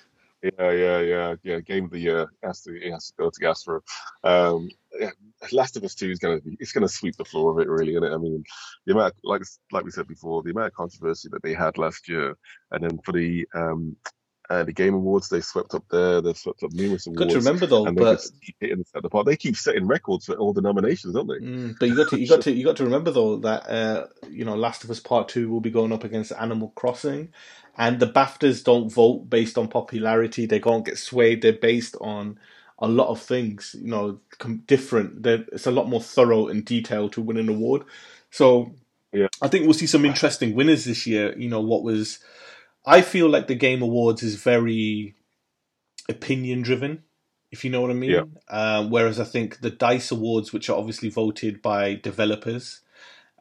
Yeah, 0.43 0.71
yeah, 0.71 1.01
yeah, 1.01 1.35
yeah. 1.43 1.61
Game 1.61 1.85
of 1.85 1.91
the 1.91 1.99
year 1.99 2.27
has 2.43 2.63
to 2.63 2.75
it 2.75 2.91
has 2.93 3.09
to 3.09 3.15
go 3.19 3.31
to 3.31 3.47
Astro. 3.47 3.83
Um, 4.25 4.71
yeah, 4.99 5.11
Last 5.53 5.77
of 5.77 5.85
Us 5.85 5.95
Two 5.95 6.11
is 6.11 6.19
gonna 6.19 6.41
be 6.41 6.57
it's 6.59 6.73
gonna 6.73 6.89
sweep 6.89 7.17
the 7.17 7.27
floor 7.27 7.53
of 7.53 7.59
it, 7.59 7.69
really, 7.69 7.95
it? 7.95 8.03
I 8.03 8.17
mean, 8.17 8.43
the 8.87 8.95
amount 8.95 9.15
like 9.23 9.43
like 9.71 9.85
we 9.85 9.91
said 9.91 10.09
before, 10.09 10.43
the 10.43 10.51
amount 10.51 10.69
of 10.69 10.73
controversy 10.75 11.29
that 11.33 11.43
they 11.43 11.53
had 11.53 11.77
last 11.77 12.09
year, 12.09 12.37
and 12.71 12.83
then 12.83 12.99
for 13.05 13.13
the 13.13 13.47
um 13.55 13.97
uh, 14.51 14.65
the 14.65 14.73
Game 14.73 14.95
Awards, 14.95 15.29
they 15.29 15.41
swept 15.41 15.75
up 15.75 15.85
there. 15.91 16.21
They 16.21 16.33
swept 16.33 16.65
up 16.65 16.73
numerous 16.73 17.07
awards. 17.07 17.21
Got 17.21 17.31
to 17.31 17.39
remember 17.39 17.67
though, 17.67 17.87
and 17.87 17.97
they 17.97 18.03
but 18.03 18.27
keep 18.45 18.57
hitting 18.59 18.85
the 18.93 19.09
part. 19.09 19.25
They 19.25 19.37
keep 19.37 19.57
setting 19.57 19.87
records 19.87 20.27
for 20.27 20.35
all 20.35 20.53
the 20.53 20.61
nominations, 20.61 21.15
don't 21.15 21.29
they? 21.29 21.35
Mm, 21.35 21.79
but 21.79 21.89
you 21.89 21.95
got 21.95 22.09
to 22.11 22.19
you 22.19 22.29
got 22.29 22.41
to 22.43 22.53
you 22.53 22.65
got 22.65 22.77
to 22.79 22.85
remember 22.85 23.13
though 23.13 23.37
that 23.37 23.71
uh, 23.71 24.07
you 24.29 24.45
know 24.45 24.57
Last 24.57 24.83
of 24.83 24.91
Us 24.91 24.99
Part 24.99 25.29
Two 25.29 25.49
will 25.51 25.61
be 25.61 25.71
going 25.71 25.93
up 25.93 26.03
against 26.03 26.33
Animal 26.33 26.73
Crossing, 26.75 27.33
and 27.79 28.01
the 28.01 28.09
Baftas 28.09 28.65
don't 28.65 28.93
vote 28.93 29.31
based 29.31 29.57
on 29.57 29.69
popularity. 29.69 30.47
They 30.47 30.59
can't 30.59 30.85
get 30.85 30.99
swayed. 30.99 31.43
They're 31.43 31.53
based 31.53 31.97
on 32.01 32.37
a 32.81 32.89
lot 32.89 33.07
of 33.07 33.23
things. 33.23 33.77
You 33.81 33.89
know, 33.89 34.21
different. 34.67 35.23
They're, 35.23 35.45
it's 35.53 35.69
a 35.69 35.71
lot 35.71 35.89
more 35.89 36.03
thorough 36.03 36.49
and 36.49 36.65
detailed 36.65 37.13
to 37.13 37.23
win 37.23 37.37
an 37.37 37.49
award. 37.49 37.85
So 38.33 38.73
Yeah. 39.13 39.29
I 39.41 39.47
think 39.47 39.65
we'll 39.65 39.75
see 39.75 39.87
some 39.87 40.05
interesting 40.05 40.57
winners 40.57 40.87
this 40.87 41.07
year. 41.07 41.39
You 41.39 41.49
know 41.49 41.61
what 41.61 41.85
was. 41.85 42.19
I 42.85 43.03
feel 43.03 43.29
like 43.29 43.47
the 43.47 43.55
Game 43.55 43.83
Awards 43.83 44.23
is 44.23 44.37
very 44.37 45.15
opinion 46.09 46.63
driven, 46.63 47.03
if 47.51 47.65
you 47.65 47.71
know 47.71 47.81
what 47.81 47.91
I 47.91 47.95
mean. 47.95 48.11
Yeah. 48.11 48.25
Um, 48.49 48.91
whereas 48.91 49.21
I 49.21 49.25
think 49.25 49.61
the 49.61 49.71
Dice 49.71 50.11
Awards, 50.11 50.53
which 50.53 50.71
are 50.71 50.79
obviously 50.79 51.11
voted 51.11 51.63
by 51.63 51.95
developers, 51.95 52.81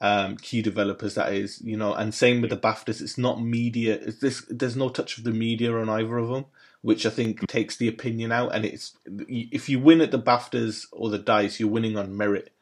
um, 0.01 0.37
key 0.37 0.61
developers, 0.61 1.15
that 1.15 1.33
is, 1.33 1.61
you 1.61 1.77
know, 1.77 1.93
and 1.93 2.13
same 2.13 2.41
with 2.41 2.49
the 2.49 2.57
BAFTAs, 2.57 3.01
it's 3.01 3.17
not 3.17 3.41
media. 3.41 3.95
It's 3.95 4.19
this, 4.19 4.45
there's 4.49 4.75
no 4.75 4.89
touch 4.89 5.17
of 5.17 5.23
the 5.23 5.31
media 5.31 5.73
on 5.75 5.89
either 5.89 6.17
of 6.17 6.29
them, 6.29 6.45
which 6.81 7.05
I 7.05 7.09
think 7.09 7.47
takes 7.47 7.77
the 7.77 7.87
opinion 7.87 8.31
out. 8.31 8.53
And 8.53 8.65
it's 8.65 8.97
if 9.05 9.69
you 9.69 9.79
win 9.79 10.01
at 10.01 10.11
the 10.11 10.19
BAFTAs 10.19 10.87
or 10.91 11.09
the 11.09 11.17
Dice, 11.19 11.59
you're 11.59 11.69
winning 11.69 11.97
on 11.97 12.15
merit. 12.15 12.53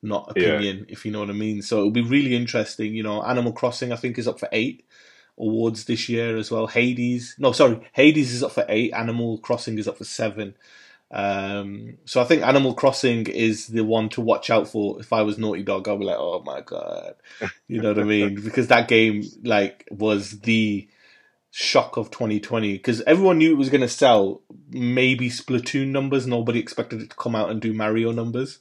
Not 0.00 0.32
Yeah. 0.36 0.50
opinion, 0.54 0.86
if 0.88 1.04
you 1.04 1.10
know 1.10 1.18
what 1.18 1.30
I 1.30 1.32
mean. 1.32 1.60
So 1.60 1.78
it'll 1.78 1.90
be 1.90 2.02
really 2.02 2.36
interesting. 2.36 2.94
You 2.94 3.02
know, 3.02 3.20
Animal 3.24 3.52
Crossing, 3.52 3.92
I 3.92 3.96
think, 3.96 4.16
is 4.16 4.28
up 4.28 4.38
for 4.38 4.48
eight 4.52 4.84
awards 5.38 5.84
this 5.84 6.08
year 6.08 6.36
as 6.36 6.50
well. 6.50 6.66
Hades, 6.66 7.34
no, 7.38 7.52
sorry, 7.52 7.80
Hades 7.92 8.32
is 8.32 8.42
up 8.42 8.52
for 8.52 8.64
eight. 8.68 8.92
Animal 8.92 9.38
Crossing 9.38 9.78
is 9.78 9.88
up 9.88 9.98
for 9.98 10.04
seven. 10.04 10.54
Um, 11.10 11.96
so 12.04 12.20
I 12.20 12.24
think 12.24 12.42
Animal 12.42 12.74
Crossing 12.74 13.26
is 13.26 13.68
the 13.68 13.84
one 13.84 14.08
to 14.10 14.20
watch 14.20 14.50
out 14.50 14.68
for. 14.68 15.00
If 15.00 15.12
I 15.12 15.22
was 15.22 15.38
Naughty 15.38 15.62
Dog, 15.62 15.88
I'd 15.88 15.98
be 15.98 16.04
like, 16.04 16.16
oh 16.18 16.42
my 16.44 16.60
god, 16.60 17.14
you 17.66 17.80
know 17.80 17.88
what 17.88 18.00
I 18.00 18.04
mean? 18.04 18.40
Because 18.44 18.68
that 18.68 18.88
game 18.88 19.24
like 19.42 19.86
was 19.90 20.40
the 20.40 20.88
shock 21.50 21.96
of 21.96 22.10
2020 22.10 22.74
because 22.74 23.00
everyone 23.02 23.38
knew 23.38 23.52
it 23.52 23.58
was 23.58 23.70
going 23.70 23.80
to 23.80 23.88
sell 23.88 24.42
maybe 24.70 25.30
Splatoon 25.30 25.88
numbers. 25.88 26.26
Nobody 26.26 26.60
expected 26.60 27.00
it 27.00 27.10
to 27.10 27.16
come 27.16 27.34
out 27.34 27.50
and 27.50 27.60
do 27.60 27.72
Mario 27.72 28.12
numbers. 28.12 28.58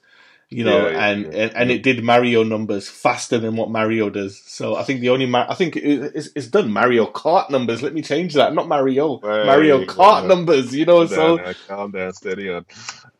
You 0.50 0.64
know, 0.64 0.88
Yeah, 0.88 0.92
yeah, 0.92 1.10
and, 1.10 1.22
yeah, 1.24 1.40
and 1.40 1.56
and 1.56 1.72
it 1.72 1.84
did 1.84 2.02
Mario 2.04 2.44
numbers 2.44 2.88
faster 2.88 3.38
than 3.38 3.58
what 3.58 3.70
Mario 3.70 4.10
does. 4.10 4.42
So 4.46 4.76
I 4.76 4.84
think 4.84 5.02
the 5.02 5.10
only 5.10 5.26
Mar- 5.26 5.48
I 5.50 5.56
think 5.56 5.76
it, 5.76 6.14
it's, 6.16 6.30
it's 6.36 6.48
done 6.48 6.72
Mario 6.72 7.06
Kart 7.06 7.50
numbers. 7.50 7.84
Let 7.84 7.94
me 7.94 8.02
change 8.02 8.34
that. 8.36 8.54
Not 8.54 8.70
Mario, 8.70 9.20
Hey, 9.20 9.46
Mario 9.46 9.84
Kart 9.84 10.26
numbers. 10.26 10.74
You 10.74 10.86
know, 10.86 11.06
Calm 11.06 11.08
so 11.08 11.38
down, 11.38 11.56
calm 11.68 11.92
down, 11.92 12.14
steady 12.14 12.50
on. 12.50 12.66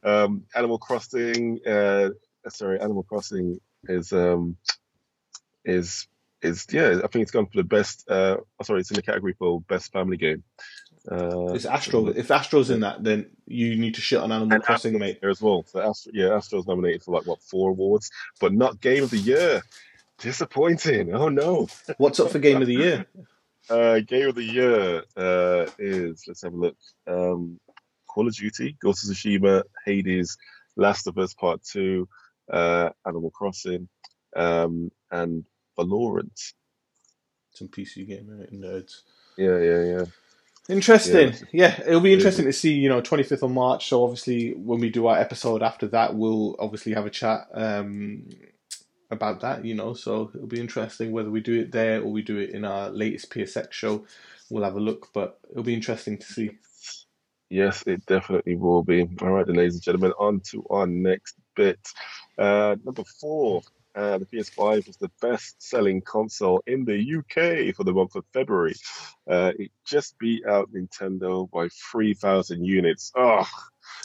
Um, 0.04 0.44
Animal 0.56 0.78
Crossing, 0.78 1.60
uh, 1.68 2.10
sorry, 2.48 2.80
Animal 2.80 3.04
Crossing 3.04 3.60
is 3.90 4.14
um, 4.14 4.56
is 5.66 6.08
is 6.42 6.66
yeah. 6.72 7.02
I 7.04 7.08
think 7.08 7.24
it's 7.24 7.32
gone 7.32 7.48
for 7.48 7.58
the 7.58 7.64
best. 7.64 8.10
Uh, 8.10 8.38
oh, 8.40 8.64
sorry, 8.64 8.80
it's 8.80 8.92
in 8.92 8.96
the 8.96 9.02
category 9.02 9.36
for 9.38 9.60
best 9.62 9.92
family 9.92 10.16
game. 10.16 10.44
Uh, 11.10 11.54
it's 11.54 11.66
Astro. 11.66 12.08
If 12.08 12.32
Astro's 12.32 12.70
in 12.70 12.82
that, 12.82 13.04
then 13.04 13.30
you 13.46 13.78
need 13.78 13.96
to 13.96 14.02
shit 14.02 14.20
on 14.20 14.32
Animal 14.32 14.56
and 14.56 14.64
Crossing, 14.64 14.96
Astro's 14.96 15.00
mate. 15.00 15.22
there 15.22 15.30
as 15.30 15.42
well. 15.42 15.64
So 15.68 15.80
Astro, 15.80 16.12
yeah, 16.14 16.36
Astro's 16.36 16.68
nominated 16.68 17.04
for 17.04 17.12
like 17.12 17.26
what 17.26 17.42
four 17.42 17.70
awards, 17.70 18.12
but 18.42 18.54
not 18.54 18.82
Game 18.82 19.04
of 19.04 19.10
the 19.10 19.18
Year. 19.18 19.62
Disappointing. 20.20 21.14
Oh 21.14 21.30
no. 21.30 21.68
What's 21.98 22.20
up 22.20 22.32
for 22.32 22.40
Game 22.40 22.62
of 22.62 22.68
the 22.68 22.76
Year? 22.76 23.06
Uh, 23.70 24.00
game 24.00 24.30
of 24.30 24.36
the 24.36 24.46
year 24.46 25.04
uh, 25.18 25.66
is 25.78 26.24
let's 26.26 26.42
have 26.42 26.54
a 26.54 26.58
look. 26.58 26.78
Um, 27.06 27.60
Call 28.08 28.28
of 28.28 28.34
Duty, 28.34 28.78
Ghost 28.82 29.04
of 29.04 29.14
Tsushima, 29.14 29.64
Hades, 29.86 30.38
Last 30.78 31.06
of 31.08 31.18
Us 31.18 31.34
Part 31.34 31.64
Two, 31.64 32.08
uh, 32.50 32.92
Animal 33.06 33.30
Crossing, 33.32 33.90
um, 34.38 34.90
and 35.12 35.44
Valorant. 35.78 36.54
Some 37.52 37.68
PC 37.68 38.08
game 38.08 38.30
right? 38.30 38.52
nerds. 38.54 39.02
Yeah, 39.38 39.58
yeah, 39.58 39.84
yeah. 39.84 40.06
Interesting. 40.70 41.34
Yeah. 41.54 41.78
Yeah, 41.78 41.82
it'll 41.88 42.02
be 42.02 42.14
interesting 42.14 42.46
to 42.46 42.54
see, 42.54 42.74
you 42.74 42.90
know, 42.90 43.02
25th 43.02 43.44
of 43.44 43.52
March. 43.52 43.88
So 43.88 44.04
obviously, 44.04 44.52
when 44.52 44.80
we 44.80 44.90
do 44.90 45.08
our 45.08 45.18
episode 45.18 45.64
after 45.64 45.88
that, 45.88 46.16
we'll 46.16 46.56
obviously 46.60 46.94
have 46.94 47.06
a 47.06 47.10
chat 47.10 47.48
um, 47.54 48.28
about 49.10 49.42
that, 49.42 49.64
you 49.64 49.76
know. 49.76 49.94
So 49.94 50.30
it'll 50.36 50.48
be 50.48 50.60
interesting 50.60 51.12
whether 51.12 51.30
we 51.30 51.40
do 51.40 51.62
it 51.62 51.72
there 51.72 52.02
or 52.02 52.12
we 52.12 52.22
do 52.22 52.38
it 52.38 52.50
in 52.50 52.66
our 52.66 52.90
latest 52.90 53.32
PSX 53.32 53.72
show. 53.72 54.06
We'll 54.50 54.64
have 54.64 54.76
a 54.76 54.82
look, 54.82 55.10
but 55.14 55.40
it'll 55.50 55.64
be 55.64 55.74
interesting 55.74 56.18
to 56.18 56.26
see. 56.26 56.52
Yes, 57.50 57.84
it 57.88 58.06
definitely 58.06 58.56
will 58.58 58.84
be. 58.84 59.08
All 59.22 59.32
right, 59.32 59.46
then, 59.46 59.56
ladies 59.56 59.76
and 59.76 59.84
gentlemen, 59.84 60.12
on 60.20 60.42
to 60.52 60.66
our 60.70 60.86
next 60.86 61.36
bit. 61.56 61.80
Uh, 62.38 62.76
number 62.84 63.04
four, 63.22 63.62
uh, 63.98 64.20
the 64.20 64.26
PS5 64.26 64.88
was 64.88 64.98
the 64.98 65.12
best-selling 65.22 66.02
console 66.02 66.62
in 66.68 66.86
the 66.86 67.18
UK 67.18 67.76
for 67.76 67.84
the 67.84 67.94
month 67.94 68.16
of 68.16 68.24
February. 68.32 68.76
Uh, 69.30 69.52
it 69.58 69.72
just 69.86 70.18
beat 70.20 70.46
out 70.46 70.72
Nintendo 70.72 71.50
by 71.50 71.68
3,000 71.92 72.64
units. 72.64 73.12
Oh, 73.16 73.48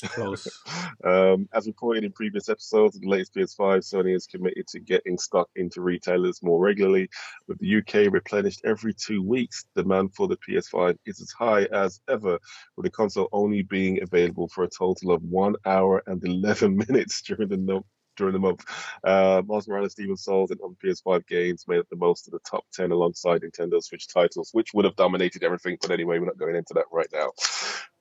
Close. 0.04 0.48
um, 1.04 1.48
as 1.52 1.66
reported 1.66 2.04
in 2.04 2.12
previous 2.12 2.48
episodes 2.48 2.96
of 2.96 3.02
the 3.02 3.08
latest 3.08 3.34
PS5, 3.34 3.78
Sony 3.78 4.16
is 4.16 4.26
committed 4.26 4.66
to 4.68 4.80
getting 4.80 5.18
stock 5.18 5.48
into 5.56 5.80
retailers 5.80 6.42
more 6.42 6.60
regularly. 6.60 7.08
With 7.46 7.58
the 7.58 7.76
UK 7.76 8.12
replenished 8.12 8.62
every 8.64 8.94
two 8.94 9.22
weeks, 9.22 9.64
demand 9.76 10.14
for 10.14 10.28
the 10.28 10.38
PS5 10.38 10.96
is 11.06 11.20
as 11.20 11.30
high 11.32 11.64
as 11.64 12.00
ever, 12.08 12.38
with 12.76 12.84
the 12.84 12.90
console 12.90 13.28
only 13.32 13.62
being 13.62 14.02
available 14.02 14.48
for 14.48 14.64
a 14.64 14.68
total 14.68 15.12
of 15.12 15.22
one 15.22 15.56
hour 15.66 16.02
and 16.06 16.24
11 16.24 16.76
minutes 16.88 17.22
during 17.22 17.48
the 17.48 17.56
no- 17.56 17.86
during 18.16 18.32
the 18.32 18.38
month. 18.38 18.64
Uh, 19.04 19.42
Miles 19.46 19.66
Morales 19.68 19.94
Demon's 19.94 20.22
Souls 20.24 20.50
and 20.50 20.60
other 20.60 20.74
PS5 20.82 21.26
games 21.26 21.64
made 21.68 21.78
up 21.80 21.88
the 21.90 21.96
most 21.96 22.26
of 22.26 22.32
the 22.32 22.38
top 22.40 22.64
10 22.74 22.90
alongside 22.92 23.42
Nintendo 23.42 23.82
Switch 23.82 24.08
titles, 24.08 24.50
which 24.52 24.74
would 24.74 24.84
have 24.84 24.96
dominated 24.96 25.42
everything. 25.42 25.76
But 25.80 25.90
anyway, 25.90 26.18
we're 26.18 26.26
not 26.26 26.38
going 26.38 26.56
into 26.56 26.74
that 26.74 26.84
right 26.92 27.08
now. 27.12 27.30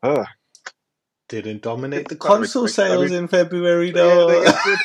Ah, 0.04 0.28
Didn't 1.30 1.62
dominate 1.62 2.10
the 2.10 2.16
console 2.16 2.64
quick. 2.64 2.72
I 2.72 2.74
sales 2.90 3.10
mean- 3.12 3.20
in 3.20 3.28
February, 3.28 3.88
Yeah, 3.88 3.94
though. 3.94 4.28
they- 4.28 4.42
it's 4.50 4.64
good. 4.64 4.80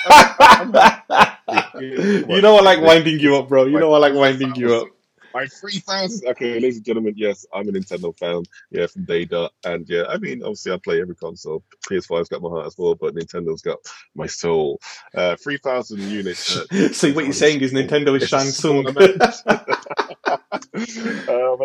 you 2.30 2.40
know 2.42 2.56
I 2.56 2.60
like 2.62 2.80
winding 2.80 3.18
you 3.20 3.36
up, 3.36 3.48
bro. 3.48 3.64
You 3.66 3.78
know 3.78 3.92
I 3.92 3.98
like 3.98 4.14
winding 4.14 4.54
you 4.56 4.74
up. 4.74 4.88
My 5.36 5.46
3,000. 5.48 6.28
Okay, 6.30 6.54
ladies 6.54 6.76
and 6.78 6.86
gentlemen, 6.86 7.12
yes, 7.14 7.44
I'm 7.52 7.68
a 7.68 7.72
Nintendo 7.72 8.16
fan. 8.18 8.42
Yeah, 8.70 8.86
from 8.86 9.04
day 9.04 9.26
dot. 9.26 9.52
And 9.66 9.86
yeah, 9.86 10.04
I 10.08 10.16
mean, 10.16 10.40
obviously, 10.42 10.72
I 10.72 10.78
play 10.82 11.02
every 11.02 11.14
console. 11.14 11.62
PS5's 11.90 12.30
got 12.30 12.40
my 12.40 12.48
heart 12.48 12.64
as 12.66 12.74
well, 12.78 12.94
but 12.94 13.14
Nintendo's 13.14 13.60
got 13.60 13.76
my 14.14 14.26
soul. 14.28 14.80
Uh, 15.14 15.36
3,000 15.36 16.00
units. 16.00 16.56
Uh, 16.56 16.88
So 16.94 17.12
what 17.12 17.24
you're 17.24 17.34
saying 17.34 17.60
is 17.60 17.74
Nintendo 17.74 18.16
is 18.16 18.22
It's 18.22 18.32
a 18.32 18.38
Shang 18.38 18.46
small 18.46 18.48
Tsung. 18.48 18.86
amount. 18.86 19.22
uh, 19.46 20.38
that's 20.74 20.96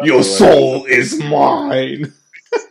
Your 0.04 0.18
right. 0.18 0.26
soul 0.26 0.84
is 0.86 1.18
mine. 1.24 2.12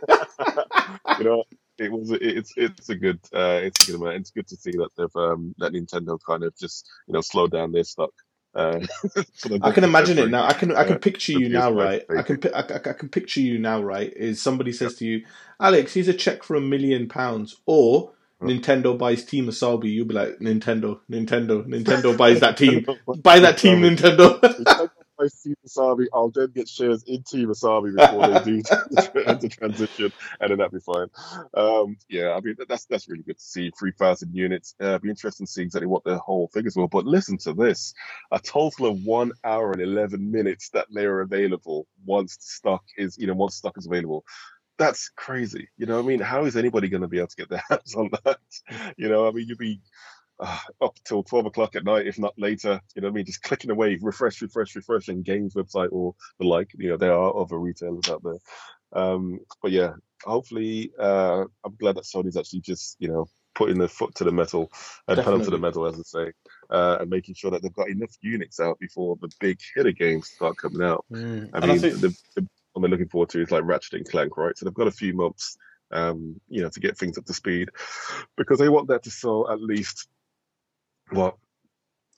you 1.19 1.25
know, 1.25 1.45
it 1.79 1.91
was 1.91 2.11
it's 2.13 2.53
it's 2.59 2.91
a 2.91 2.95
good 2.95 3.21
uh, 3.35 3.61
it's 3.65 3.89
a 3.89 3.93
good 3.93 4.01
amount. 4.03 4.17
It's 4.17 4.31
good 4.33 4.47
to 4.49 4.57
see 4.57 4.73
that 4.73 4.91
they've 4.99 5.17
um, 5.17 5.55
that 5.59 5.73
Nintendo 5.73 6.19
kind 6.27 6.45
of 6.45 6.55
just 6.59 6.87
you 7.07 7.15
know 7.15 7.23
slowed 7.23 7.53
down 7.53 7.73
their 7.73 7.85
stock. 7.85 8.11
Uh, 8.55 8.81
I 9.63 9.71
can 9.71 9.85
month 9.85 9.85
of 9.85 9.85
imagine 9.85 10.19
it 10.19 10.31
now. 10.31 10.45
I 10.45 10.53
can 10.53 10.75
I 10.77 10.85
can 10.85 10.97
Uh, 10.97 10.99
picture 10.99 11.33
you 11.33 11.49
now, 11.49 11.71
right? 11.73 12.03
I 12.11 12.23
can 12.23 12.41
I, 12.55 12.61
I, 12.61 12.75
I 12.77 12.93
can 12.93 13.09
picture 13.09 13.41
you 13.41 13.59
now, 13.59 13.83
right? 13.83 14.13
Is 14.15 14.43
somebody 14.43 14.73
says 14.73 14.97
to 14.97 15.05
you, 15.05 15.25
Alex, 15.61 15.95
here's 15.95 16.09
a 16.09 16.15
check 16.15 16.43
for 16.43 16.57
a 16.57 16.61
million 16.61 17.09
pounds, 17.09 17.61
or 17.67 18.13
Huh. 18.41 18.49
Nintendo 18.49 18.97
buys 18.97 19.25
Team 19.25 19.47
Asobi. 19.49 19.93
You'll 19.93 20.07
be 20.07 20.15
like, 20.15 20.39
Nintendo, 20.39 21.01
Nintendo, 21.11 21.67
Nintendo 21.67 22.17
buys 22.17 22.41
that 22.41 22.57
team. 22.57 22.87
Buy 23.23 23.39
that 23.41 23.59
team, 23.59 23.83
Nintendo. 23.83 24.90
Buys 25.21 25.35
Team 25.43 25.55
Wasabi, 25.67 26.07
I'll 26.15 26.31
then 26.31 26.51
get 26.55 26.69
shares 26.69 27.03
in 27.05 27.23
Team 27.23 27.49
Wasabi 27.49 27.95
before 27.97 28.29
they 28.29 28.45
do 28.45 28.63
the 28.63 29.49
transition, 29.51 30.13
and 30.41 30.51
then 30.51 30.59
that'd 30.59 30.73
be 30.73 30.81
fine. 30.81 31.09
Um, 31.55 31.97
yeah, 32.09 32.31
I 32.33 32.41
mean 32.41 32.57
that's 32.69 32.87
that's 32.87 33.09
really 33.09 33.23
good 33.23 33.39
to 33.39 33.45
see. 33.45 33.71
Three 33.79 33.93
thousand 33.93 34.35
units. 34.35 34.75
Uh, 34.81 34.99
be 34.99 35.11
interesting 35.11 35.47
to 35.47 35.53
see 35.53 35.63
exactly 35.63 35.87
what 35.87 36.05
the 36.05 36.19
whole 36.19 36.49
figures 36.49 36.77
were. 36.77 36.89
But 36.89 37.07
listen 37.07 37.39
to 37.39 37.53
this: 37.53 37.95
a 38.31 38.39
total 38.41 38.87
of 38.87 39.05
one 39.05 39.33
hour 39.45 39.73
and 39.73 39.83
eleven 39.83 40.31
minutes 40.31 40.71
that 40.71 40.87
they 40.95 41.05
are 41.05 41.21
available 41.21 41.87
once 42.05 42.37
stock 42.41 42.85
is 42.97 43.19
you 43.19 43.27
know 43.27 43.35
once 43.35 43.57
stock 43.57 43.77
is 43.79 43.87
available. 43.87 44.25
That's 44.79 45.11
crazy. 45.11 45.69
You 45.77 45.87
know, 45.87 45.97
what 45.97 46.05
I 46.05 46.09
mean, 46.09 46.21
how 46.21 46.47
is 46.47 46.57
anybody 46.57 46.89
going 46.89 47.03
to 47.03 47.09
be 47.09 47.19
able 47.19 47.29
to 47.29 47.37
get 47.37 47.51
their 47.51 47.63
hands 47.69 47.95
on 47.95 48.11
that? 48.25 48.39
You 48.97 49.09
know, 49.09 49.29
I 49.29 49.31
mean, 49.31 49.47
you'd 49.47 49.59
be 49.59 49.81
uh, 50.41 50.59
up 50.81 50.97
till 51.05 51.23
12 51.23 51.47
o'clock 51.47 51.77
at 51.77 51.85
night, 51.85 52.07
if 52.07 52.19
not 52.19 52.35
later. 52.39 52.81
You 52.95 53.03
know 53.03 53.09
what 53.09 53.13
I 53.13 53.15
mean? 53.17 53.27
Just 53.27 53.43
clicking 53.43 53.71
away, 53.71 53.99
refresh, 54.01 54.43
refresh, 54.43 54.75
refresh, 54.75 55.09
and 55.09 55.25
games 55.25 55.55
website 55.55 55.93
or 55.93 56.15
the 56.39 56.47
like. 56.47 56.71
You 56.77 56.91
know, 56.91 56.97
there 56.97 57.15
are 57.15 57.37
other 57.37 57.59
retailers 57.59 58.09
out 58.09 58.23
there. 58.23 58.39
Um, 58.93 59.41
but 59.63 59.71
yeah, 59.71 59.93
hopefully, 60.25 60.93
uh, 60.99 61.45
I'm 61.65 61.77
glad 61.79 61.97
that 61.97 62.05
Sony's 62.05 62.37
actually 62.37 62.61
just, 62.61 62.97
you 62.99 63.09
know, 63.09 63.29
putting 63.55 63.79
their 63.79 63.89
foot 63.89 64.15
to 64.17 64.25
the 64.25 64.33
metal 64.33 64.71
and 65.09 65.19
pedal 65.19 65.41
to 65.41 65.51
the 65.51 65.59
metal, 65.59 65.87
as 65.87 65.99
I 65.99 66.03
say, 66.03 66.33
uh, 66.71 66.99
and 67.01 67.11
making 67.11 67.35
sure 67.35 67.51
that 67.51 67.63
they've 67.63 67.73
got 67.73 67.91
enough 67.91 68.17
units 68.21 68.61
out 68.61 68.79
before 68.79 69.17
the 69.21 69.31
big 69.41 69.59
hitter 69.75 69.93
games 69.93 70.31
start 70.31 70.57
coming 70.57 70.83
out. 70.83 71.05
Mm. 71.13 71.51
I 71.53 71.57
And 71.57 71.65
I 71.65 71.67
mean, 71.67 71.79
think 71.79 72.01
the, 72.01 72.17
the 72.37 72.47
one 72.73 72.83
they're 72.83 72.91
looking 72.91 73.09
forward 73.09 73.29
to 73.31 73.43
is 73.43 73.51
like 73.51 73.65
Ratchet 73.65 73.95
and 73.95 74.09
Clank, 74.09 74.37
right? 74.37 74.57
So 74.57 74.65
they've 74.65 74.75
got 74.75 74.87
a 74.87 74.93
few 74.93 75.15
months, 75.15 75.57
um, 75.91 76.41
you 76.49 76.63
know, 76.63 76.71
to 76.71 76.81
get 76.81 76.97
things 76.97 77.19
up 77.19 77.25
to 77.27 77.35
speed 77.35 77.69
because 78.37 78.59
they 78.59 78.69
want 78.69 78.89
that 78.89 79.03
to 79.05 79.11
sell 79.11 79.51
at 79.51 79.61
least 79.61 80.09
what 81.13 81.37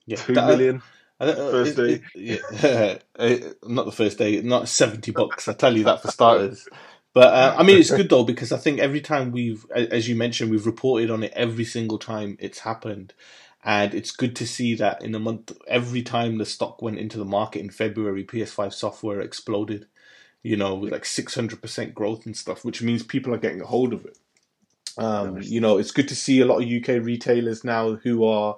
yeah, 0.05 0.17
two 0.17 0.33
that- 0.33 0.47
million. 0.47 0.81
I 1.19 1.25
don't- 1.27 1.39
uh, 1.39 1.51
First 1.51 1.79
it- 1.79 2.01
it- 2.15 2.41
yeah, 2.63 2.97
uh, 3.19 3.53
not 3.67 3.85
the 3.85 3.91
first 3.91 4.17
day, 4.17 4.41
not 4.41 4.67
seventy 4.67 5.11
bucks. 5.11 5.47
I 5.47 5.53
tell 5.53 5.75
you 5.77 5.83
that 5.85 6.01
for 6.01 6.07
starters. 6.11 6.67
But 7.13 7.33
uh, 7.33 7.55
I 7.57 7.63
mean, 7.63 7.77
it's 7.77 7.91
good 7.91 8.09
though 8.09 8.23
because 8.23 8.51
I 8.51 8.57
think 8.57 8.79
every 8.79 9.01
time 9.01 9.31
we've, 9.31 9.65
as 9.75 10.09
you 10.09 10.15
mentioned, 10.15 10.49
we've 10.51 10.65
reported 10.65 11.11
on 11.11 11.23
it 11.23 11.31
every 11.35 11.65
single 11.65 11.99
time 11.99 12.37
it's 12.39 12.59
happened, 12.59 13.13
and 13.63 13.93
it's 13.93 14.11
good 14.11 14.35
to 14.37 14.47
see 14.47 14.73
that 14.75 15.03
in 15.03 15.13
a 15.15 15.19
month, 15.19 15.51
every 15.67 16.01
time 16.01 16.39
the 16.39 16.45
stock 16.45 16.81
went 16.81 16.97
into 16.97 17.19
the 17.19 17.25
market 17.25 17.59
in 17.61 17.69
February, 17.69 18.23
PS5 18.25 18.73
software 18.73 19.21
exploded. 19.21 19.85
You 20.41 20.57
know, 20.57 20.75
with 20.75 20.91
like 20.91 21.05
six 21.05 21.35
hundred 21.35 21.61
percent 21.61 21.93
growth 21.95 22.25
and 22.25 22.35
stuff, 22.35 22.65
which 22.65 22.81
means 22.81 23.03
people 23.03 23.33
are 23.33 23.37
getting 23.37 23.61
a 23.61 23.65
hold 23.65 23.93
of 23.93 24.05
it. 24.05 24.17
Um, 24.97 25.35
Nice. 25.35 25.47
you 25.49 25.61
know, 25.61 25.77
it's 25.77 25.91
good 25.91 26.07
to 26.09 26.15
see 26.15 26.41
a 26.41 26.45
lot 26.45 26.61
of 26.61 26.69
UK 26.69 27.03
retailers 27.03 27.63
now 27.63 27.93
who 27.95 28.25
are 28.25 28.57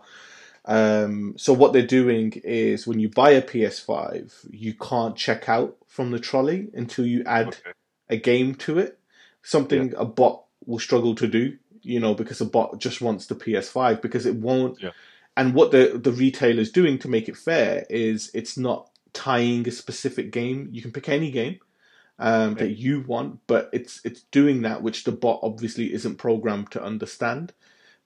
um, 0.66 1.36
so 1.38 1.54
what 1.54 1.74
they're 1.74 1.86
doing 1.86 2.34
is 2.44 2.88
when 2.88 3.00
you 3.00 3.10
buy 3.10 3.32
a 3.32 3.42
PS5, 3.42 4.48
you 4.52 4.74
can't 4.74 5.16
check 5.16 5.48
out 5.48 5.78
from 5.88 6.12
the 6.12 6.20
trolley 6.20 6.70
until 6.74 7.06
you 7.06 7.24
add 7.26 7.48
Okay. 7.50 7.72
a 8.10 8.18
game 8.18 8.56
to 8.56 8.80
it. 8.80 9.00
Something 9.44 9.94
a 9.96 10.06
bot 10.06 10.44
will 10.66 10.80
struggle 10.80 11.14
to 11.16 11.28
do, 11.28 11.58
you 11.82 12.00
know, 12.00 12.16
because 12.16 12.42
a 12.42 12.46
bot 12.46 12.80
just 12.80 13.00
wants 13.00 13.28
the 13.28 13.36
PS5 13.36 14.02
because 14.02 14.26
it 14.26 14.36
won't. 14.36 14.82
Yeah. 14.82 14.92
And 15.38 15.54
what 15.54 15.72
the 15.72 16.00
the 16.02 16.12
retailer's 16.12 16.72
doing 16.72 16.98
to 17.00 17.08
make 17.10 17.30
it 17.30 17.38
fair 17.38 17.86
is 17.90 18.32
it's 18.34 18.58
not 18.58 18.90
tying 19.14 19.68
a 19.68 19.72
specific 19.72 20.32
game. 20.32 20.70
You 20.72 20.82
can 20.82 20.92
pick 20.92 21.10
any 21.10 21.30
game 21.30 21.60
um, 22.18 22.56
that 22.56 22.72
you 22.78 23.02
want, 23.02 23.42
but 23.46 23.70
it's 23.72 24.02
it's 24.04 24.24
doing 24.32 24.64
that 24.64 24.82
which 24.82 25.04
the 25.04 25.12
bot 25.12 25.42
obviously 25.44 25.94
isn't 25.94 26.16
programmed 26.16 26.72
to 26.72 26.82
understand 26.84 27.54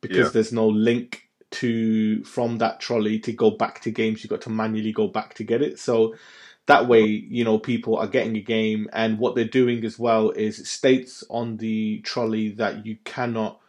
because 0.02 0.26
Yeah. 0.28 0.30
there's 0.34 0.52
no 0.52 0.68
link 0.68 1.29
to 1.52 2.24
from 2.24 2.58
that 2.60 2.80
trolley 2.80 3.20
to 3.20 3.32
go 3.32 3.52
back 3.52 3.82
to 3.82 3.92
games. 3.92 4.24
You've 4.24 4.30
got 4.30 4.42
to 4.42 4.50
manually 4.50 4.92
go 4.92 5.08
back 5.08 5.34
to 5.36 5.44
get 5.44 5.62
it. 5.62 5.80
So 5.80 6.16
that 6.68 6.88
way, 6.88 7.04
you 7.04 7.44
know, 7.44 7.58
people 7.58 7.98
are 7.98 8.08
getting 8.08 8.36
a 8.38 8.42
game, 8.42 8.88
and 8.94 9.18
what 9.18 9.36
they're 9.36 9.46
doing 9.46 9.84
as 9.86 9.98
well 9.98 10.30
is 10.32 10.70
states 10.70 11.24
on 11.30 11.58
the 11.58 12.00
trolley 12.02 12.50
that 12.50 12.86
you 12.86 12.98
cannot 13.06 13.60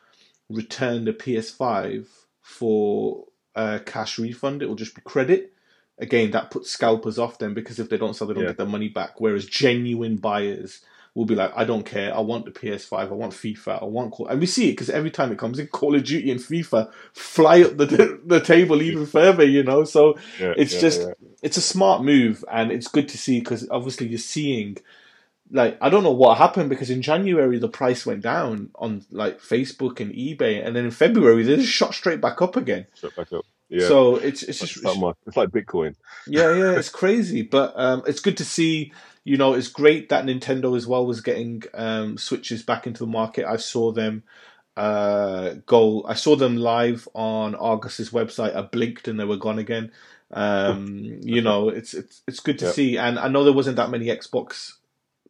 return 0.51 1.05
the 1.05 1.13
PS5 1.13 2.07
for 2.43 3.27
a 3.55 3.81
cash 3.81 4.19
refund. 4.19 4.63
It 4.63 4.69
will 4.69 4.75
just 4.77 4.95
be 4.95 5.01
credit. 5.03 5.53
Again, 5.99 6.31
that 6.33 6.51
puts 6.51 6.71
scalpers 6.71 7.19
off 7.19 7.39
them 7.39 7.55
because 7.55 7.79
if 7.79 7.89
they 7.89 7.99
don't 7.99 8.15
sell, 8.15 8.27
they 8.27 8.35
don't 8.35 8.43
Yeah. 8.43 8.51
get 8.51 8.59
their 8.59 8.67
money 8.67 8.89
back. 8.89 9.21
Whereas 9.21 9.45
genuine 9.47 10.17
buyers 10.17 10.81
will 11.15 11.25
be 11.25 11.35
like, 11.35 11.53
I 11.57 11.65
don't 11.65 11.85
care. 11.85 12.15
I 12.15 12.21
want 12.21 12.45
the 12.45 12.53
PS5. 12.53 12.93
I 12.99 13.05
want 13.07 13.33
FIFA. 13.33 13.83
I 13.83 13.85
want 13.85 14.13
Call. 14.13 14.29
And 14.29 14.41
we 14.41 14.47
see 14.47 14.69
it 14.69 14.73
because 14.73 14.91
every 14.91 15.11
time 15.11 15.33
it 15.33 15.39
comes 15.39 15.59
in, 15.59 15.67
Call 15.67 15.95
of 15.95 16.05
Duty 16.05 16.31
and 16.31 16.41
FIFA 16.41 16.91
fly 17.13 17.63
up 17.63 17.77
the 17.77 18.21
the 18.25 18.41
table 18.41 18.81
even 18.83 19.07
further. 19.07 19.45
You 19.45 19.63
know, 19.63 19.85
so 19.85 20.17
Yeah, 20.39 20.55
it's 20.57 20.75
yeah, 20.75 20.81
just 20.81 21.01
yeah. 21.01 21.13
it's 21.43 21.57
a 21.57 21.61
smart 21.63 22.05
move 22.05 22.45
and 22.51 22.71
it's 22.71 22.89
good 22.89 23.09
to 23.09 23.19
see 23.19 23.41
because 23.41 23.69
obviously 23.71 24.07
you're 24.07 24.19
seeing 24.19 24.77
like 25.51 25.77
I 25.81 25.91
don't 25.91 26.05
know 26.05 26.13
what 26.13 26.39
happened 26.39 26.71
because 26.71 26.91
in 26.91 27.03
January 27.03 27.59
the 27.59 27.69
price 27.69 28.07
went 28.07 28.23
down 28.23 28.71
on 28.77 29.05
like 29.11 29.41
Facebook 29.41 29.99
and 29.99 30.13
eBay 30.13 30.65
and 30.65 30.77
then 30.77 30.85
in 30.85 30.91
February 30.93 31.43
they 31.43 31.57
just 31.57 31.69
shot 31.73 31.93
straight 31.95 32.21
back 32.21 32.41
up 32.41 32.57
again. 32.57 32.87
Shut 32.95 33.17
back 33.17 33.33
up. 33.33 33.45
Yeah. 33.69 33.87
So 33.89 34.17
it's 34.17 34.43
it's 34.45 34.63
It's 34.63 34.75
just 34.75 34.85
like, 34.85 35.17
it's 35.27 35.37
like 35.37 35.51
Bitcoin. 35.51 35.95
yeah 36.27 36.55
yeah 36.55 36.73
it's 36.79 36.89
crazy 36.89 37.43
but 37.43 37.73
um, 37.77 38.03
it's 38.07 38.21
good 38.21 38.37
to 38.39 38.45
see 38.45 38.93
you 39.31 39.37
know 39.37 39.55
it's 39.55 39.69
great 39.69 40.09
that 40.09 40.25
Nintendo 40.25 40.77
as 40.77 40.89
well 40.89 41.07
was 41.07 41.21
getting 41.21 41.63
um, 41.75 42.19
switches 42.19 42.65
back 42.65 42.89
into 42.89 43.05
the 43.05 43.13
market. 43.21 43.45
I 43.47 43.59
saw 43.59 43.93
them 43.93 44.25
uh, 44.77 45.55
go. 45.67 46.03
I 46.05 46.15
saw 46.15 46.35
them 46.35 46.57
live 46.57 47.07
on 47.15 47.55
Argos's 47.55 48.11
website. 48.11 48.57
I 48.57 48.63
blinked 48.63 49.07
and 49.07 49.21
they 49.21 49.25
were 49.25 49.37
gone 49.37 49.61
again. 49.61 49.93
Um, 50.33 51.21
you 51.23 51.43
know, 51.43 51.69
it's 51.69 51.95
it's 51.95 52.23
it's 52.27 52.41
good 52.41 52.59
to 52.59 52.65
Yeah. 52.65 52.73
see. 52.73 52.99
And 52.99 53.21
I 53.21 53.29
know 53.29 53.45
there 53.45 53.53
wasn't 53.53 53.77
that 53.77 53.91
many 53.91 54.07
Xbox 54.07 54.73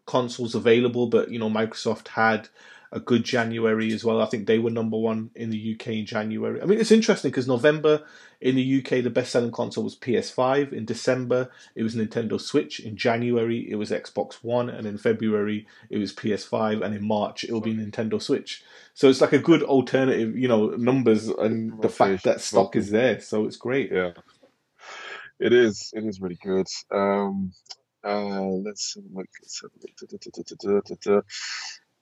consoles 0.06 0.54
available, 0.54 1.06
but 1.08 1.30
you 1.30 1.38
know, 1.38 1.50
Microsoft 1.50 2.08
had 2.08 2.48
a 2.92 3.00
good 3.00 3.24
January 3.24 3.92
as 3.92 4.04
well. 4.04 4.20
I 4.20 4.26
think 4.26 4.46
they 4.46 4.58
were 4.58 4.70
number 4.70 4.96
one 4.96 5.30
in 5.34 5.50
the 5.50 5.74
UK 5.74 5.88
in 5.88 6.06
January. 6.06 6.60
I 6.60 6.64
mean, 6.64 6.80
it's 6.80 6.90
interesting 6.90 7.30
because 7.30 7.46
November 7.46 8.02
in 8.40 8.56
the 8.56 8.78
UK 8.78 9.04
the 9.04 9.10
best 9.10 9.30
selling 9.30 9.52
console 9.52 9.84
was 9.84 9.96
PS5. 9.96 10.72
In 10.72 10.84
December 10.84 11.50
it 11.74 11.82
was 11.82 11.94
Nintendo 11.94 12.40
Switch. 12.40 12.80
In 12.80 12.96
January 12.96 13.70
it 13.70 13.76
was 13.76 13.90
Xbox 13.90 14.42
One, 14.42 14.68
and 14.68 14.86
in 14.86 14.98
February 14.98 15.66
it 15.88 15.98
was 15.98 16.12
PS5, 16.12 16.82
and 16.84 16.94
in 16.94 17.06
March 17.06 17.44
it 17.44 17.52
will 17.52 17.60
be 17.60 17.74
Nintendo 17.74 18.20
Switch. 18.20 18.64
So 18.94 19.08
it's 19.08 19.20
like 19.20 19.32
a 19.32 19.38
good 19.38 19.62
alternative, 19.62 20.36
you 20.36 20.48
know, 20.48 20.70
numbers 20.70 21.28
and 21.28 21.80
the 21.80 21.88
fact 21.88 22.24
that 22.24 22.40
stock 22.40 22.74
is 22.74 22.90
there. 22.90 23.20
So 23.20 23.46
it's 23.46 23.56
great. 23.56 23.92
Yeah. 23.92 24.12
It 25.38 25.54
is. 25.54 25.90
It 25.94 26.04
is 26.04 26.20
really 26.20 26.38
good. 26.42 26.66
Um, 26.90 27.52
uh, 28.04 28.42
let's 28.42 28.96
look. 29.12 29.26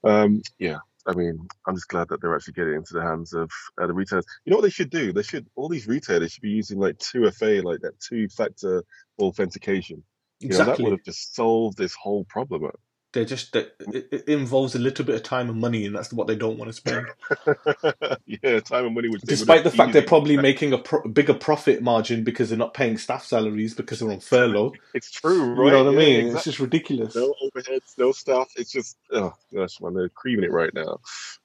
Um, 0.05 0.43
yeah. 0.59 0.79
I 1.07 1.15
mean, 1.15 1.39
I'm 1.67 1.75
just 1.75 1.89
glad 1.89 2.09
that 2.09 2.21
they're 2.21 2.35
actually 2.35 2.53
getting 2.53 2.75
into 2.75 2.93
the 2.93 3.03
hands 3.03 3.33
of 3.33 3.51
uh, 3.81 3.87
the 3.87 3.95
retailers. 3.95 4.27
You 4.45 4.51
know 4.51 4.57
what 4.59 4.63
they 4.63 4.71
should 4.71 4.91
do? 4.91 5.13
They 5.13 5.23
should 5.23 5.47
all 5.57 5.69
these 5.69 5.89
retailers 5.89 6.33
should 6.33 6.43
be 6.43 6.51
using 6.51 6.79
like 6.79 6.99
2FA, 6.99 7.65
like 7.65 7.81
that 7.81 7.99
two-factor 8.01 8.85
authentication. 9.19 10.03
You 10.41 10.51
know, 10.51 10.63
that 10.65 10.81
would 10.83 10.93
have 10.93 11.05
just 11.05 11.35
solved 11.35 11.79
this 11.79 11.95
whole 11.95 12.25
problem. 12.25 12.71
They're 13.15 13.25
just 13.27 13.53
that 13.55 13.75
it, 13.93 14.09
involves 14.29 14.75
a 14.77 14.81
little 14.81 15.05
bit 15.05 15.17
of 15.17 15.25
time 15.25 15.51
and 15.51 15.61
money, 15.61 15.87
and 15.87 15.97
that's 15.97 16.13
what 16.13 16.29
they 16.29 16.37
don't 16.37 16.59
want 16.59 16.71
to 16.71 16.75
spend. 16.75 17.13
yeah, 18.27 18.61
time 18.61 18.87
and 18.87 18.95
money. 18.95 19.09
Which 19.11 19.25
they 19.25 19.37
Despite 19.37 19.65
the 19.65 19.71
fact 19.73 19.93
they're 19.93 20.03
probably 20.03 20.37
spent. 20.37 20.39
making 20.39 20.73
a 20.75 20.79
pro- 20.79 21.09
bigger 21.09 21.35
profit 21.35 21.83
margin 21.83 22.25
because 22.25 22.51
they're 22.51 22.59
not 22.59 22.75
paying 22.75 22.99
staff 22.99 23.25
salaries 23.25 23.75
because 23.75 24.01
they're 24.01 24.11
on 24.13 24.21
furlough. 24.21 24.79
It's 24.95 25.11
true, 25.11 25.55
right? 25.55 25.57
You 25.63 25.71
know 25.71 25.85
what 25.85 25.95
I 25.95 25.97
Yeah, 25.97 25.99
mean? 25.99 26.29
It's 26.29 26.45
just 26.45 26.61
ridiculous. 26.61 27.15
no 27.15 27.35
overheads, 27.43 27.99
no 27.99 28.13
stuff. 28.13 28.51
It's 28.57 28.73
just, 28.73 28.97
oh 29.13 29.33
gosh, 29.55 29.81
man, 29.81 29.95
they're 29.95 30.11
creaming 30.11 30.45
it 30.47 30.53
right 30.53 30.73
now. 30.75 30.99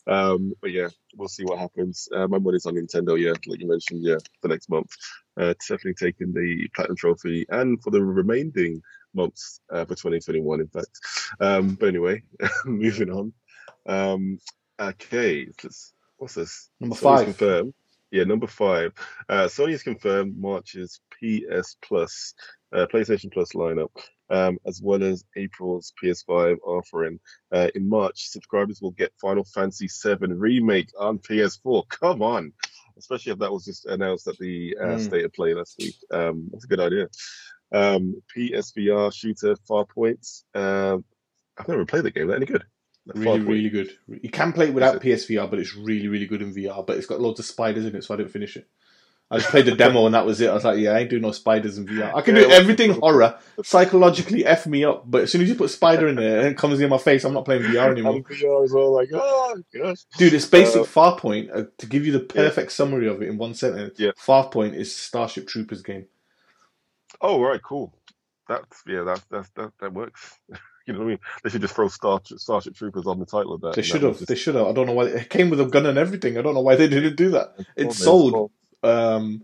Um, 0.07 0.53
but 0.61 0.71
yeah, 0.71 0.89
we'll 1.15 1.29
see 1.29 1.45
what 1.45 1.59
happens. 1.59 2.09
Uh, 2.15 2.27
my 2.27 2.39
money's 2.39 2.65
on 2.65 2.75
Nintendo, 2.75 3.19
yeah, 3.19 3.33
like 3.47 3.61
you 3.61 3.67
mentioned, 3.67 4.03
yeah, 4.03 4.17
for 4.41 4.49
next 4.49 4.69
month. 4.69 4.91
Uh, 5.39 5.53
definitely 5.61 5.95
taking 5.95 6.33
the 6.33 6.67
platinum 6.75 6.97
trophy 6.97 7.45
and 7.49 7.81
for 7.83 7.91
the 7.91 8.03
remaining 8.03 8.81
months 9.13 9.61
uh, 9.71 9.85
for 9.85 9.95
2021, 9.95 10.61
in 10.61 10.67
fact. 10.67 10.89
Um, 11.39 11.75
but 11.75 11.87
anyway, 11.89 12.23
moving 12.65 13.09
on. 13.09 13.33
Um, 13.85 14.39
okay, 14.79 15.47
let's, 15.63 15.93
what's 16.17 16.35
this? 16.35 16.69
Number 16.79 16.95
Sony's 16.95 17.01
five. 17.01 17.23
confirmed. 17.25 17.73
Yeah, 18.11 18.25
number 18.25 18.47
five. 18.47 18.93
Uh, 19.27 19.45
Sony 19.45 19.71
has 19.71 19.81
confirmed 19.83 20.37
March's 20.37 21.01
PS 21.13 21.77
Plus, 21.83 22.35
uh, 22.71 22.85
PlayStation 22.93 23.31
Plus 23.33 23.53
lineup, 23.53 23.89
um, 24.29 24.59
as 24.67 24.79
well 24.83 25.03
as 25.03 25.23
April's 25.35 25.93
PS5 26.01 26.57
offering. 26.63 27.19
Uh, 27.51 27.69
in 27.73 27.89
March, 27.89 28.29
subscribers 28.29 28.81
will 28.81 28.91
get 28.91 29.11
Final 29.19 29.43
Fantasy 29.43 29.87
VII 30.03 30.27
Remake 30.33 30.89
on 30.99 31.17
PS4. 31.17 31.89
Come 31.89 32.21
on! 32.21 32.53
Especially 32.99 33.31
if 33.31 33.39
that 33.39 33.51
was 33.51 33.65
just 33.65 33.87
announced 33.87 34.27
at 34.27 34.37
the 34.37 34.77
uh, 34.79 34.85
Mm. 34.85 34.99
State 35.03 35.25
of 35.25 35.33
Play 35.33 35.55
last 35.55 35.75
week. 35.79 35.95
Um, 36.11 36.49
that's 36.51 36.65
a 36.65 36.67
good 36.67 36.79
idea. 36.81 37.07
Um, 37.73 38.21
PSVR 38.35 39.11
shooter 39.13 39.55
Farpoint. 39.69 40.43
Um, 40.53 41.03
I've 41.57 41.67
never 41.67 41.85
played 41.85 42.03
the 42.03 42.11
game. 42.11 42.27
That 42.27 42.37
any 42.37 42.45
good? 42.45 42.63
That 43.07 43.17
Really, 43.17 43.39
Farpoint. 43.39 43.47
really 43.47 43.69
good. 43.69 43.91
You 44.07 44.29
can 44.29 44.53
play 44.53 44.67
it 44.67 44.73
without 44.73 45.01
PSVR, 45.01 45.49
but 45.49 45.59
it's 45.59 45.75
really, 45.75 46.07
really 46.07 46.27
good 46.27 46.41
in 46.41 46.53
VR. 46.53 46.85
But 46.85 46.97
it's 46.97 47.07
got 47.07 47.19
loads 47.19 47.39
of 47.39 47.45
spiders 47.45 47.85
in 47.85 47.95
it, 47.95 48.03
so 48.03 48.13
I 48.13 48.17
didn't 48.17 48.31
finish 48.31 48.55
it. 48.55 48.67
I 49.31 49.37
just 49.37 49.49
played 49.49 49.65
the 49.65 49.75
demo 49.75 50.05
and 50.05 50.13
that 50.13 50.27
was 50.27 50.39
it. 50.41 50.49
I 50.49 50.53
was 50.53 50.63
like, 50.63 50.77
yeah, 50.77 50.91
I 50.91 50.99
ain't 50.99 51.09
doing 51.09 51.23
no 51.23 51.31
spiders 51.31 51.79
in 51.79 51.87
VR. 51.87 52.13
I 52.13 52.21
can 52.21 52.35
Yeah, 52.35 52.43
do 52.43 52.51
everything 52.51 52.91
horror, 53.01 53.39
psychologically 53.63 54.45
f 54.45 54.67
me 54.67 54.83
up, 54.85 55.09
but 55.09 55.23
as 55.23 55.31
soon 55.31 55.41
as 55.41 55.49
you 55.49 55.55
put 55.55 55.71
spider 55.71 56.07
in 56.07 56.15
there 56.17 56.39
and 56.41 56.49
it 56.49 56.57
comes 56.57 56.79
in 56.79 56.87
my 56.89 56.99
face, 56.99 57.23
I'm 57.23 57.33
not 57.33 57.43
playing 57.45 57.63
VR 57.63 57.89
anymore. 57.91 58.17
And 58.17 58.25
VR 58.27 58.63
as 58.63 58.71
well, 58.71 58.93
like, 58.93 59.09
oh 59.11 59.55
gosh. 59.75 60.03
Dude, 60.19 60.33
it's 60.33 60.45
basic 60.45 60.81
Uh, 60.81 60.83
Farpoint. 60.83 61.49
Uh, 61.55 61.63
to 61.79 61.85
give 61.87 62.05
you 62.05 62.11
the 62.11 62.19
perfect 62.19 62.73
summary 62.73 63.07
of 63.07 63.23
it 63.23 63.29
in 63.29 63.37
one 63.39 63.55
sentence, 63.55 63.97
Yeah. 63.97 64.11
Farpoint 64.11 64.75
is 64.75 64.95
Starship 64.95 65.47
Troopers 65.47 65.81
game. 65.81 66.05
Oh 67.23 67.41
right, 67.41 67.61
cool. 67.63 67.93
That's 68.47 68.83
yeah, 68.85 69.03
that's 69.03 69.23
that's 69.31 69.49
that 69.51 69.71
that 69.79 69.93
works. 69.93 70.37
you 70.85 70.93
know 70.93 70.99
what 70.99 71.05
I 71.05 71.09
mean? 71.09 71.19
They 71.43 71.49
should 71.49 71.61
just 71.61 71.73
throw 71.73 71.87
Star 71.87 72.21
Starship 72.23 72.75
Troopers 72.75 73.07
on 73.07 73.19
the 73.19 73.25
title 73.25 73.53
of 73.53 73.61
that. 73.61 73.75
They 73.75 73.81
should 73.81 74.03
have. 74.03 74.19
would 74.19 74.27
They 74.27 74.35
should 74.35 74.55
have. 74.55 74.67
I 74.67 74.73
don't 74.73 74.85
know 74.85 74.93
why. 74.93 75.05
It 75.05 75.29
came 75.29 75.49
with 75.49 75.61
a 75.61 75.65
gun 75.65 75.85
and 75.85 75.97
everything. 75.97 76.37
I 76.37 76.41
don't 76.41 76.53
know 76.53 76.61
why 76.61 76.75
they 76.75 76.89
didn't 76.89 77.15
do 77.15 77.31
that. 77.31 77.55
It 77.77 77.93
sold. 77.93 78.51
Um, 78.83 79.43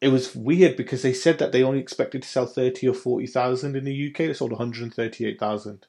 it 0.00 0.08
was 0.08 0.34
weird 0.34 0.76
because 0.76 1.02
they 1.02 1.12
said 1.12 1.38
that 1.38 1.52
they 1.52 1.62
only 1.62 1.78
expected 1.78 2.22
to 2.22 2.28
sell 2.28 2.46
thirty 2.46 2.88
or 2.88 2.94
forty 2.94 3.28
thousand 3.28 3.76
in 3.76 3.84
the 3.84 4.08
UK. 4.10 4.18
They 4.18 4.34
sold 4.34 4.50
one 4.50 4.58
hundred 4.58 4.92
thirty-eight 4.92 5.38
thousand. 5.38 5.86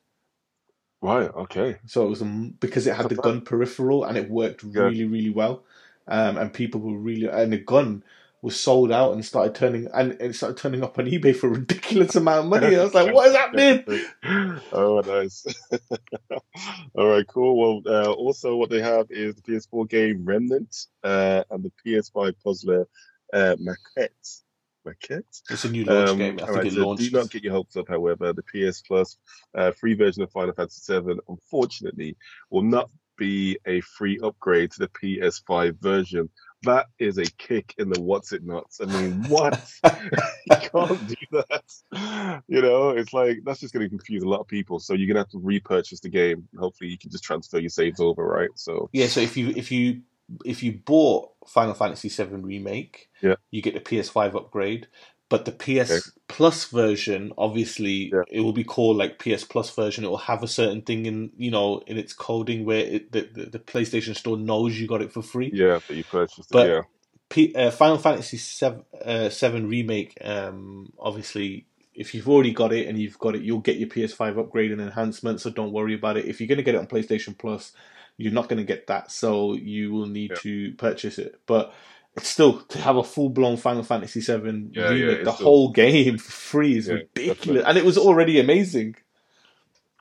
Right. 1.01 1.29
Okay. 1.29 1.77
So 1.87 2.05
it 2.05 2.09
was 2.09 2.21
um, 2.21 2.55
because 2.59 2.87
it 2.87 2.95
had 2.95 3.09
the 3.09 3.15
bad. 3.15 3.23
gun 3.23 3.41
peripheral 3.41 4.03
and 4.03 4.17
it 4.17 4.29
worked 4.29 4.63
Yeah. 4.63 4.83
really, 4.83 5.05
really 5.05 5.29
well. 5.29 5.63
Um, 6.07 6.37
and 6.37 6.53
people 6.53 6.81
were 6.81 6.97
really 6.97 7.27
and 7.27 7.51
the 7.51 7.57
gun 7.57 8.03
was 8.41 8.59
sold 8.59 8.91
out 8.91 9.13
and 9.13 9.25
started 9.25 9.55
turning 9.55 9.87
and 9.93 10.11
it 10.21 10.35
started 10.35 10.57
turning 10.57 10.83
up 10.83 10.99
on 10.99 11.05
eBay 11.05 11.35
for 11.35 11.47
a 11.47 11.51
ridiculous 11.51 12.15
amount 12.15 12.45
of 12.45 12.49
money. 12.49 12.75
I 12.75 12.83
was 12.83 12.93
like, 12.93 13.13
what 13.13 13.27
is 13.27 13.35
happening? 13.35 13.83
oh, 14.71 15.01
nice. 15.05 15.45
All 16.95 17.07
right, 17.07 17.25
cool. 17.27 17.81
Well, 17.83 17.93
uh, 17.93 18.11
also 18.11 18.55
what 18.55 18.69
they 18.69 18.81
have 18.81 19.07
is 19.09 19.35
the 19.35 19.41
PS4 19.41 19.89
game 19.89 20.23
Remnant 20.25 20.75
uh, 21.03 21.43
and 21.49 21.63
the 21.63 21.71
PS5 21.85 22.33
puzzler 22.43 22.87
uh, 23.33 23.55
Maquette. 23.59 24.41
Maquette. 24.85 25.41
It's 25.49 25.65
a 25.65 25.69
new 25.69 25.83
launch 25.83 26.09
Um, 26.11 26.17
game. 26.17 26.39
I 26.41 26.45
think 26.45 26.57
right, 26.57 26.67
it 26.67 26.73
so 26.73 26.87
launched. 26.87 27.03
do 27.03 27.11
not 27.11 27.29
get 27.29 27.43
your 27.43 27.53
hopes 27.53 27.75
up, 27.75 27.87
however. 27.89 28.33
The 28.33 28.43
PS 28.43 28.81
Plus 28.81 29.17
uh, 29.55 29.71
free 29.71 29.95
version 29.95 30.23
of 30.23 30.31
Final 30.31 30.53
Fantasy 30.53 30.93
VII, 30.93 31.19
unfortunately, 31.27 32.15
will 32.49 32.61
not 32.63 32.89
be 33.17 33.57
a 33.65 33.81
free 33.81 34.19
upgrade 34.23 34.71
to 34.71 34.79
the 34.79 34.87
PS5 34.89 35.79
version. 35.81 36.29
That 36.63 36.87
is 36.99 37.17
a 37.17 37.25
kick 37.25 37.75
in 37.77 37.89
the 37.89 38.01
what's 38.01 38.33
it 38.33 38.43
nuts. 38.43 38.81
I 38.81 38.85
mean, 38.85 39.23
what? 39.29 39.71
you 39.83 40.57
can't 40.57 41.07
do 41.07 41.15
that. 41.31 42.41
You 42.47 42.61
know, 42.61 42.89
it's 42.89 43.13
like 43.13 43.39
that's 43.45 43.59
just 43.59 43.73
going 43.73 43.85
to 43.85 43.89
confuse 43.89 44.23
a 44.23 44.27
lot 44.27 44.39
of 44.39 44.47
people. 44.47 44.79
So 44.79 44.93
you're 44.93 45.07
going 45.07 45.15
to 45.15 45.21
have 45.21 45.29
to 45.29 45.39
repurchase 45.39 45.99
the 45.99 46.09
game. 46.09 46.47
Hopefully, 46.57 46.89
you 46.89 46.97
can 46.97 47.11
just 47.11 47.23
transfer 47.23 47.59
your 47.59 47.69
saves 47.69 47.99
over, 47.99 48.25
right? 48.25 48.49
So 48.55 48.89
Yeah, 48.93 49.07
so 49.07 49.19
if 49.21 49.37
you 49.37 49.49
if 49.55 49.71
you 49.71 50.01
if 50.45 50.61
you 50.63 50.73
bought 50.85 51.29
Final 51.47 51.73
Fantasy 51.73 52.09
VII 52.09 52.35
remake, 52.35 53.09
Yeah. 53.21 53.35
you 53.51 53.61
get 53.61 53.73
the 53.73 53.79
PS5 53.79 54.35
upgrade. 54.35 54.87
But 55.29 55.43
the 55.45 55.51
PS 55.51 55.91
Okay. 55.91 55.99
Plus 56.29 56.65
version, 56.65 57.33
obviously, 57.37 58.11
Yeah. 58.13 58.21
it 58.29 58.41
will 58.41 58.53
be 58.53 58.63
called 58.63 58.97
like 58.97 59.19
PS 59.19 59.43
Plus 59.43 59.69
version. 59.75 60.03
It 60.05 60.09
will 60.09 60.17
have 60.17 60.41
a 60.43 60.47
certain 60.47 60.81
thing 60.81 61.05
in 61.05 61.31
you 61.37 61.51
know 61.51 61.81
in 61.87 61.97
its 61.97 62.13
coding 62.13 62.63
where 62.65 62.79
it, 62.85 63.11
the, 63.11 63.21
the 63.33 63.45
the 63.45 63.59
PlayStation 63.59 64.15
Store 64.15 64.37
knows 64.37 64.79
you 64.79 64.87
got 64.87 65.01
it 65.01 65.11
for 65.11 65.21
free. 65.21 65.51
yeah, 65.53 65.79
that 65.87 65.95
you 65.95 66.03
purchased 66.03 66.49
But- 66.51 66.67
it. 66.67 66.71
Yeah, 66.73 66.81
P, 67.29 67.53
uh, 67.55 67.71
Final 67.71 67.97
Fantasy 67.97 68.37
Seven, 68.37 68.83
uh, 69.03 69.27
Seven 69.29 69.67
remake, 69.67 70.17
um, 70.23 70.93
obviously, 70.97 71.65
if 71.93 72.13
you've 72.15 72.29
already 72.29 72.53
got 72.53 72.71
it 72.71 72.87
and 72.87 72.97
you've 72.97 73.19
got 73.19 73.35
it, 73.35 73.41
you'll 73.41 73.59
get 73.59 73.75
your 73.77 73.89
PS5 73.89 74.37
upgrade 74.39 74.71
and 74.71 74.79
enhancement. 74.79 75.41
So 75.41 75.49
don't 75.49 75.73
worry 75.73 75.93
about 75.95 76.15
it. 76.15 76.25
If 76.25 76.39
you're 76.39 76.47
going 76.47 76.57
to 76.59 76.63
get 76.63 76.75
it 76.75 76.77
on 76.79 76.87
PlayStation 76.87 77.37
Plus, 77.37 77.73
you're 78.15 78.31
not 78.31 78.47
going 78.47 78.59
to 78.59 78.63
get 78.63 78.87
that. 78.87 79.11
So 79.11 79.55
you 79.55 79.91
will 79.91 80.05
need 80.05 80.31
Yeah. 80.31 80.37
to 80.41 80.73
purchase 80.75 81.17
it. 81.19 81.41
But 81.47 81.73
still 82.21 82.59
to 82.61 82.77
have 82.79 82.97
a 82.97 83.03
full 83.03 83.29
blown 83.29 83.57
Final 83.57 83.83
Fantasy 83.83 84.21
Seven 84.21 84.71
Yeah, 84.73 84.83
yeah, 84.83 84.89
remake, 84.89 85.17
it's 85.19 85.25
the 85.25 85.31
still- 85.33 85.45
whole 85.45 85.71
game 85.71 86.17
for 86.17 86.31
free 86.31 86.77
is 86.77 86.87
Yeah, 86.87 86.93
ridiculous, 86.95 87.37
definitely. 87.37 87.63
and 87.63 87.77
it 87.77 87.85
was 87.85 87.97
already 87.97 88.39
amazing. 88.39 88.95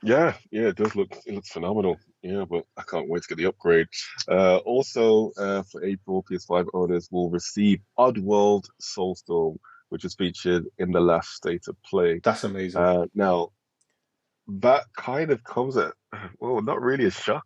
Yeah, 0.03 0.35
yeah, 0.51 0.67
it 0.67 0.75
does 0.75 0.95
look 0.95 1.15
it 1.25 1.33
looks 1.33 1.49
phenomenal. 1.49 1.97
Yeah, 2.21 2.45
but 2.49 2.65
I 2.77 2.83
can't 2.83 3.09
wait 3.09 3.23
to 3.23 3.27
get 3.29 3.37
the 3.37 3.45
upgrade. 3.47 3.87
Uh, 4.29 4.57
also, 4.57 5.31
uh, 5.37 5.63
for 5.63 5.83
April, 5.83 6.23
PS5 6.29 6.67
owners 6.73 7.07
will 7.11 7.29
receive 7.29 7.79
Oddworld 7.97 8.65
Soulstorm, 8.81 9.57
which 9.89 10.03
was 10.03 10.13
featured 10.15 10.65
in 10.77 10.91
the 10.91 10.99
last 10.99 11.29
state 11.33 11.67
of 11.67 11.81
play. 11.83 12.19
That's 12.23 12.43
amazing. 12.43 12.79
Uh, 12.81 13.05
now, 13.15 13.51
that 14.47 14.85
kind 14.95 15.31
of 15.31 15.43
comes 15.43 15.77
at 15.77 15.93
well, 16.39 16.61
not 16.61 16.81
really 16.81 17.05
a 17.05 17.11
shock. 17.11 17.45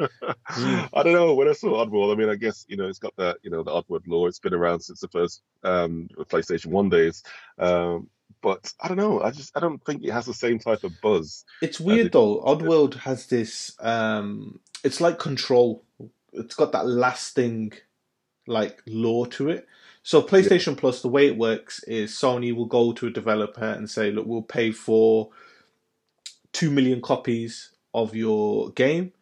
Mm. 0.00 0.88
I 0.94 1.02
don't 1.02 1.12
know. 1.12 1.34
When 1.34 1.48
I 1.48 1.52
saw 1.52 1.84
Oddworld, 1.84 2.12
I 2.12 2.16
mean, 2.16 2.28
I 2.28 2.36
guess 2.36 2.64
you 2.68 2.76
know 2.76 2.88
it's 2.88 2.98
got 2.98 3.16
that 3.16 3.38
you 3.42 3.50
know 3.50 3.62
the 3.62 3.70
Oddworld 3.70 4.06
lore. 4.06 4.28
It's 4.28 4.38
been 4.38 4.54
around 4.54 4.80
since 4.80 5.00
the 5.00 5.08
first 5.08 5.42
um, 5.64 6.08
PlayStation 6.18 6.66
One 6.66 6.88
days. 6.88 7.22
Um, 7.58 8.08
but 8.42 8.72
I 8.80 8.88
don't 8.88 8.96
know. 8.96 9.22
I 9.22 9.30
just 9.30 9.56
I 9.56 9.60
don't 9.60 9.82
think 9.84 10.04
it 10.04 10.12
has 10.12 10.26
the 10.26 10.34
same 10.34 10.58
type 10.58 10.84
of 10.84 11.00
buzz. 11.00 11.44
It's 11.60 11.80
weird 11.80 12.12
though. 12.12 12.42
Oddworld 12.42 12.94
has 12.94 13.26
this. 13.26 13.74
Um, 13.80 14.60
it's 14.84 15.00
like 15.00 15.18
Control. 15.18 15.84
It's 16.32 16.54
got 16.54 16.72
that 16.72 16.86
lasting, 16.86 17.72
like 18.46 18.82
lore 18.86 19.26
to 19.28 19.50
it. 19.50 19.66
So 20.02 20.20
PlayStation 20.20 20.76
Plus, 20.76 21.00
the 21.00 21.08
way 21.08 21.26
it 21.26 21.38
works 21.38 21.84
is 21.84 22.10
Sony 22.10 22.54
will 22.54 22.66
go 22.66 22.92
to 22.92 23.06
a 23.06 23.10
developer 23.10 23.64
and 23.64 23.88
say, 23.88 24.10
"Look, 24.10 24.26
we'll 24.26 24.42
pay 24.42 24.72
for 24.72 25.30
two 26.52 26.70
million 26.70 27.00
copies 27.02 27.72
of 27.94 28.14
your 28.16 28.70
game." 28.70 29.12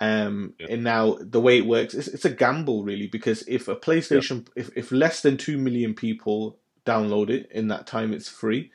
Um, 0.00 0.54
Yeah. 0.60 0.68
and 0.70 0.84
now 0.84 1.18
the 1.20 1.40
way 1.40 1.58
it 1.58 1.66
works, 1.66 1.94
it's, 1.94 2.08
it's 2.08 2.24
a 2.24 2.30
gamble 2.30 2.84
really 2.84 3.08
because 3.08 3.42
if 3.48 3.68
a 3.68 3.76
PlayStation, 3.76 4.46
if, 4.56 4.70
if 4.76 4.92
less 4.92 5.22
than 5.22 5.36
two 5.36 5.58
million 5.58 5.94
people 5.94 6.58
download 6.86 7.30
it 7.30 7.50
in 7.52 7.68
that 7.68 7.86
time, 7.86 8.12
it's 8.12 8.28
free. 8.28 8.70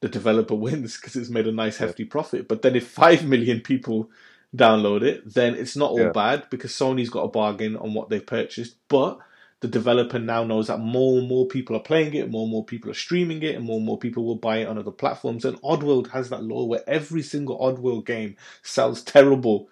The 0.00 0.08
developer 0.08 0.54
wins 0.66 0.96
because 0.96 1.16
it's 1.16 1.30
made 1.30 1.46
a 1.46 1.52
nice 1.52 1.78
Yeah. 1.80 1.86
hefty 1.86 2.04
profit. 2.04 2.48
But 2.48 2.62
then 2.62 2.76
if 2.76 2.88
five 2.88 3.24
million 3.24 3.60
people 3.60 4.10
download 4.56 5.02
it, 5.02 5.34
then 5.34 5.54
it's 5.54 5.76
not 5.76 5.90
all 5.90 5.98
Yeah. 6.00 6.12
bad 6.12 6.48
because 6.50 6.72
Sony's 6.72 7.10
got 7.10 7.24
a 7.24 7.28
bargain 7.28 7.76
on 7.76 7.94
what 7.94 8.10
they've 8.10 8.26
purchased. 8.26 8.76
But 8.88 9.18
the 9.60 9.68
developer 9.68 10.18
now 10.18 10.44
knows 10.44 10.68
that 10.68 10.78
more 10.80 11.18
and 11.18 11.28
more 11.28 11.46
people 11.46 11.76
are 11.76 11.80
playing 11.82 12.14
it, 12.14 12.30
more 12.30 12.42
and 12.44 12.52
more 12.52 12.64
people 12.64 12.90
are 12.90 12.94
streaming 12.94 13.42
it, 13.42 13.56
and 13.56 13.64
more 13.64 13.78
and 13.78 13.86
more 13.86 13.98
people 13.98 14.24
will 14.24 14.36
buy 14.36 14.58
it 14.58 14.68
on 14.68 14.78
other 14.78 14.90
platforms. 14.92 15.44
And 15.44 15.60
Oddworld 15.62 16.10
has 16.10 16.30
that 16.30 16.44
law 16.44 16.64
where 16.64 16.84
every 16.88 17.22
single 17.22 17.58
Oddworld 17.58 18.06
game 18.06 18.36
sells 18.62 19.02
terrible 19.02 19.68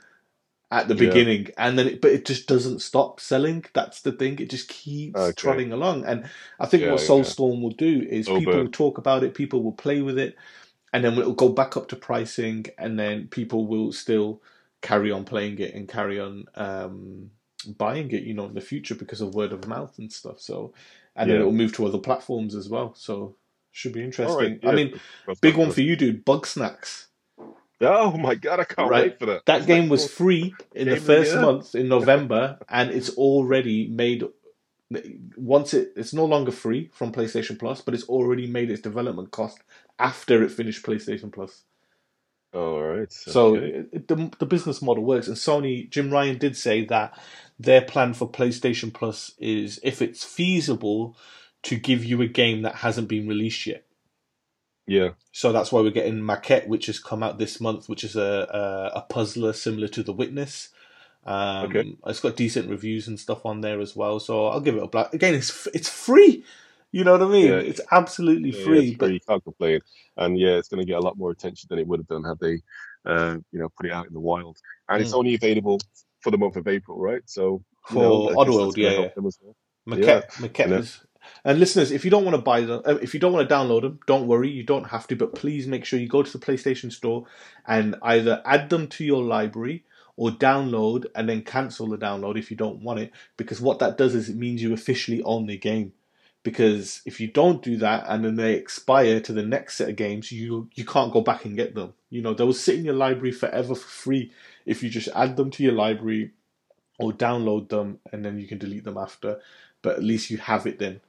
at 0.70 0.88
the 0.88 0.94
Yeah. 0.94 1.00
beginning, 1.06 1.48
and 1.58 1.78
then 1.78 1.86
it, 1.88 2.00
but 2.00 2.10
it 2.12 2.26
just 2.26 2.48
doesn't 2.48 2.80
stop 2.82 3.20
selling. 3.20 3.64
That's 3.74 4.02
the 4.02 4.12
thing; 4.12 4.38
it 4.40 4.50
just 4.50 4.68
keeps 4.68 5.20
Okay. 5.20 5.32
trotting 5.36 5.72
along. 5.72 6.04
And 6.04 6.28
I 6.60 6.66
think 6.66 6.82
Yeah, 6.82 6.92
what 6.92 7.00
yeah. 7.02 7.06
Soulstorm 7.08 7.62
will 7.62 7.70
do 7.70 8.06
is 8.10 8.28
people 8.28 8.52
but- 8.52 8.62
will 8.64 8.70
talk 8.72 8.98
about 8.98 9.22
it, 9.24 9.34
people 9.34 9.62
will 9.62 9.72
play 9.72 10.02
with 10.02 10.18
it, 10.18 10.36
and 10.92 11.04
then 11.04 11.18
it'll 11.18 11.34
go 11.34 11.50
back 11.50 11.76
up 11.76 11.88
to 11.90 11.96
pricing, 11.96 12.66
and 12.78 12.98
then 12.98 13.28
people 13.28 13.66
will 13.66 13.92
still 13.92 14.42
carry 14.82 15.12
on 15.12 15.24
playing 15.24 15.58
it 15.60 15.74
and 15.74 15.88
carry 15.88 16.20
on 16.20 16.46
um, 16.56 17.30
buying 17.66 18.10
it, 18.12 18.22
you 18.22 18.34
know, 18.34 18.46
in 18.46 18.54
the 18.54 18.60
future 18.60 18.94
because 18.94 19.20
of 19.20 19.34
word 19.34 19.52
of 19.52 19.66
mouth 19.66 19.98
and 19.98 20.12
stuff. 20.12 20.40
So, 20.40 20.72
and 21.14 21.30
then 21.30 21.40
it'll 21.40 21.52
move 21.52 21.72
to 21.74 21.86
other 21.86 21.98
platforms 21.98 22.54
as 22.54 22.68
well. 22.68 22.94
So, 22.94 23.36
should 23.72 23.92
be 23.92 24.02
interesting. 24.02 24.58
Right, 24.62 24.66
I 24.66 24.74
mean, 24.74 25.00
big 25.40 25.56
one 25.56 25.70
for 25.70 25.82
you, 25.82 25.96
dude. 25.96 26.24
Bugsnax. 26.24 27.06
Oh 27.80 28.16
my 28.16 28.34
god, 28.34 28.60
I 28.60 28.64
can't 28.64 28.90
Right. 28.90 29.02
wait 29.04 29.18
for 29.18 29.26
that. 29.26 29.44
That 29.44 29.60
Is 29.60 29.66
game 29.66 29.88
was 29.90 30.10
free 30.10 30.54
in 30.74 30.86
the 30.86 30.94
of 30.94 31.00
the 31.00 31.06
first 31.06 31.34
month 31.34 31.74
in 31.74 31.88
November, 31.88 32.58
and 32.70 32.90
it's 32.90 33.10
already 33.16 33.86
made. 33.88 34.24
Once 35.36 35.74
it, 35.74 35.92
it's 35.94 36.14
no 36.14 36.24
longer 36.24 36.52
free 36.52 36.90
from 36.94 37.12
PlayStation 37.12 37.58
Plus, 37.58 37.82
but 37.82 37.92
it's 37.92 38.04
already 38.04 38.46
made 38.46 38.70
its 38.70 38.80
development 38.80 39.30
cost 39.30 39.58
after 39.98 40.42
it 40.42 40.50
finished 40.50 40.86
PlayStation 40.86 41.30
Plus. 41.30 41.64
All 42.56 42.82
right. 42.82 43.12
So 43.12 43.56
okay. 43.56 43.66
it, 43.68 43.90
it- 43.92 44.08
the 44.08 44.32
the 44.40 44.46
business 44.46 44.82
model 44.82 45.04
works, 45.04 45.28
and 45.28 45.36
Sony 45.38 45.90
Jim 45.90 46.10
Ryan 46.10 46.38
did 46.38 46.56
say 46.56 46.84
that 46.86 47.18
their 47.60 47.82
plan 47.82 48.14
for 48.14 48.30
PlayStation 48.30 48.94
Plus 48.94 49.32
is 49.38 49.80
if 49.84 50.02
it's 50.02 50.24
feasible 50.24 51.16
to 51.64 51.76
give 51.76 52.04
you 52.04 52.22
a 52.22 52.28
game 52.28 52.62
that 52.62 52.76
hasn't 52.76 53.08
been 53.08 53.28
released 53.28 53.66
yet. 53.66 53.86
yeah, 54.86 55.10
So 55.32 55.52
that's 55.52 55.72
why 55.72 55.82
we're 55.82 55.90
getting 55.92 56.20
Maquette, 56.22 56.68
which 56.68 56.86
has 56.86 56.98
come 57.00 57.22
out 57.22 57.38
this 57.38 57.60
month, 57.60 57.88
which 57.88 58.04
is 58.04 58.16
a 58.16 58.92
a, 58.94 58.98
a 58.98 59.02
puzzler 59.02 59.52
similar 59.54 59.88
to 59.88 60.02
The 60.04 60.14
Witness. 60.14 60.70
Um, 61.26 61.66
Okay. 61.66 61.96
It's 62.06 62.20
got 62.20 62.36
decent 62.36 62.70
reviews 62.70 63.08
and 63.08 63.20
stuff 63.20 63.46
on 63.46 63.62
there 63.62 63.80
as 63.80 63.96
well, 63.96 64.20
so 64.20 64.46
I'll 64.48 64.60
give 64.60 64.76
it 64.76 64.82
a 64.84 64.88
black. 64.88 65.14
Again, 65.14 65.34
it's 65.34 65.66
it's 65.74 65.88
free. 65.90 66.44
You 66.92 67.04
know 67.04 67.12
what 67.12 67.22
I 67.22 67.26
mean? 67.26 67.46
Yeah. 67.48 67.58
It's 67.58 67.80
absolutely 67.90 68.50
yeah, 68.50 68.64
free. 68.64 68.88
it's 68.88 68.96
but 68.96 69.06
free, 69.06 69.14
you 69.14 69.20
can't 69.28 69.44
complain. 69.44 69.80
And 70.16 70.38
yeah, 70.38 70.56
it's 70.56 70.68
going 70.68 70.80
to 70.80 70.86
get 70.86 70.98
a 70.98 71.00
lot 71.00 71.18
more 71.18 71.30
attention 71.30 71.66
than 71.68 71.78
it 71.78 71.86
would 71.86 72.00
have 72.00 72.08
done 72.08 72.24
had 72.24 72.38
they, 72.40 72.60
uh, 73.04 73.36
you 73.52 73.58
know, 73.60 73.68
put 73.76 73.86
it 73.86 73.92
out 73.92 74.06
in 74.06 74.14
the 74.14 74.20
wild. 74.20 74.56
And 74.88 75.02
it's 75.02 75.12
Mm. 75.12 75.18
only 75.18 75.34
available 75.34 75.80
for 76.20 76.30
the 76.30 76.38
month 76.38 76.56
of 76.56 76.66
April, 76.68 76.98
right? 76.98 77.22
So 77.26 77.62
For 77.88 77.94
know, 78.02 78.28
Oddworld, 78.28 78.76
yeah, 78.76 78.90
yeah. 78.90 79.08
well. 79.16 79.56
Maquette, 79.88 80.32
Maquette 80.40 80.64
and 80.64 80.74
is. 80.74 81.00
And 81.44 81.58
listeners, 81.58 81.90
if 81.90 82.04
you 82.04 82.10
don't 82.10 82.24
want 82.24 82.36
to 82.36 82.42
buy 82.42 82.60
them, 82.62 82.82
uh, 82.84 82.96
if 82.96 83.14
you 83.14 83.20
don't 83.20 83.32
want 83.32 83.48
to 83.48 83.54
download 83.54 83.82
them, 83.82 84.00
don't 84.06 84.26
worry, 84.26 84.48
you 84.48 84.62
don't 84.62 84.88
have 84.88 85.06
to. 85.08 85.16
But 85.16 85.34
please 85.34 85.66
make 85.66 85.84
sure 85.84 85.98
you 85.98 86.08
go 86.08 86.22
to 86.22 86.32
the 86.38 86.44
PlayStation 86.44 86.92
Store 86.92 87.26
and 87.66 87.96
either 88.02 88.42
add 88.44 88.70
them 88.70 88.88
to 88.88 89.04
your 89.04 89.22
library 89.22 89.84
or 90.16 90.30
download 90.30 91.06
and 91.14 91.28
then 91.28 91.42
cancel 91.42 91.88
the 91.88 91.98
download 91.98 92.38
if 92.38 92.50
you 92.50 92.56
don't 92.56 92.82
want 92.82 93.00
it. 93.00 93.12
Because 93.36 93.60
what 93.60 93.80
that 93.80 93.98
does 93.98 94.14
is 94.14 94.28
it 94.28 94.36
means 94.36 94.62
you 94.62 94.72
officially 94.72 95.22
own 95.22 95.46
the 95.46 95.58
game. 95.58 95.92
Because 96.46 97.02
if 97.04 97.18
you 97.18 97.26
don't 97.26 97.60
do 97.60 97.76
that 97.78 98.04
and 98.06 98.24
then 98.24 98.36
they 98.36 98.54
expire 98.54 99.18
to 99.18 99.32
the 99.32 99.42
next 99.42 99.78
set 99.78 99.88
of 99.88 99.96
games, 99.96 100.30
you 100.30 100.70
you 100.76 100.84
can't 100.84 101.12
go 101.12 101.20
back 101.20 101.44
and 101.44 101.56
get 101.56 101.74
them. 101.74 101.94
You 102.08 102.22
know 102.22 102.34
they'll 102.34 102.52
sit 102.52 102.78
in 102.78 102.84
your 102.84 102.94
library 102.94 103.32
forever 103.32 103.74
for 103.74 103.88
free 103.88 104.30
if 104.64 104.80
you 104.80 104.88
just 104.88 105.08
add 105.16 105.36
them 105.36 105.50
to 105.50 105.64
your 105.64 105.72
library 105.72 106.30
or 107.00 107.12
download 107.12 107.68
them 107.68 107.98
and 108.12 108.24
then 108.24 108.38
you 108.38 108.46
can 108.46 108.58
delete 108.58 108.84
them 108.84 108.96
after. 108.96 109.40
But 109.82 109.96
at 109.96 110.04
least 110.04 110.30
you 110.30 110.38
have 110.38 110.68
it 110.68 110.78
then. 110.78 111.00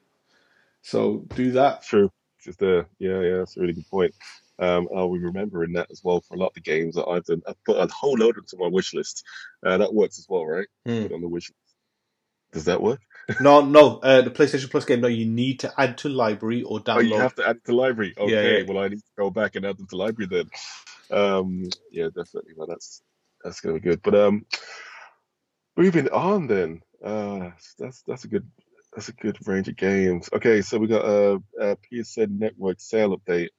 So 0.81 1.27
do 1.35 1.51
that. 1.51 1.83
True. 1.83 2.11
Just 2.43 2.57
there. 2.57 2.87
Yeah, 2.97 3.21
yeah, 3.21 3.37
that's 3.37 3.57
a 3.57 3.61
really 3.61 3.73
good 3.73 3.89
point. 3.91 4.15
Um, 4.57 4.87
I'll 4.95 5.13
be 5.13 5.19
remembering 5.19 5.73
that 5.73 5.91
as 5.91 6.03
well 6.03 6.21
for 6.21 6.33
a 6.33 6.39
lot 6.39 6.47
of 6.47 6.53
the 6.55 6.61
games 6.61 6.95
that 6.95 7.05
I've 7.05 7.25
done. 7.25 7.43
I've 7.47 7.63
put 7.63 7.77
a 7.77 7.85
whole 7.93 8.17
load 8.17 8.37
into 8.39 8.57
my 8.57 8.69
wish 8.69 8.95
list. 8.95 9.23
Uh, 9.63 9.77
that 9.77 9.93
works 9.93 10.17
as 10.17 10.25
well, 10.27 10.47
right? 10.47 10.67
Put 11.03 11.13
on 11.13 11.21
the 11.21 11.27
wish 11.27 11.51
list. 11.51 11.75
Does 12.53 12.65
that 12.65 12.81
work? 12.81 13.01
No, 13.41 13.61
no, 13.61 13.97
uh, 13.99 14.21
the 14.21 14.31
PlayStation 14.31 14.71
Plus 14.71 14.85
game. 14.85 15.01
No, 15.01 15.07
you 15.07 15.25
need 15.25 15.59
to 15.61 15.73
add 15.77 15.97
to 15.99 16.09
library 16.09 16.63
or 16.63 16.79
download. 16.79 16.97
Oh, 16.97 16.99
you 16.99 17.15
have 17.15 17.35
to 17.35 17.47
add 17.47 17.63
to 17.65 17.75
library. 17.75 18.13
Yeah, 18.17 18.23
Okay, 18.23 18.57
yeah. 18.59 18.65
well, 18.67 18.83
I 18.83 18.87
need 18.87 18.99
to 18.99 19.03
go 19.17 19.29
back 19.29 19.55
and 19.55 19.65
add 19.65 19.77
them 19.77 19.87
to 19.87 19.97
library 19.97 20.27
then. 20.29 20.49
Um, 21.17 21.63
yeah, 21.91 22.07
definitely. 22.07 22.53
Well, 22.55 22.67
that's 22.67 23.01
that's 23.43 23.59
gonna 23.61 23.75
be 23.75 23.81
good. 23.81 24.01
But 24.01 24.15
um, 24.15 24.45
moving 25.75 26.09
on 26.09 26.47
then. 26.47 26.81
Uh, 27.03 27.51
that's 27.77 28.01
that's 28.07 28.23
a 28.23 28.27
good 28.27 28.49
that's 28.93 29.09
a 29.09 29.13
good 29.13 29.37
range 29.47 29.67
of 29.67 29.75
games. 29.75 30.29
Okay, 30.33 30.61
so 30.61 30.77
we 30.77 30.87
got 30.87 31.05
a, 31.05 31.41
a 31.59 31.77
PSN 31.77 32.39
Network 32.39 32.79
sale 32.79 33.15
update. 33.17 33.49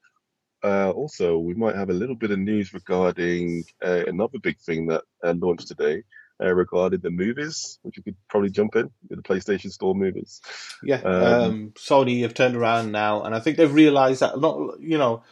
Uh, 0.65 0.91
also, 0.91 1.39
we 1.39 1.55
might 1.55 1.77
have 1.77 1.91
a 1.91 1.95
little 1.95 2.17
bit 2.17 2.33
of 2.33 2.39
news 2.39 2.75
regarding 2.75 3.63
uh, 3.85 4.03
another 4.07 4.39
big 4.43 4.59
thing 4.59 4.87
that 4.89 5.05
uh, 5.23 5.35
launched 5.39 5.69
today. 5.69 6.03
Uh, 6.43 6.53
regarding 6.55 7.01
the 7.01 7.11
movies, 7.11 7.79
which 7.83 7.97
you 7.97 8.03
could 8.03 8.17
probably 8.29 8.51
jump 8.51 8.77
in, 8.77 8.91
the 9.11 9.17
PlayStation 9.17 9.71
Store 9.73 9.95
movies. 9.95 10.41
Yeah, 10.83 11.03
Um, 11.05 11.15
um, 11.21 11.73
Sony 11.77 12.23
have 12.23 12.35
turned 12.35 12.57
around 12.57 12.93
now, 12.93 13.23
and 13.25 13.35
I 13.35 13.41
think 13.41 13.57
they've 13.57 13.73
realised 13.73 14.21
that 14.21 14.41
not 14.41 14.81
you 14.81 14.99
know 14.99 15.23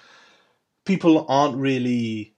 people 0.85 1.27
aren't 1.29 1.57
really 1.59 2.35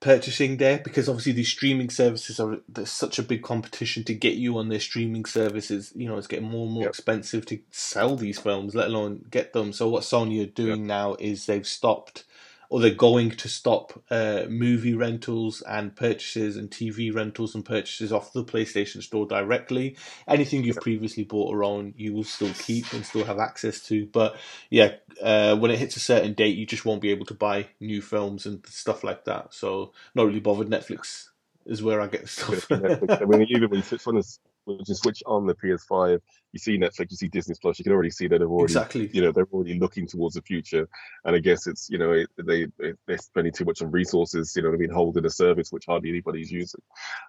purchasing 0.00 0.58
there 0.58 0.78
because 0.78 1.08
obviously 1.08 1.32
these 1.32 1.48
streaming 1.48 1.90
services 1.90 2.38
are 2.38 2.58
there's 2.68 2.90
such 2.90 3.18
a 3.18 3.22
big 3.24 3.42
competition 3.42 4.04
to 4.04 4.14
get 4.14 4.34
you 4.34 4.58
on 4.58 4.68
their 4.68 4.80
streaming 4.80 5.24
services. 5.24 5.92
You 5.96 6.08
know, 6.08 6.16
it's 6.18 6.28
getting 6.28 6.48
more 6.48 6.66
and 6.66 6.74
more 6.74 6.84
Yep. 6.84 6.90
expensive 6.90 7.46
to 7.46 7.60
sell 7.70 8.16
these 8.16 8.38
films, 8.38 8.74
let 8.74 8.88
alone 8.88 9.24
get 9.30 9.52
them. 9.54 9.72
So 9.72 9.88
what 9.88 10.04
Sony 10.04 10.42
are 10.42 10.50
doing 10.50 10.86
now 10.86 11.16
is 11.18 11.46
they've 11.46 11.66
stopped. 11.66 12.24
Or 12.70 12.80
they're 12.80 12.90
going 12.90 13.30
to 13.30 13.48
stop 13.48 14.02
uh, 14.10 14.44
movie 14.48 14.94
rentals 14.94 15.62
and 15.62 15.96
purchases 15.96 16.56
and 16.56 16.70
TV 16.70 17.14
rentals 17.14 17.54
and 17.54 17.64
purchases 17.64 18.12
off 18.12 18.32
the 18.32 18.44
PlayStation 18.44 19.02
Store 19.02 19.26
directly 19.26 19.96
anything 20.26 20.64
you've 20.64 20.76
previously 20.80 21.24
bought 21.24 21.50
or 21.54 21.64
owned, 21.64 21.94
you 21.96 22.12
will 22.12 22.24
still 22.24 22.52
keep 22.54 22.92
and 22.92 23.04
still 23.04 23.24
have 23.24 23.38
access 23.38 23.80
to. 23.86 24.06
But 24.06 24.36
yeah, 24.70 24.94
uh, 25.22 25.56
when 25.56 25.70
it 25.70 25.78
hits 25.78 25.96
a 25.96 26.00
certain 26.00 26.34
date, 26.34 26.56
you 26.56 26.66
just 26.66 26.84
won't 26.84 27.02
be 27.02 27.10
able 27.10 27.26
to 27.26 27.34
buy 27.34 27.68
new 27.80 28.02
films 28.02 28.46
and 28.46 28.64
stuff 28.66 29.04
like 29.04 29.24
that. 29.24 29.54
So 29.54 29.92
not 30.14 30.26
really 30.26 30.40
bothered. 30.40 30.68
Netflix 30.68 31.28
is 31.66 31.82
where 31.82 32.00
I 32.00 32.06
get 32.06 32.22
the 32.22 32.28
stuff. 32.28 32.66
I 32.70 33.24
mean, 33.24 33.46
even 33.50 33.70
when 33.70 33.78
you 33.78 33.82
switch 33.82 34.06
on 34.06 34.16
this, 34.16 34.38
you 34.86 34.94
switch 34.94 35.22
on 35.26 35.46
the 35.46 35.54
PS5, 35.54 36.20
you 36.52 36.58
see 36.58 36.78
Netflix, 36.78 37.10
you 37.10 37.16
see 37.16 37.28
Disney 37.28 37.54
Plus. 37.60 37.78
You 37.78 37.84
can 37.84 37.92
already 37.92 38.10
see 38.10 38.26
that 38.28 38.38
they've 38.38 38.48
already, 38.48 38.72
exactly. 38.72 39.10
you 39.12 39.22
know, 39.22 39.32
they're 39.32 39.46
already 39.52 39.78
looking 39.78 40.06
towards 40.06 40.34
the 40.34 40.42
future. 40.42 40.88
And 41.24 41.36
I 41.36 41.38
guess 41.38 41.66
it's, 41.66 41.88
you 41.90 41.98
know, 41.98 42.12
it, 42.12 42.28
they 42.36 42.66
they- 42.78 42.94
they're 43.06 43.18
spending 43.18 43.52
too 43.52 43.64
much 43.64 43.82
on 43.82 43.90
resources. 43.90 44.52
You 44.56 44.62
know, 44.62 44.72
I 44.72 44.76
mean, 44.76 44.90
holding 44.90 45.24
a 45.26 45.30
service 45.30 45.70
which 45.70 45.84
hardly 45.86 46.10
anybody's 46.10 46.50
using. 46.50 46.80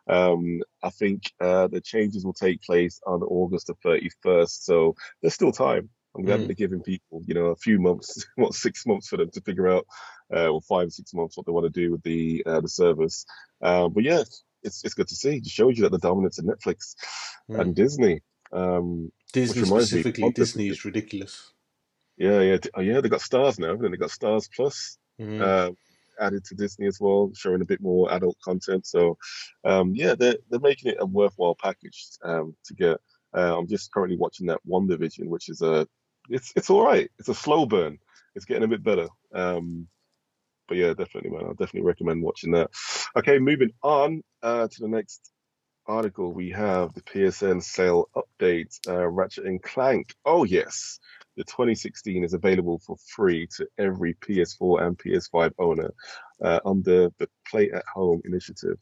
Um, 0.07 0.61
I 0.83 0.89
think 0.89 1.23
uh, 1.39 1.67
the 1.67 1.81
changes 1.81 2.25
will 2.25 2.33
take 2.33 2.61
place 2.61 2.99
on 3.05 3.21
August 3.23 3.67
the 3.67 3.75
31st, 3.85 4.63
so 4.63 4.95
there's 5.21 5.33
still 5.33 5.51
time. 5.51 5.89
I'm 6.17 6.25
glad 6.25 6.39
Mm. 6.39 6.45
they're 6.47 6.55
giving 6.55 6.81
people, 6.81 7.21
you 7.27 7.35
know, 7.35 7.47
a 7.47 7.55
few 7.55 7.79
months, 7.79 8.25
what 8.35 8.53
six 8.55 8.85
months 8.87 9.07
for 9.07 9.17
them 9.17 9.29
to 9.31 9.41
figure 9.41 9.67
out, 9.67 9.85
uh, 10.35 10.47
or 10.49 10.59
five 10.61 10.91
six 10.91 11.13
months 11.13 11.37
what 11.37 11.45
they 11.45 11.51
want 11.51 11.71
to 11.71 11.81
do 11.81 11.91
with 11.91 12.01
the 12.03 12.43
uh, 12.47 12.59
the 12.61 12.67
service. 12.67 13.25
Uh, 13.61 13.87
but 13.89 14.03
yeah, 14.03 14.23
it's 14.63 14.83
it's 14.85 14.93
good 14.93 15.07
to 15.07 15.15
see. 15.15 15.37
It 15.37 15.43
just 15.43 15.55
shows 15.55 15.77
you 15.77 15.83
that 15.83 15.91
the 15.91 15.97
dominance 15.99 16.39
of 16.39 16.45
Netflix 16.45 16.95
Mm. 17.49 17.59
and 17.61 17.75
Disney. 17.75 18.21
Um, 18.51 19.11
Disney 19.33 19.61
reminds 19.63 19.91
me, 19.93 20.01
specifically, 20.01 20.31
Disney 20.31 20.67
is 20.69 20.85
ridiculous. 20.85 21.51
yeah, 22.17 22.41
yeah, 22.41 22.57
oh, 22.75 22.81
yeah. 22.81 23.01
They 23.01 23.09
got 23.09 23.21
stars 23.21 23.57
now, 23.59 23.71
and 23.71 23.93
they 23.93 23.97
got 23.97 24.11
stars 24.11 24.49
plus 24.55 24.97
Mm. 25.19 25.41
uh, 25.41 25.71
added 26.21 26.43
to 26.45 26.55
Disney 26.55 26.87
as 26.87 26.99
well, 26.99 27.31
showing 27.35 27.61
a 27.61 27.65
bit 27.65 27.81
more 27.81 28.11
adult 28.13 28.37
content. 28.43 28.85
So, 28.85 29.17
um, 29.65 29.93
yeah, 29.95 30.15
they're 30.15 30.37
they're 30.49 30.59
making 30.59 30.91
it 30.91 30.97
a 30.99 31.05
worthwhile 31.05 31.55
package 31.55 32.05
um, 32.23 32.55
to 32.65 32.73
get. 32.73 32.97
Uh, 33.35 33.57
I'm 33.57 33.67
just 33.67 33.91
currently 33.91 34.17
watching 34.17 34.47
that 34.47 34.61
WandaVision, 34.67 35.27
which 35.27 35.49
is 35.49 35.61
a 35.61 35.87
it's 36.29 36.53
it's 36.55 36.69
all 36.69 36.83
right. 36.85 37.09
It's 37.19 37.29
a 37.29 37.33
slow 37.35 37.65
burn. 37.65 37.97
It's 38.35 38.45
getting 38.45 38.63
a 38.63 38.67
bit 38.67 38.83
better. 38.83 39.07
Um, 39.33 39.87
but 40.69 40.77
yeah, 40.77 40.93
definitely, 40.93 41.31
man. 41.31 41.41
I'll 41.45 41.53
definitely 41.53 41.87
recommend 41.87 42.23
watching 42.23 42.51
that. 42.51 42.71
Okay, 43.17 43.39
moving 43.39 43.71
on 43.83 44.23
uh, 44.41 44.67
to 44.69 44.79
the 44.79 44.87
next 44.87 45.31
article. 45.87 46.31
We 46.31 46.51
have 46.51 46.93
the 46.93 47.01
PSN 47.01 47.61
sale 47.63 48.09
update. 48.15 48.77
Uh, 48.87 49.07
Ratchet 49.07 49.45
and 49.45 49.61
Clank. 49.61 50.15
Oh 50.23 50.45
yes, 50.45 50.99
the 51.37 51.43
2016 51.43 52.23
is 52.23 52.33
available 52.33 52.79
for 52.85 52.97
free 53.15 53.47
to 53.57 53.67
every 53.77 54.13
PS4 54.15 54.81
and 54.81 54.97
PS5 54.97 55.53
owner 55.59 55.93
uh, 56.43 56.59
under 56.65 57.09
the 57.17 57.29
Play 57.49 57.71
at 57.71 57.85
Home 57.93 58.21
initiative. 58.25 58.77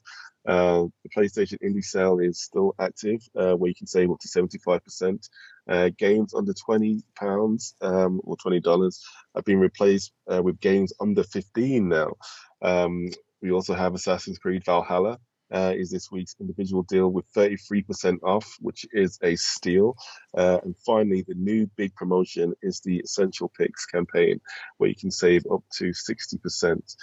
Uh, 0.47 0.85
the 1.03 1.09
PlayStation 1.15 1.57
Indie 1.61 1.83
sale 1.83 2.19
is 2.19 2.41
still 2.41 2.73
active, 2.79 3.21
uh, 3.35 3.53
where 3.53 3.67
you 3.67 3.75
can 3.75 3.87
save 3.87 4.09
up 4.09 4.19
to 4.19 4.27
75%. 4.27 5.29
Uh, 5.69 5.89
games 5.97 6.33
under 6.33 6.53
20 6.53 7.03
pounds 7.15 7.75
um, 7.81 8.21
or 8.23 8.37
20 8.37 8.61
dollars 8.61 9.03
have 9.35 9.43
been 9.43 9.59
replaced 9.59 10.13
uh, 10.31 10.41
with 10.41 10.59
games 10.61 10.93
under 11.01 11.23
15 11.23 11.89
now. 11.89 12.13
Um, 12.61 13.09
we 13.41 13.51
also 13.51 13.73
have 13.73 13.93
Assassin's 13.93 14.39
Creed 14.39 14.63
Valhalla. 14.65 15.19
Uh, 15.51 15.73
is 15.75 15.89
this 15.89 16.11
week's 16.11 16.35
individual 16.41 16.83
deal 16.83 17.07
with 17.07 17.25
33% 17.33 18.17
off, 18.23 18.57
which 18.59 18.85
is 18.91 19.17
a 19.23 19.35
steal. 19.37 19.95
Uh, 20.37 20.59
and 20.63 20.75
finally, 20.85 21.23
the 21.25 21.35
new 21.35 21.69
big 21.77 21.95
promotion 21.95 22.53
is 22.61 22.81
the 22.81 22.97
Essential 22.97 23.49
Picks 23.57 23.85
campaign, 23.85 24.41
where 24.77 24.89
you 24.89 24.95
can 24.95 25.11
save 25.11 25.43
up 25.51 25.63
to 25.77 25.91
60%. 25.91 26.95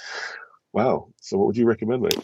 Wow. 0.74 1.08
So, 1.20 1.38
what 1.38 1.46
would 1.46 1.56
you 1.56 1.66
recommend, 1.66 2.02
mate? 2.02 2.18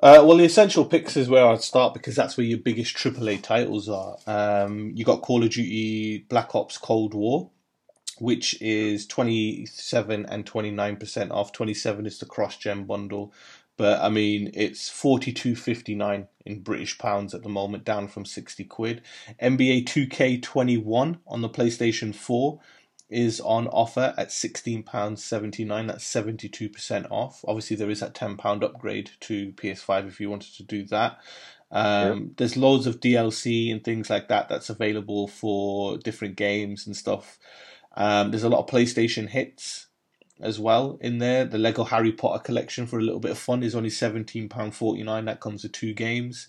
Uh, 0.00 0.22
well, 0.24 0.36
the 0.36 0.44
essential 0.44 0.84
picks 0.84 1.16
is 1.16 1.28
where 1.28 1.44
I'd 1.44 1.62
start 1.62 1.92
because 1.92 2.14
that's 2.14 2.36
where 2.36 2.46
your 2.46 2.58
biggest 2.58 2.96
AAA 2.96 3.42
titles 3.42 3.88
are. 3.88 4.16
Um, 4.28 4.92
you 4.94 5.04
got 5.04 5.22
Call 5.22 5.42
of 5.42 5.50
Duty 5.50 6.18
Black 6.28 6.54
Ops 6.54 6.78
Cold 6.78 7.14
War, 7.14 7.50
which 8.18 8.60
is 8.62 9.06
27 9.06 10.26
and 10.26 10.46
29% 10.46 11.30
off. 11.32 11.52
27 11.52 12.06
is 12.06 12.18
the 12.18 12.26
cross 12.26 12.56
gen 12.56 12.84
bundle. 12.84 13.32
But 13.78 14.02
I 14.02 14.08
mean, 14.10 14.50
it's 14.54 14.90
42.59 14.90 16.26
in 16.44 16.60
British 16.60 16.98
pounds 16.98 17.32
at 17.32 17.44
the 17.44 17.48
moment, 17.48 17.84
down 17.84 18.08
from 18.08 18.26
60 18.26 18.64
quid. 18.64 19.02
NBA 19.40 19.84
2K21 19.84 21.20
on 21.26 21.40
the 21.40 21.48
PlayStation 21.48 22.12
4 22.14 22.58
is 23.08 23.40
on 23.40 23.68
offer 23.68 24.14
at 24.18 24.28
£16.79. 24.28 25.86
That's 25.86 26.12
72% 26.12 27.06
off. 27.10 27.44
Obviously, 27.46 27.76
there 27.76 27.88
is 27.88 28.00
that 28.00 28.14
£10 28.14 28.62
upgrade 28.62 29.12
to 29.20 29.52
PS5 29.52 30.08
if 30.08 30.20
you 30.20 30.28
wanted 30.28 30.54
to 30.56 30.64
do 30.64 30.84
that. 30.86 31.18
Um. 31.70 32.32
There's 32.36 32.56
loads 32.56 32.86
of 32.86 32.98
DLC 32.98 33.70
and 33.70 33.84
things 33.84 34.10
like 34.10 34.28
that 34.28 34.48
that's 34.48 34.70
available 34.70 35.28
for 35.28 35.98
different 35.98 36.36
games 36.36 36.86
and 36.86 36.96
stuff. 36.96 37.38
Um, 37.96 38.30
there's 38.30 38.44
a 38.44 38.48
lot 38.48 38.60
of 38.60 38.66
PlayStation 38.66 39.28
hits 39.28 39.87
as 40.40 40.58
well 40.58 40.98
in 41.00 41.18
there. 41.18 41.44
The 41.44 41.58
Lego 41.58 41.84
Harry 41.84 42.12
Potter 42.12 42.42
collection 42.42 42.86
for 42.86 42.98
a 42.98 43.02
little 43.02 43.20
bit 43.20 43.32
of 43.32 43.38
fun 43.38 43.62
is 43.62 43.74
only 43.74 43.90
£17.49. 43.90 45.24
That 45.24 45.40
comes 45.40 45.62
with 45.62 45.72
two 45.72 45.94
games. 45.94 46.48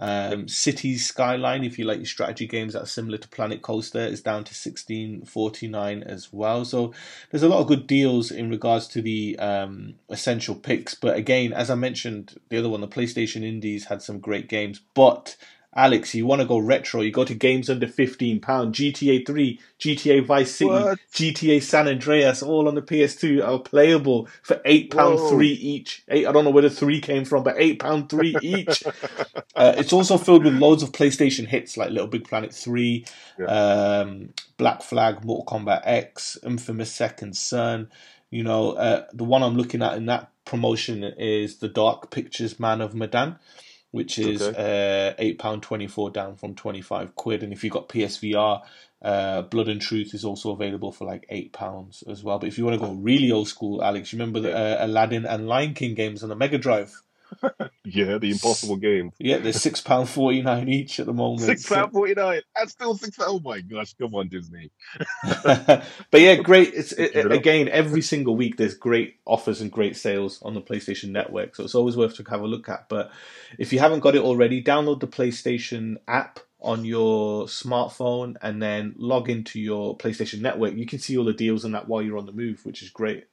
Um, 0.00 0.48
Cities 0.48 1.06
Skyline, 1.06 1.62
if 1.62 1.78
you 1.78 1.84
like 1.84 1.98
your 1.98 2.06
strategy 2.06 2.46
games 2.46 2.72
that 2.72 2.82
are 2.82 2.86
similar 2.86 3.18
to 3.18 3.28
Planet 3.28 3.60
Coaster, 3.60 4.00
is 4.00 4.22
down 4.22 4.44
to 4.44 4.54
sixteen 4.54 5.26
forty 5.26 5.68
nine 5.68 6.02
as 6.02 6.32
well. 6.32 6.64
So 6.64 6.94
there's 7.30 7.42
a 7.42 7.50
lot 7.50 7.60
of 7.60 7.66
good 7.66 7.86
deals 7.86 8.30
in 8.30 8.48
regards 8.48 8.88
to 8.88 9.02
the 9.02 9.38
um, 9.38 9.96
essential 10.08 10.54
picks. 10.54 10.94
But 10.94 11.16
again, 11.16 11.52
as 11.52 11.68
I 11.68 11.74
mentioned, 11.74 12.40
the 12.48 12.56
other 12.56 12.70
one, 12.70 12.80
the 12.80 12.88
PlayStation 12.88 13.44
Indies 13.44 13.84
had 13.84 14.00
some 14.00 14.20
great 14.20 14.48
games, 14.48 14.80
but 14.94 15.36
Alex, 15.74 16.16
you 16.16 16.26
want 16.26 16.40
to 16.40 16.48
go 16.48 16.58
retro, 16.58 17.00
you 17.00 17.12
go 17.12 17.24
to 17.24 17.34
games 17.34 17.70
under 17.70 17.86
£15. 17.86 18.40
GTA 18.40 19.24
3, 19.24 19.60
GTA 19.78 20.26
Vice 20.26 20.56
City, 20.56 20.70
what? 20.70 20.98
GTA 21.12 21.62
San 21.62 21.86
Andreas, 21.86 22.42
all 22.42 22.66
on 22.66 22.74
the 22.74 22.82
PS2 22.82 23.46
are 23.46 23.60
playable 23.60 24.26
for 24.42 24.56
£8.3 24.56 25.44
each. 25.44 26.02
Eight, 26.08 26.26
I 26.26 26.32
don't 26.32 26.44
know 26.44 26.50
where 26.50 26.62
the 26.62 26.70
3 26.70 27.00
came 27.00 27.24
from, 27.24 27.44
but 27.44 27.56
£8.3 27.56 28.42
each. 28.42 28.82
uh, 29.54 29.74
it's 29.76 29.92
also 29.92 30.18
filled 30.18 30.44
with 30.44 30.54
loads 30.54 30.82
of 30.82 30.90
PlayStation 30.90 31.46
hits 31.46 31.76
like 31.76 31.90
Little 31.90 32.08
Big 32.08 32.26
Planet 32.26 32.52
3, 32.52 33.06
yeah. 33.38 33.44
um, 33.44 34.34
Black 34.56 34.82
Flag, 34.82 35.24
Mortal 35.24 35.60
Kombat 35.60 35.82
X, 35.84 36.36
Infamous 36.42 36.90
Second 36.90 37.36
Son. 37.36 37.88
You 38.30 38.42
know, 38.42 38.72
uh, 38.72 39.06
the 39.12 39.24
one 39.24 39.44
I'm 39.44 39.56
looking 39.56 39.82
at 39.82 39.96
in 39.96 40.06
that 40.06 40.32
promotion 40.44 41.04
is 41.04 41.58
The 41.58 41.68
Dark 41.68 42.10
Pictures 42.10 42.58
Man 42.58 42.80
of 42.80 42.92
Medan 42.92 43.38
which 43.90 44.18
is 44.18 44.42
okay. 44.42 45.10
uh, 45.10 45.14
eight 45.18 45.38
pound 45.38 45.62
twenty 45.62 45.86
four 45.86 46.10
down 46.10 46.36
from 46.36 46.54
twenty 46.54 46.80
five 46.80 47.14
quid. 47.14 47.42
And 47.42 47.52
if 47.52 47.64
you've 47.64 47.72
got 47.72 47.88
PSVR, 47.88 48.62
uh, 49.02 49.42
Blood 49.42 49.68
and 49.68 49.80
Truth 49.80 50.14
is 50.14 50.24
also 50.24 50.52
available 50.52 50.92
for 50.92 51.06
like 51.06 51.26
eight 51.28 51.52
pounds 51.52 52.04
as 52.08 52.22
well. 52.22 52.38
But 52.38 52.48
if 52.48 52.58
you 52.58 52.64
want 52.64 52.80
to 52.80 52.86
go 52.86 52.92
really 52.92 53.32
old 53.32 53.48
school, 53.48 53.82
Alex, 53.82 54.12
you 54.12 54.18
remember 54.18 54.40
the 54.40 54.56
uh, 54.56 54.86
Aladdin 54.86 55.26
and 55.26 55.48
Lion 55.48 55.74
King 55.74 55.94
games 55.94 56.22
on 56.22 56.28
the 56.28 56.36
Mega 56.36 56.58
Drive? 56.58 57.02
Yeah, 57.84 58.18
the 58.18 58.30
impossible 58.30 58.76
game. 58.76 59.12
Yeah, 59.18 59.38
they're 59.38 59.52
six 59.52 59.80
pound 59.80 60.08
forty 60.08 60.42
nine 60.42 60.68
each 60.68 61.00
at 61.00 61.06
the 61.06 61.12
moment. 61.12 61.42
Six 61.42 61.68
pound 61.68 61.92
forty 61.92 62.14
nine, 62.14 62.42
and 62.56 62.70
still 62.70 62.96
six. 62.96 63.16
Oh 63.20 63.40
my 63.40 63.60
gosh, 63.60 63.94
come 63.94 64.14
on, 64.14 64.28
Disney. 64.28 64.70
but 65.44 65.84
yeah, 66.14 66.36
great. 66.36 66.72
It's 66.74 66.92
it, 66.92 67.30
again 67.30 67.68
every 67.68 68.02
single 68.02 68.36
week. 68.36 68.56
There's 68.56 68.74
great 68.74 69.16
offers 69.26 69.60
and 69.60 69.70
great 69.70 69.96
sales 69.96 70.40
on 70.42 70.54
the 70.54 70.60
PlayStation 70.60 71.10
Network, 71.10 71.56
so 71.56 71.64
it's 71.64 71.74
always 71.74 71.96
worth 71.96 72.16
to 72.16 72.24
have 72.30 72.42
a 72.42 72.46
look 72.46 72.68
at. 72.68 72.88
But 72.88 73.10
if 73.58 73.72
you 73.72 73.78
haven't 73.78 74.00
got 74.00 74.14
it 74.14 74.22
already, 74.22 74.62
download 74.62 75.00
the 75.00 75.08
PlayStation 75.08 75.96
app 76.06 76.40
on 76.62 76.84
your 76.84 77.46
smartphone 77.46 78.36
and 78.42 78.62
then 78.62 78.94
log 78.98 79.30
into 79.30 79.58
your 79.58 79.96
PlayStation 79.96 80.40
Network. 80.40 80.74
You 80.74 80.86
can 80.86 80.98
see 80.98 81.16
all 81.16 81.24
the 81.24 81.32
deals 81.32 81.64
on 81.64 81.72
that 81.72 81.88
while 81.88 82.02
you're 82.02 82.18
on 82.18 82.26
the 82.26 82.32
move, 82.32 82.66
which 82.66 82.82
is 82.82 82.90
great. 82.90 83.24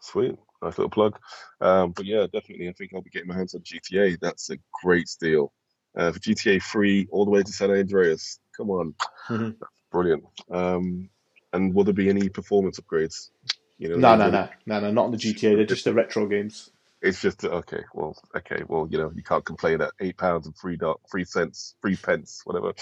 Sweet 0.00 0.36
nice 0.62 0.78
little 0.78 0.90
plug. 0.90 1.18
Um, 1.60 1.92
but 1.92 2.04
yeah, 2.04 2.26
definitely, 2.32 2.68
I 2.68 2.72
think 2.72 2.92
I'll 2.94 3.02
be 3.02 3.10
getting 3.10 3.28
my 3.28 3.36
hands 3.36 3.54
on 3.54 3.62
GTA. 3.62 4.18
That's 4.20 4.50
a 4.50 4.58
great 4.82 5.10
deal 5.20 5.52
uh, 5.96 6.12
for 6.12 6.18
GTA 6.18 6.62
3 6.62 7.08
all 7.10 7.24
the 7.24 7.30
way 7.30 7.42
to 7.42 7.52
San 7.52 7.70
Andreas. 7.70 8.38
Come 8.56 8.70
on, 8.70 8.94
mm-hmm. 9.28 9.44
that's 9.60 9.82
brilliant. 9.90 10.24
Um, 10.50 11.08
and 11.52 11.74
will 11.74 11.84
there 11.84 11.94
be 11.94 12.08
any 12.08 12.28
performance 12.28 12.78
upgrades? 12.78 13.30
You 13.78 13.88
know, 13.88 13.96
no, 13.96 14.16
no, 14.16 14.30
no, 14.30 14.48
no, 14.66 14.80
no, 14.80 14.90
not 14.90 15.04
on 15.06 15.10
the 15.10 15.16
GTA. 15.16 15.56
They're 15.56 15.64
just 15.64 15.84
the 15.84 15.94
retro 15.94 16.26
games. 16.26 16.70
It's 17.02 17.22
just 17.22 17.44
okay. 17.44 17.82
Well, 17.94 18.14
okay. 18.36 18.62
Well, 18.68 18.86
you 18.90 18.98
know, 18.98 19.10
you 19.14 19.22
can't 19.22 19.44
complain 19.44 19.80
at 19.80 19.92
eight 20.00 20.18
pounds 20.18 20.46
and 20.46 20.54
three 20.54 20.76
dot 20.76 21.00
three 21.10 21.24
cents, 21.24 21.74
three 21.80 21.96
pence, 21.96 22.42
whatever. 22.44 22.74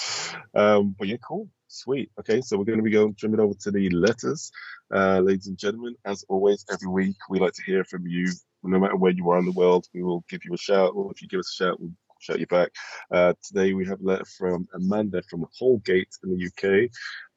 Um, 0.54 0.96
but 0.98 1.06
yeah, 1.06 1.18
cool. 1.22 1.48
Sweet. 1.68 2.10
Okay, 2.18 2.40
so 2.40 2.56
we're 2.56 2.64
going 2.64 2.78
to 2.78 2.82
be 2.82 2.90
going 2.90 3.14
jumping 3.14 3.40
over 3.40 3.52
to 3.60 3.70
the 3.70 3.90
letters, 3.90 4.50
uh, 4.94 5.20
ladies 5.20 5.48
and 5.48 5.58
gentlemen. 5.58 5.94
As 6.06 6.24
always, 6.30 6.64
every 6.72 6.88
week 6.88 7.16
we 7.28 7.38
like 7.38 7.52
to 7.52 7.62
hear 7.62 7.84
from 7.84 8.06
you. 8.06 8.26
No 8.62 8.80
matter 8.80 8.96
where 8.96 9.12
you 9.12 9.28
are 9.30 9.38
in 9.38 9.44
the 9.44 9.52
world, 9.52 9.86
we 9.92 10.02
will 10.02 10.24
give 10.30 10.40
you 10.46 10.54
a 10.54 10.58
shout, 10.58 10.92
or 10.94 11.12
if 11.12 11.20
you 11.20 11.28
give 11.28 11.40
us 11.40 11.54
a 11.60 11.64
shout, 11.64 11.78
we'll 11.78 11.92
shout 12.20 12.40
you 12.40 12.46
back. 12.46 12.70
Uh, 13.12 13.34
today 13.46 13.74
we 13.74 13.86
have 13.86 14.00
a 14.00 14.04
letter 14.04 14.24
from 14.24 14.66
Amanda 14.74 15.22
from 15.28 15.44
Holgate 15.58 16.08
in 16.24 16.30
the 16.30 16.46
UK. 16.46 16.90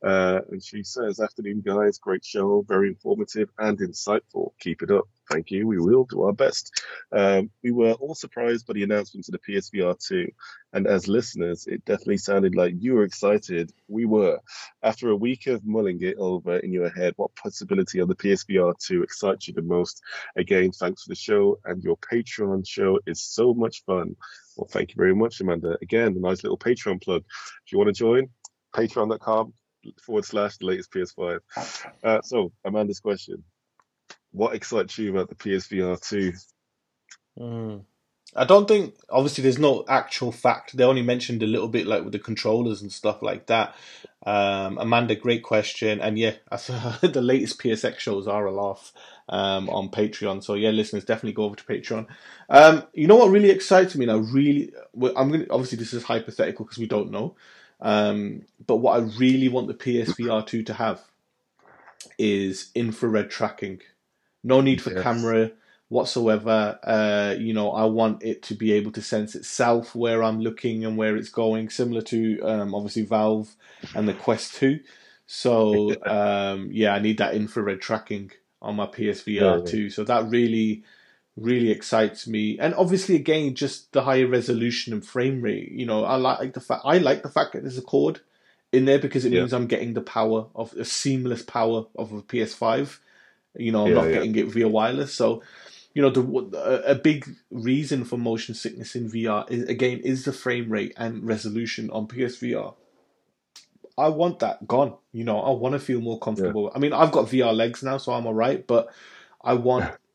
Uh, 0.04 0.39
and 0.49 0.64
she 0.64 0.84
says, 0.84 1.20
Afternoon, 1.20 1.62
guys. 1.66 1.99
Great 1.99 2.26
show. 2.26 2.66
Very 2.68 2.89
informative 2.89 3.49
and 3.58 3.78
insightful. 3.80 4.52
Keep 4.60 4.82
it 4.84 4.91
up. 4.91 5.08
Thank 5.30 5.52
you. 5.52 5.68
We 5.68 5.80
will 5.80 6.06
do 6.06 6.24
our 6.24 6.34
best. 6.34 6.84
Um, 7.12 7.52
we 7.64 7.72
were 7.72 7.93
all 7.93 8.16
surprised 8.16 8.66
by 8.66 8.74
the 8.74 8.84
announcement 8.84 9.28
of 9.28 9.34
the 9.34 9.54
PSVR 9.54 9.95
2. 10.06 10.28
And 10.74 10.88
as 10.88 11.08
listeners, 11.08 11.68
it 11.68 11.86
definitely 11.86 12.18
sounded 12.18 12.56
like 12.56 12.74
you 12.78 12.95
were 12.95 13.04
excited. 13.04 13.72
We 13.88 14.06
were. 14.06 14.39
After 14.84 15.10
a 15.10 15.16
week 15.16 15.47
of 15.47 15.66
mulling 15.66 16.02
it 16.02 16.18
over 16.18 16.58
in 16.58 16.74
your 16.74 16.89
head, 16.89 17.14
what 17.18 17.36
possibility 17.36 17.99
of 17.99 18.08
the 18.08 18.16
PSVR 18.16 18.74
2 18.80 19.04
excites 19.04 19.47
you 19.47 19.54
the 19.54 19.62
most? 19.62 20.02
Again, 20.36 20.72
thanks 20.72 21.04
for 21.04 21.10
the 21.10 21.16
show. 21.16 21.60
And 21.66 21.84
your 21.84 21.97
Patreon 21.97 22.68
show 22.68 22.99
is 23.06 23.22
so 23.22 23.54
much 23.54 23.84
fun. 23.86 24.16
Well, 24.58 24.68
thank 24.70 24.89
you 24.89 24.95
very 24.97 25.16
much, 25.16 25.39
Amanda. 25.39 25.78
Again, 25.82 26.16
a 26.18 26.20
nice 26.20 26.43
little 26.43 26.58
Patreon 26.58 27.02
plug. 27.02 27.24
If 27.66 27.72
you 27.72 27.78
want 27.78 27.88
to 27.88 27.93
join, 27.93 28.30
patreon.com 28.76 29.54
forward 30.02 30.26
slash 30.26 30.58
the 30.58 30.66
latest 30.66 30.92
PS5. 30.92 31.40
Uh, 32.04 32.22
so, 32.22 32.52
Amanda's 32.66 33.00
question 33.00 33.44
What 34.32 34.56
excites 34.56 34.98
you 34.98 35.12
about 35.12 35.30
the 35.30 35.36
PSVR 35.36 36.00
2? 36.08 36.34
Mm. 37.40 37.86
I 38.34 38.46
don't 38.46 38.68
think, 38.68 38.96
obviously, 39.10 39.42
there's 39.42 39.60
no 39.60 39.84
actual 39.90 40.32
fact. 40.32 40.78
They 40.78 40.86
only 40.86 41.02
mentioned 41.02 41.44
a 41.44 41.48
little 41.48 41.68
bit 41.68 41.86
like 41.86 42.04
with 42.04 42.14
the 42.14 42.20
controllers 42.20 42.82
and 42.82 42.92
stuff 42.92 43.22
like 43.22 43.48
that. 43.48 43.76
Um, 44.26 44.78
Amanda, 44.78 45.16
great 45.16 45.44
question. 45.44 46.00
And 46.00 46.18
yeah, 46.18 46.36
the 46.52 47.22
latest 47.22 47.60
PSX 47.60 48.00
shows 48.00 48.28
are 48.28 48.46
a 48.46 48.52
laugh 48.52 48.94
um, 49.28 49.70
on 49.70 49.90
Patreon. 49.90 50.44
So 50.44 50.54
yeah, 50.54 50.70
listeners, 50.70 51.04
definitely 51.04 51.34
go 51.34 51.44
over 51.44 51.58
to 51.58 51.64
Patreon. 51.64 52.08
Um, 52.50 52.84
you 52.94 53.08
know 53.08 53.18
what 53.18 53.32
really 53.32 53.50
excites 53.50 53.96
me 53.96 54.06
now? 54.06 54.18
Really, 54.18 54.72
I'm 55.16 55.30
going 55.30 55.46
to, 55.46 55.52
obviously, 55.52 55.78
this 55.78 55.94
is 55.94 56.04
hypothetical 56.04 56.64
because 56.64 56.78
we 56.78 56.88
don't 56.88 57.12
know. 57.12 57.36
Um, 57.82 58.44
but 58.66 58.78
what 58.78 59.00
I 59.00 59.04
really 59.18 59.50
want 59.50 59.68
the 59.68 59.74
PSVR 59.74 60.46
2 60.46 60.64
to 60.64 60.74
have 60.74 61.02
is 62.18 62.72
infrared 62.76 63.30
tracking. 63.30 63.82
No 64.44 64.62
need 64.62 64.82
for 64.82 64.92
yes. 64.92 65.04
camera 65.04 65.52
whatsoever. 65.90 66.80
Uh, 66.84 67.36
you 67.38 67.54
know, 67.54 67.72
I 67.72 67.86
want 67.86 68.24
it 68.24 68.44
to 68.44 68.56
be 68.56 68.72
able 68.74 68.92
to 68.94 69.02
sense 69.02 69.36
itself 69.36 69.94
where 69.96 70.24
I'm 70.24 70.40
looking 70.40 70.86
and 70.86 70.98
where 70.98 71.18
it's 71.18 71.30
going, 71.30 71.70
similar 71.70 72.02
to 72.04 72.40
um, 72.42 72.76
obviously 72.76 73.04
Valve 73.04 73.56
and 73.96 74.08
the 74.08 74.14
Quest 74.14 74.56
2. 74.56 74.80
So 75.28 75.96
um, 76.06 76.70
yeah, 76.72 76.94
I 76.94 77.00
need 77.00 77.18
that 77.18 77.36
infrared 77.36 77.82
tracking 77.82 78.32
on 78.62 78.76
my 78.76 78.86
PSVR 78.86 79.66
yeah, 79.66 79.72
2. 79.72 79.90
So 79.90 80.04
that 80.06 80.30
really 80.30 80.84
really 81.38 81.72
excites 81.72 82.28
me. 82.28 82.58
And 82.60 82.74
obviously, 82.76 83.16
again, 83.16 83.56
just 83.56 83.92
the 83.94 84.04
higher 84.04 84.28
resolution 84.28 84.94
and 84.94 85.06
frame 85.06 85.42
rate. 85.42 85.72
You 85.72 85.86
know, 85.86 86.04
I 86.04 86.16
like 86.16 86.54
the 86.54 86.60
fact 86.60 86.82
I 86.86 86.98
like 86.98 87.24
the 87.24 87.30
fact 87.30 87.54
that 87.54 87.62
there's 87.62 87.78
a 87.78 87.82
cord 87.82 88.22
in 88.72 88.86
there 88.86 89.00
because 89.00 89.26
it 89.26 89.34
yeah. 89.34 89.42
means 89.42 89.54
I'm 89.54 89.68
getting 89.68 89.94
the 89.94 90.02
power 90.02 90.48
of 90.56 90.74
a 90.74 90.86
seamless 90.86 91.44
power 91.44 91.86
of 91.96 92.12
a 92.12 92.22
PS5. 92.22 93.00
You 93.56 93.72
know, 93.72 93.84
I'm 93.84 93.90
yeah, 93.90 93.96
not 93.96 94.06
yeah. 94.06 94.14
getting 94.14 94.36
it 94.36 94.48
via 94.48 94.68
wireless. 94.68 95.14
So, 95.14 95.44
you 95.94 96.02
know, 96.02 96.10
the 96.10 96.84
a 96.86 96.96
big 96.96 97.28
reason 97.50 98.06
for 98.06 98.18
motion 98.18 98.56
sickness 98.56 98.96
in 98.96 99.10
VR 99.10 99.50
is 99.50 99.68
again 99.68 100.00
is 100.00 100.26
the 100.26 100.34
frame 100.34 100.72
rate 100.72 100.94
and 100.98 101.26
resolution 101.26 101.90
on 101.92 102.08
PSVR. 102.08 102.76
I 103.98 104.08
want 104.08 104.40
that 104.40 104.68
gone. 104.68 104.96
You 105.12 105.26
know, 105.26 105.40
I 105.40 105.52
want 105.52 105.74
to 105.74 105.80
feel 105.80 106.00
more 106.00 106.18
comfortable. 106.18 106.72
I 106.74 106.80
mean, 106.80 106.94
I've 106.94 107.12
got 107.12 107.28
VR 107.28 107.54
legs 107.54 107.84
now, 107.84 107.98
so 107.98 108.14
I'm 108.14 108.26
alright. 108.26 108.66
But 108.66 108.88
I 109.44 109.56
want 109.56 109.94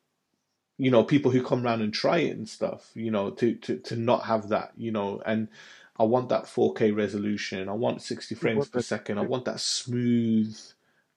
you 0.78 0.90
know 0.90 1.02
people 1.02 1.30
who 1.30 1.42
come 1.42 1.64
around 1.64 1.82
and 1.82 1.92
try 1.92 2.18
it 2.18 2.36
and 2.36 2.48
stuff 2.48 2.90
you 2.94 3.10
know 3.10 3.30
to 3.30 3.54
to 3.56 3.78
to 3.78 3.96
not 3.96 4.24
have 4.24 4.48
that 4.48 4.72
you 4.76 4.90
know 4.90 5.22
and 5.24 5.48
i 5.98 6.02
want 6.02 6.28
that 6.28 6.44
4k 6.44 6.94
resolution 6.94 7.68
i 7.68 7.72
want 7.72 8.02
60 8.02 8.34
frames 8.34 8.68
per 8.68 8.82
second 8.82 9.18
i 9.18 9.22
want 9.22 9.44
that 9.46 9.60
smooth 9.60 10.56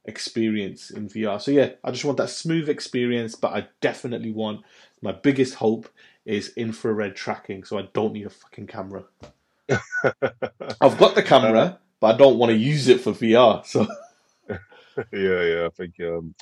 experience 0.05 0.91
in 0.91 1.07
VR. 1.07 1.39
So 1.41 1.51
yeah, 1.51 1.71
I 1.83 1.91
just 1.91 2.03
want 2.03 2.17
that 2.17 2.29
smooth 2.29 2.67
experience, 2.67 3.35
but 3.35 3.53
I 3.53 3.67
definitely 3.81 4.31
want 4.31 4.61
my 5.01 5.11
biggest 5.11 5.55
hope 5.55 5.87
is 6.25 6.53
infrared 6.57 7.15
tracking, 7.15 7.63
so 7.63 7.77
I 7.77 7.87
don't 7.93 8.13
need 8.13 8.25
a 8.25 8.29
fucking 8.29 8.67
camera. 8.67 9.05
I've 9.69 10.97
got 10.97 11.15
the 11.15 11.23
camera, 11.23 11.79
but 11.99 12.15
I 12.15 12.17
don't 12.17 12.37
want 12.37 12.51
to 12.51 12.57
use 12.57 12.87
it 12.87 13.01
for 13.01 13.13
VR. 13.13 13.65
So 13.65 13.87
yeah, 14.49 14.57
yeah, 15.13 15.65
I 15.65 15.69
think, 15.73 15.99
um, 16.01 16.35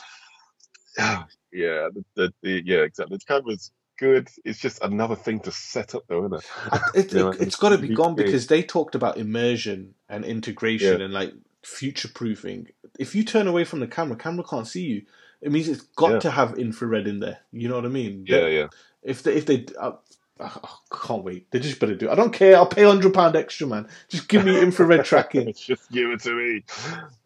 yeah, 0.98 1.90
the, 1.94 2.04
the, 2.16 2.34
the 2.42 2.64
yeah, 2.66 2.80
exactly. 2.80 3.18
The 3.18 3.26
camera's 3.26 3.72
good. 3.98 4.30
It's 4.46 4.60
just 4.60 4.82
another 4.82 5.16
thing 5.16 5.40
to 5.42 5.52
set 5.52 5.96
up, 5.96 6.04
though, 6.08 6.26
isn't 6.26 6.34
it? 6.36 6.46
it, 6.94 7.12
You 7.14 7.20
know, 7.20 7.30
it, 7.30 7.40
has 7.40 7.56
got 7.56 7.70
to 7.70 7.78
be 7.78 7.90
gone 7.90 8.16
because 8.16 8.48
they 8.48 8.64
talked 8.64 8.96
about 8.96 9.18
immersion 9.18 9.94
and 10.10 10.24
integration 10.26 11.00
Yeah. 11.00 11.06
and 11.06 11.14
like 11.14 11.34
future 11.64 12.08
proofing. 12.08 12.68
If 13.00 13.16
you 13.16 13.24
turn 13.24 13.48
away 13.48 13.64
from 13.64 13.80
the 13.80 13.88
camera, 13.88 14.18
camera 14.18 14.46
can't 14.48 14.68
see 14.68 14.84
you. 14.86 15.02
It 15.42 15.52
means 15.52 15.68
it's 15.68 15.82
got 15.82 16.14
Yeah. 16.14 16.20
to 16.20 16.32
have 16.32 16.58
infrared 16.58 17.08
in 17.08 17.20
there. 17.20 17.40
You 17.52 17.70
know 17.70 17.76
what 17.76 17.86
I 17.86 17.90
mean? 17.90 18.26
Yeah, 18.28 18.48
yeah. 18.48 18.68
If 19.04 19.24
they, 19.24 19.36
if 19.36 19.46
they, 19.46 19.66
uh, 19.80 19.94
I 20.40 20.60
can't 21.08 21.24
wait. 21.24 21.50
They 21.52 21.60
just 21.60 21.80
better 21.80 21.96
do. 21.96 22.08
it. 22.08 22.12
I 22.12 22.16
don't 22.16 22.34
care. 22.34 22.56
I'll 22.56 22.66
pay 22.68 22.84
hundred 22.84 23.14
pound 23.14 23.36
extra, 23.36 23.68
man. 23.68 23.88
Just 24.10 24.28
give 24.28 24.46
me 24.46 24.60
infrared 24.62 25.06
tracking. 25.12 25.54
Just 25.54 25.92
give 25.92 26.10
it 26.12 26.22
to 26.22 26.34
me. 26.36 26.64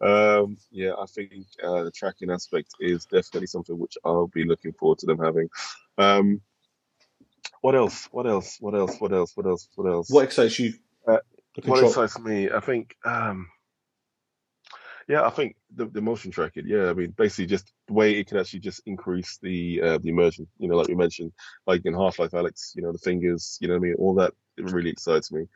Um, 0.00 0.56
yeah, 0.70 0.92
I 0.98 1.06
think 1.06 1.32
uh, 1.62 1.84
the 1.84 1.90
tracking 1.90 2.30
aspect 2.30 2.74
is 2.80 3.04
definitely 3.04 3.46
something 3.46 3.78
which 3.78 3.96
I'll 4.04 4.26
be 4.28 4.44
looking 4.44 4.72
forward 4.72 4.98
to 5.00 5.06
them 5.06 5.18
having. 5.18 5.48
Um, 5.98 6.40
what 7.60 7.74
else? 7.74 8.08
What 8.12 8.26
else? 8.26 8.56
What 8.60 8.74
else? 8.74 8.96
What 8.98 9.12
else? 9.12 9.32
What 9.36 9.46
else? 9.46 9.68
What 9.76 9.90
else? 9.90 10.10
What 10.10 10.24
excites 10.24 10.58
you? 10.58 10.74
Uh, 11.06 11.18
What 11.64 11.84
excites 11.84 12.18
me? 12.18 12.50
I 12.50 12.60
think, 12.60 12.96
um, 13.04 13.48
yeah, 15.08 15.26
I 15.26 15.30
think 15.30 15.56
the, 15.74 15.86
the 15.86 16.00
motion 16.00 16.30
tracking. 16.30 16.66
Yeah, 16.66 16.90
I 16.90 16.94
mean, 16.94 17.10
basically 17.10 17.46
just 17.46 17.72
the 17.86 17.92
way 17.92 18.12
it 18.12 18.26
can 18.26 18.38
actually 18.38 18.60
just 18.60 18.82
increase 18.86 19.38
the 19.42 19.80
uh, 19.82 19.98
the 19.98 20.10
immersion. 20.10 20.46
You 20.58 20.68
know, 20.68 20.76
like 20.76 20.88
we 20.88 20.94
mentioned, 20.94 21.32
like 21.66 21.82
in 21.84 21.94
Half 21.94 22.18
Life, 22.18 22.34
Alex. 22.34 22.72
You 22.76 22.82
know, 22.82 22.92
the 22.92 22.98
fingers. 22.98 23.58
You 23.60 23.68
know, 23.68 23.74
what 23.74 23.80
I 23.80 23.82
mean, 23.82 23.94
all 23.98 24.14
that 24.14 24.34
it 24.56 24.70
really 24.70 24.90
excites 24.90 25.32
me. 25.32 25.46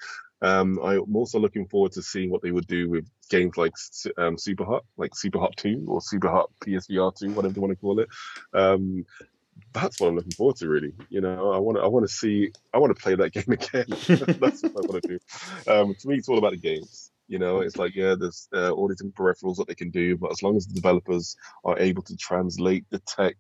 Um, 0.43 0.79
I'm 0.83 1.17
also 1.17 1.39
looking 1.39 1.67
forward 1.67 1.93
to 1.93 2.03
seeing 2.03 2.31
what 2.31 2.43
they 2.43 2.51
would 2.51 2.67
do 2.67 2.91
with 2.91 3.09
games 3.31 3.57
like 3.57 3.73
um, 4.19 4.37
Super 4.37 4.65
Hot, 4.65 4.85
like 4.97 5.15
Super 5.15 5.39
Hot 5.39 5.57
Two 5.57 5.85
or 5.89 6.01
Super 6.01 6.29
Hot 6.29 6.51
PSVR 6.61 7.17
Two, 7.17 7.31
whatever 7.33 7.55
they 7.55 7.61
want 7.61 7.73
to 7.73 7.81
call 7.81 8.01
it. 8.01 8.09
Um, 8.53 9.07
that's 9.73 10.01
what 10.01 10.09
I'm 10.09 10.17
looking 10.17 10.33
forward 10.33 10.57
to, 10.57 10.69
really. 10.69 10.93
You 11.09 11.23
know, 11.23 11.53
I 11.53 11.59
want 11.59 11.79
to, 11.79 11.83
I 11.83 11.87
want 11.87 12.07
to 12.07 12.13
see, 12.13 12.53
I 12.75 12.79
want 12.79 12.95
to 12.95 13.03
play 13.03 13.15
that 13.15 13.33
game 13.33 13.45
again. 13.49 13.87
that's 14.41 14.63
what 14.63 14.85
I 14.85 14.89
want 14.89 15.03
to 15.03 15.09
do. 15.09 15.19
Um, 15.71 15.95
to 15.95 16.09
me, 16.09 16.17
it's 16.17 16.29
all 16.29 16.39
about 16.39 16.53
the 16.53 16.59
games. 16.59 17.11
You 17.29 17.39
know, 17.41 17.61
it's 17.61 17.77
like 17.77 17.95
yeah, 17.97 18.15
there's 18.19 18.49
uh, 18.55 18.71
all 18.71 18.89
these 18.89 19.03
peripherals 19.03 19.57
that 19.57 19.67
they 19.67 19.75
can 19.75 19.91
do, 19.91 20.17
but 20.17 20.31
as 20.31 20.43
long 20.43 20.57
as 20.57 20.67
the 20.67 20.75
developers 20.75 21.37
are 21.65 21.79
able 21.79 22.03
to 22.05 22.17
translate 22.17 22.85
the 22.91 23.01
tech 23.01 23.37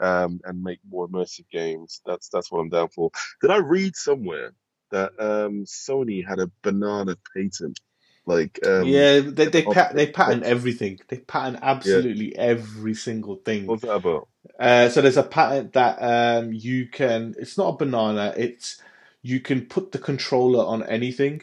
um, 0.00 0.40
and 0.44 0.62
make 0.62 0.80
more 0.90 1.08
immersive 1.08 1.48
games, 1.50 2.00
that's 2.04 2.28
that's 2.30 2.50
what 2.50 2.58
I'm 2.60 2.68
down 2.68 2.88
for. 2.88 3.10
Did 3.40 3.50
I 3.50 3.58
read 3.58 3.94
somewhere 3.94 4.54
that 4.90 5.12
um, 5.20 5.64
Sony 5.66 6.26
had 6.26 6.40
a 6.40 6.50
banana 6.62 7.16
patent? 7.34 7.78
Like 8.26 8.58
um, 8.66 8.88
yeah, 8.88 9.20
they 9.20 9.46
they 9.46 9.62
pat, 9.62 9.94
they 9.94 10.08
patent 10.08 10.42
everything. 10.42 10.98
They 11.08 11.18
patent 11.18 11.60
absolutely 11.62 12.36
every 12.36 12.94
single 12.94 13.36
thing. 13.36 13.66
what's 13.66 13.82
that 13.82 13.94
about? 13.94 14.28
Uh, 14.58 14.88
so 14.88 15.00
there's 15.00 15.16
a 15.16 15.22
patent 15.22 15.74
that 15.74 15.98
um, 16.00 16.52
you 16.52 16.88
can. 16.88 17.34
It's 17.38 17.56
not 17.56 17.74
a 17.74 17.76
banana. 17.76 18.34
It's 18.36 18.82
you 19.22 19.40
can 19.40 19.66
put 19.66 19.92
the 19.92 19.98
controller 19.98 20.64
on 20.64 20.82
anything. 20.82 21.42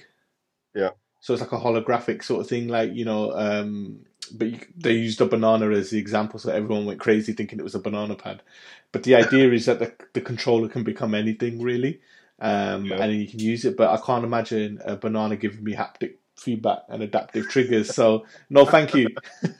Yeah. 0.75 0.91
So 1.25 1.33
it's 1.33 1.41
like 1.41 1.53
a 1.53 1.57
holographic 1.57 2.23
sort 2.23 2.41
of 2.41 2.47
thing, 2.47 2.67
like 2.67 2.93
you 2.93 3.03
know. 3.03 3.31
Um, 3.31 4.01
but 4.31 4.47
you, 4.47 4.59
they 4.77 4.91
used 4.93 5.19
a 5.21 5.25
banana 5.25 5.71
as 5.71 5.89
the 5.89 5.97
example, 5.97 6.37
so 6.39 6.51
everyone 6.51 6.85
went 6.85 6.99
crazy 6.99 7.33
thinking 7.33 7.57
it 7.57 7.63
was 7.63 7.73
a 7.73 7.79
banana 7.79 8.13
pad. 8.13 8.43
But 8.91 9.01
the 9.01 9.15
idea 9.15 9.51
is 9.51 9.65
that 9.65 9.79
the 9.79 9.91
the 10.13 10.21
controller 10.21 10.69
can 10.69 10.83
become 10.83 11.15
anything 11.15 11.63
really, 11.63 11.99
um, 12.39 12.85
Yeah. 12.85 12.97
and 12.99 13.11
then 13.11 13.19
you 13.19 13.27
can 13.27 13.39
use 13.39 13.65
it. 13.65 13.75
But 13.75 13.89
I 13.89 13.97
can't 14.05 14.23
imagine 14.23 14.79
a 14.85 14.97
banana 14.97 15.35
giving 15.35 15.63
me 15.63 15.73
haptic 15.73 16.17
feedback 16.37 16.81
and 16.89 17.01
adaptive 17.01 17.49
triggers. 17.49 17.91
So 17.91 18.27
no, 18.51 18.65
thank 18.67 18.93
you. 18.93 19.07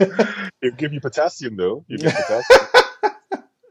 It'll 0.61 0.77
give 0.77 0.93
you 0.93 1.01
potassium 1.01 1.57
though. 1.57 1.83
You 1.87 1.97
get 1.97 2.13
potassium. 2.15 2.69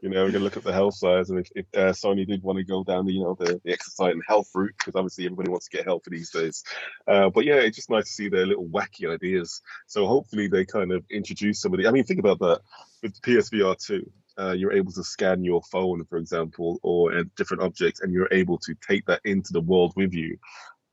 You 0.05 0.11
know, 0.11 0.23
we're 0.23 0.31
gonna 0.31 0.43
look 0.43 0.55
at 0.55 0.63
the 0.63 0.71
health 0.71 0.93
size, 0.93 1.31
and 1.31 1.39
if, 1.39 1.49
if 1.55 1.65
uh, 1.73 1.91
Sony 1.91 2.27
did 2.27 2.43
want 2.43 2.57
to 2.59 2.63
go 2.63 2.83
down 2.83 3.07
the 3.07 3.13
you 3.13 3.23
know 3.23 3.35
the, 3.39 3.59
the 3.65 3.73
exercise 3.73 4.13
and 4.13 4.21
health 4.27 4.47
route, 4.53 4.75
because 4.77 4.95
obviously 4.95 5.25
everybody 5.25 5.49
wants 5.49 5.67
to 5.67 5.75
get 5.75 5.85
healthy 5.85 6.11
these 6.11 6.29
days. 6.29 6.63
Uh, 7.07 7.29
but 7.31 7.43
yeah, 7.43 7.55
it's 7.55 7.75
just 7.75 7.89
nice 7.89 8.03
to 8.05 8.11
see 8.11 8.29
their 8.29 8.45
little 8.45 8.67
wacky 8.67 9.11
ideas. 9.11 9.63
So 9.87 10.05
hopefully 10.05 10.47
they 10.47 10.63
kind 10.63 10.91
of 10.91 11.03
introduce 11.09 11.59
somebody. 11.59 11.87
I 11.87 11.91
mean, 11.91 12.03
think 12.03 12.19
about 12.19 12.37
that 12.39 12.61
with 13.01 13.19
PSVR 13.21 13.83
two. 13.83 14.07
Uh, 14.37 14.51
you're 14.51 14.73
able 14.73 14.91
to 14.91 15.03
scan 15.03 15.43
your 15.43 15.63
phone, 15.71 16.05
for 16.05 16.17
example, 16.17 16.79
or 16.83 17.17
uh, 17.17 17.23
different 17.35 17.63
objects, 17.63 18.01
and 18.01 18.13
you're 18.13 18.29
able 18.31 18.59
to 18.59 18.75
take 18.87 19.07
that 19.07 19.21
into 19.25 19.53
the 19.53 19.61
world 19.61 19.93
with 19.95 20.13
you. 20.13 20.37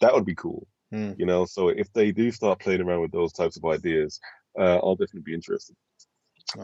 That 0.01 0.15
would 0.15 0.25
be 0.25 0.35
cool, 0.35 0.67
Hmm. 0.91 1.13
you 1.19 1.27
know. 1.27 1.45
So 1.45 1.69
if 1.69 1.93
they 1.93 2.13
do 2.13 2.31
start 2.31 2.61
playing 2.61 2.81
around 2.81 3.03
with 3.03 3.13
those 3.13 3.35
types 3.35 3.59
of 3.59 3.65
ideas, 3.67 4.21
uh, 4.59 4.77
I'll 4.77 4.97
definitely 4.97 5.23
be 5.33 5.35
interested 5.35 5.77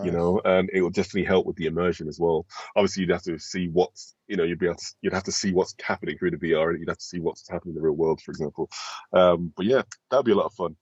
you 0.05 0.11
know, 0.11 0.41
and 0.45 0.71
it 0.73 0.83
will 0.83 0.91
definitely 0.91 1.25
help 1.25 1.47
with 1.47 1.57
the 1.57 1.67
immersion 1.67 2.09
as 2.09 2.19
well. 2.19 2.47
Obviously, 2.77 3.03
you'd 3.03 3.11
have 3.11 3.23
to 3.23 3.39
see 3.39 3.69
what's, 3.69 4.15
you 4.27 4.37
know, 4.37 4.45
you'd 4.45 4.59
be 4.59 4.67
able 4.67 4.77
to, 4.77 4.87
you'd 5.03 5.13
have 5.13 5.25
to 5.25 5.33
see 5.33 5.53
what's 5.53 5.75
happening 5.83 6.19
through 6.19 6.33
the 6.33 6.37
VR, 6.37 6.71
and 6.71 6.81
you'd 6.81 6.89
have 6.89 6.99
to 6.99 7.05
see 7.05 7.21
what's 7.21 7.49
happening 7.49 7.75
in 7.75 7.81
the 7.81 7.87
real 7.87 7.97
world, 7.97 8.21
for 8.21 8.31
example. 8.31 8.69
Um, 9.13 9.53
but 9.57 9.67
yeah, 9.67 9.83
that'd 10.11 10.27
be 10.27 10.33
a 10.33 10.37
lot 10.37 10.47
of 10.47 10.55
fun. 10.55 10.77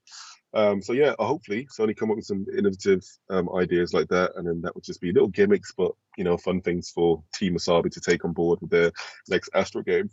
Um, 0.55 0.81
so 0.81 0.95
yeah, 0.95 1.15
uh, 1.19 1.27
hopefully 1.27 1.67
Sony 1.67 1.95
come 1.95 2.11
up 2.11 2.17
with 2.17 2.25
some 2.25 2.47
innovative 2.57 3.05
um, 3.29 3.49
ideas 3.55 3.93
like 3.93 4.09
that, 4.09 4.33
and 4.37 4.47
then 4.47 4.63
that 4.63 4.75
would 4.75 4.85
just 4.85 5.03
be 5.03 5.13
little 5.13 5.29
gimmicks, 5.29 5.73
but 5.77 5.93
you 6.17 6.25
know, 6.25 6.39
fun 6.39 6.63
things 6.63 6.91
for 6.91 7.23
Team 7.35 7.57
Asobi 7.57 7.91
to 7.91 8.01
take 8.01 8.25
on 8.25 8.33
board 8.33 8.61
with 8.63 8.71
their 8.71 8.91
next 9.29 9.51
Astro 9.55 9.83
game. 9.83 10.09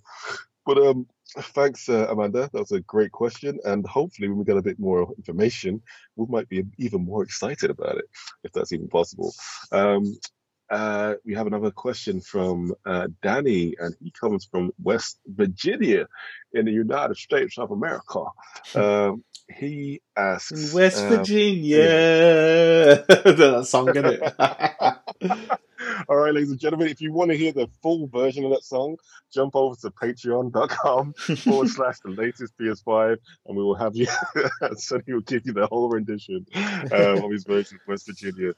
But 0.66 0.78
um, 0.78 1.08
thanks, 1.38 1.90
uh, 1.90 2.08
Amanda. 2.10 2.50
That 2.54 2.60
was 2.60 2.72
a 2.72 2.80
great 2.82 3.12
question, 3.12 3.60
and 3.66 3.86
hopefully, 3.86 4.30
when 4.30 4.38
we 4.38 4.46
get 4.46 4.58
a 4.58 4.62
bit 4.62 4.80
more 4.80 5.14
information, 5.18 5.82
we 6.16 6.26
might 6.28 6.50
be 6.50 6.64
even 6.78 7.06
more 7.06 7.24
excited 7.24 7.70
about 7.70 7.98
it, 7.98 8.06
if 8.44 8.52
that's 8.54 8.72
even 8.72 8.88
possible. 8.88 9.34
Um, 9.72 10.06
uh, 10.70 11.16
we 11.26 11.36
have 11.36 11.48
another 11.48 11.72
question 11.72 12.22
from 12.22 12.74
uh, 12.86 13.08
Danny, 13.22 13.76
and 13.78 13.96
he 14.02 14.12
comes 14.12 14.46
from 14.46 14.72
West 14.82 15.20
Virginia 15.28 16.08
in 16.54 16.66
the 16.66 16.72
United 16.72 17.18
States 17.18 17.58
of 17.58 17.72
America. 17.72 18.24
Um, 18.74 19.24
he 19.56 20.02
asks, 20.18 20.52
In 20.52 20.76
West 20.76 21.04
uh, 21.04 21.10
Virginia. 21.10 21.78
that 23.08 23.66
song, 23.68 23.90
isn't 23.90 24.06
it? 24.06 25.60
All 26.10 26.18
right, 26.18 26.34
ladies 26.34 26.52
and 26.52 26.60
gentlemen, 26.60 26.88
if 26.88 27.02
you 27.02 27.12
want 27.12 27.32
to 27.32 27.38
hear 27.38 27.52
the 27.52 27.68
full 27.82 28.08
version 28.08 28.44
of 28.46 28.52
that 28.52 28.64
song, 28.64 28.98
jump 29.34 29.56
over 29.56 29.76
to 29.76 29.90
patreon.com 29.90 31.14
forward 31.38 31.70
slash 31.70 32.00
the 32.00 32.12
latest 32.12 32.54
PS5, 32.60 33.18
and 33.48 33.58
we 33.58 33.64
will 33.64 33.76
have 33.76 33.96
you. 33.96 34.08
Sonny 34.76 35.04
will 35.08 35.22
give 35.22 35.46
you 35.46 35.54
the 35.54 35.68
whole 35.68 35.90
rendition 35.90 36.46
um, 36.56 37.24
of 37.24 37.32
his 37.32 37.44
version 37.44 37.80
of 37.82 37.88
West 37.88 38.08
Virginia. 38.08 38.54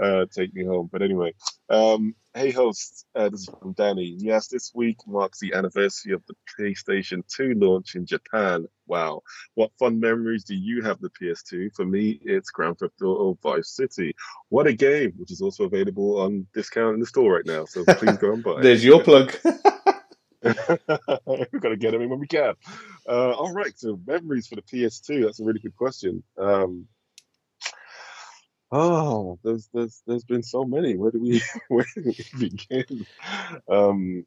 Uh, 0.00 0.26
take 0.34 0.54
me 0.54 0.64
home. 0.64 0.88
But 0.90 1.02
anyway, 1.02 1.34
um, 1.68 2.14
hey, 2.34 2.50
hosts, 2.50 3.04
uh, 3.14 3.28
this 3.28 3.40
is 3.40 3.50
from 3.60 3.72
Danny. 3.72 4.14
Yes, 4.18 4.48
this 4.48 4.72
week 4.74 4.98
marks 5.06 5.40
the 5.40 5.52
anniversary 5.54 6.12
of 6.12 6.22
the 6.26 6.34
PlayStation 6.58 7.22
2 7.26 7.54
launch 7.56 7.96
in 7.96 8.06
Japan. 8.06 8.66
Wow. 8.86 9.22
What 9.54 9.72
fun 9.78 9.98
memories 9.98 10.44
do 10.44 10.54
you 10.54 10.82
have 10.82 11.00
the 11.00 11.10
PS2? 11.10 11.74
For 11.74 11.84
me, 11.84 12.20
it's 12.22 12.50
Grand 12.50 12.78
Theft 12.78 13.02
Auto 13.02 13.38
Vice 13.42 13.70
City. 13.70 14.14
What 14.48 14.66
a 14.66 14.72
game, 14.72 15.12
which 15.16 15.32
is 15.32 15.40
also 15.40 15.64
available 15.64 16.20
on 16.20 16.46
discount 16.54 16.94
in 16.94 17.00
the 17.00 17.06
store 17.06 17.34
right 17.34 17.46
now. 17.46 17.64
So 17.64 17.84
please 17.84 18.16
go 18.18 18.32
and 18.32 18.44
buy 18.44 18.52
it. 18.58 18.62
There's 18.62 18.84
your 18.84 19.02
plug. 19.02 19.34
We've 20.42 21.60
got 21.60 21.68
to 21.68 21.76
get 21.76 21.90
them 21.90 22.02
in 22.02 22.08
when 22.08 22.20
we 22.20 22.26
can. 22.26 22.54
Uh, 23.06 23.32
all 23.32 23.52
right, 23.52 23.78
so 23.78 24.00
memories 24.06 24.46
for 24.46 24.56
the 24.56 24.62
PS2. 24.62 25.24
That's 25.24 25.40
a 25.40 25.44
really 25.44 25.60
good 25.60 25.76
question. 25.76 26.22
Um, 26.38 26.86
oh, 28.72 29.38
there's 29.44 29.68
there's 29.74 30.02
there's 30.06 30.24
been 30.24 30.42
so 30.44 30.64
many. 30.64 30.96
Where 30.96 31.10
do 31.12 31.20
we 31.20 31.42
where 31.68 31.86
do 31.96 32.14
we 32.40 32.48
begin? 32.50 33.06
Um, 33.70 34.26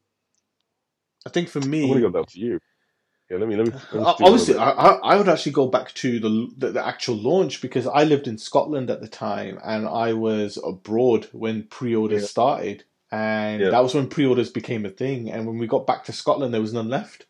I 1.26 1.30
think 1.30 1.48
for 1.48 1.60
I 1.82 1.86
me, 1.86 1.86
want 1.86 1.98
to 2.02 2.10
go 2.10 2.10
down 2.12 2.26
to 2.26 2.40
you. 2.40 2.60
Yeah, 3.30 3.38
let 3.38 3.48
me 3.48 3.56
let 3.56 3.66
me. 3.66 3.72
let 3.92 4.00
me 4.02 4.06
Uh, 4.06 4.14
Obviously. 4.22 4.56
I, 4.56 4.70
I 4.70 4.92
I 5.02 5.16
would 5.16 5.28
actually 5.28 5.52
go 5.52 5.66
back 5.68 5.92
to 5.94 6.20
the, 6.20 6.48
the 6.56 6.72
the 6.72 6.86
actual 6.86 7.16
launch 7.16 7.60
because 7.60 7.86
I 7.86 8.04
lived 8.04 8.28
in 8.28 8.38
Scotland 8.38 8.88
at 8.90 9.00
the 9.00 9.08
time 9.08 9.58
and 9.64 9.88
I 9.88 10.12
was 10.12 10.58
abroad 10.64 11.28
when 11.32 11.64
pre-orders 11.64 12.24
Yeah. 12.24 12.28
started, 12.28 12.84
and 13.10 13.66
Yeah. 13.66 13.70
that 13.70 13.80
was 13.82 13.94
when 13.94 14.08
pre-orders 14.08 14.50
became 14.50 14.86
a 14.86 14.90
thing. 14.90 15.30
And 15.30 15.46
when 15.46 15.58
we 15.58 15.66
got 15.66 15.86
back 15.88 16.04
to 16.04 16.12
Scotland, 16.12 16.54
there 16.54 16.60
was 16.60 16.72
none 16.74 16.88
left. 16.88 17.26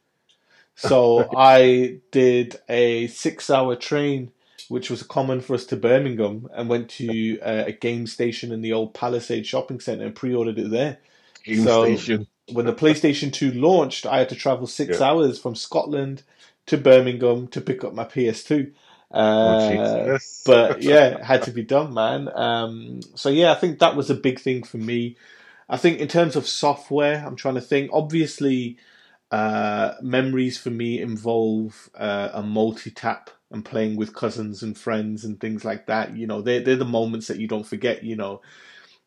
So 0.76 1.30
I 1.36 2.00
did 2.12 2.56
a 2.68 3.08
six-hour 3.08 3.76
train, 3.76 4.32
which 4.68 4.90
was 4.90 5.02
common 5.02 5.40
for 5.40 5.54
us 5.54 5.66
to 5.66 5.76
Birmingham, 5.76 6.48
and 6.54 6.68
went 6.68 6.88
to 6.90 7.38
uh, 7.40 7.64
a 7.66 7.72
game 7.72 8.06
station 8.06 8.52
in 8.52 8.60
the 8.62 8.72
old 8.72 8.94
Palisade 8.94 9.46
shopping 9.46 9.80
centre 9.80 10.04
and 10.06 10.14
pre-ordered 10.14 10.58
it 10.58 10.70
there 10.70 10.98
Game 11.44 11.62
so- 11.64 11.84
station. 11.84 12.26
when 12.52 12.66
the 12.66 12.72
PlayStation 12.72 13.32
2 13.32 13.52
launched, 13.52 14.06
I 14.06 14.18
had 14.18 14.28
to 14.30 14.34
travel 14.34 14.66
six 14.66 15.00
Yeah. 15.00 15.06
hours 15.06 15.38
from 15.38 15.54
Scotland 15.54 16.22
to 16.66 16.76
Birmingham 16.78 17.48
to 17.48 17.60
pick 17.60 17.84
up 17.84 17.94
my 17.94 18.04
PS2. 18.04 18.72
Uh, 19.10 19.70
Jesus. 20.08 20.42
but 20.44 20.82
yeah, 20.82 21.06
it 21.18 21.22
had 21.22 21.42
to 21.42 21.50
be 21.52 21.62
done, 21.62 21.94
man. 21.94 22.28
Um, 22.34 23.00
so 23.14 23.28
yeah, 23.28 23.52
I 23.52 23.54
think 23.54 23.78
that 23.78 23.94
was 23.96 24.10
a 24.10 24.14
big 24.14 24.40
thing 24.40 24.62
for 24.64 24.78
me. 24.78 25.16
I 25.68 25.76
think 25.76 26.00
in 26.00 26.08
terms 26.08 26.36
of 26.36 26.46
software, 26.48 27.22
I'm 27.24 27.36
trying 27.36 27.54
to 27.54 27.60
think. 27.60 27.90
Obviously, 27.92 28.76
uh, 29.30 29.94
memories 30.02 30.58
for 30.58 30.70
me 30.70 31.00
involve 31.00 31.90
uh, 31.94 32.30
a 32.32 32.42
multi-tap 32.42 33.30
and 33.50 33.64
playing 33.64 33.96
with 33.96 34.14
cousins 34.14 34.62
and 34.62 34.76
friends 34.76 35.24
and 35.24 35.38
things 35.40 35.64
like 35.64 35.86
that. 35.86 36.16
You 36.16 36.26
know, 36.26 36.42
they're 36.42 36.60
they're 36.60 36.76
the 36.76 36.84
moments 36.84 37.28
that 37.28 37.38
you 37.40 37.48
don't 37.48 37.66
forget. 37.66 38.02
You 38.02 38.16
know, 38.16 38.42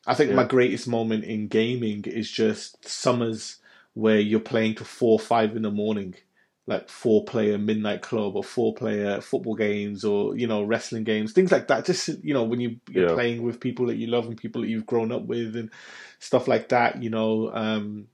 I 0.06 0.14
think 0.14 0.30
Yeah. 0.30 0.36
my 0.38 0.44
greatest 0.46 0.88
moment 0.88 1.24
in 1.26 1.48
gaming 1.48 2.04
is 2.06 2.30
just 2.30 2.88
summers 2.88 3.58
where 3.94 4.20
you're 4.20 4.40
playing 4.40 4.76
to 4.76 4.86
four, 4.86 5.20
five 5.20 5.56
in 5.56 5.64
the 5.64 5.72
morning, 5.72 6.16
like 6.68 6.90
four 6.90 7.26
player 7.26 7.58
midnight 7.58 8.02
club 8.02 8.36
or 8.36 8.44
four 8.44 8.74
player 8.76 9.20
football 9.22 9.56
games 9.56 10.06
or 10.06 10.38
you 10.38 10.48
know 10.48 10.64
wrestling 10.64 11.04
games, 11.04 11.34
things 11.34 11.52
like 11.52 11.68
that. 11.68 11.86
Just 11.86 12.10
you 12.24 12.34
know 12.34 12.44
when 12.44 12.60
you 12.60 12.78
you're 12.90 13.04
Yeah. 13.04 13.14
playing 13.14 13.44
with 13.44 13.60
people 13.60 13.88
that 13.88 13.98
you 13.98 14.08
love 14.08 14.28
and 14.28 14.38
people 14.38 14.62
that 14.62 14.70
you've 14.70 14.86
grown 14.86 15.12
up 15.12 15.26
with 15.26 15.56
and 15.56 15.72
stuff 16.20 16.48
like 16.48 16.70
that. 16.70 17.02
You 17.04 17.10
know, 17.10 17.52
um, 17.54 18.08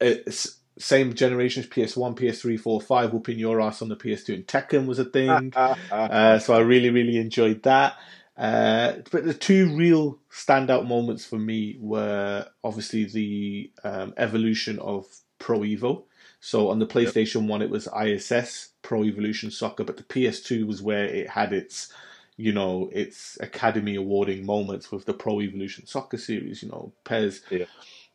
it's 0.00 0.59
same 0.80 1.14
generations 1.14 1.66
PS1, 1.66 2.16
PS3, 2.18 2.58
4, 2.58 2.80
5, 2.80 3.12
whooping 3.12 3.38
your 3.38 3.60
ass 3.60 3.82
on 3.82 3.88
the 3.88 3.96
PS2 3.96 4.34
and 4.34 4.46
Tekken 4.46 4.86
was 4.86 4.98
a 4.98 5.04
thing. 5.04 5.52
Uh, 5.90 6.38
so 6.38 6.54
I 6.54 6.60
really, 6.60 6.90
really 6.90 7.16
enjoyed 7.18 7.62
that. 7.64 7.96
Uh, 8.36 8.94
but 9.10 9.24
the 9.24 9.34
two 9.34 9.76
real 9.76 10.18
standout 10.32 10.86
moments 10.86 11.24
for 11.26 11.38
me 11.38 11.76
were 11.78 12.46
obviously 12.64 13.04
the 13.04 13.70
um, 13.84 14.14
evolution 14.16 14.78
of 14.78 15.06
Pro 15.38 15.60
Evo. 15.60 16.04
So 16.40 16.70
on 16.70 16.78
the 16.78 16.86
PlayStation 16.86 17.46
One, 17.48 17.60
it 17.60 17.68
was 17.68 17.86
ISS 17.88 18.70
Pro 18.82 19.04
Evolution 19.04 19.50
Soccer, 19.50 19.84
but 19.84 19.98
the 19.98 20.04
PS2 20.04 20.66
was 20.66 20.80
where 20.80 21.04
it 21.04 21.28
had 21.28 21.52
its, 21.52 21.92
you 22.38 22.52
know, 22.52 22.88
its 22.92 23.36
Academy 23.40 23.96
awarding 23.96 24.46
moments 24.46 24.90
with 24.90 25.04
the 25.04 25.12
Pro 25.12 25.42
Evolution 25.42 25.86
Soccer 25.86 26.16
series. 26.16 26.62
You 26.62 26.70
know, 26.70 26.92
PES, 27.04 27.42
Yeah. 27.50 27.66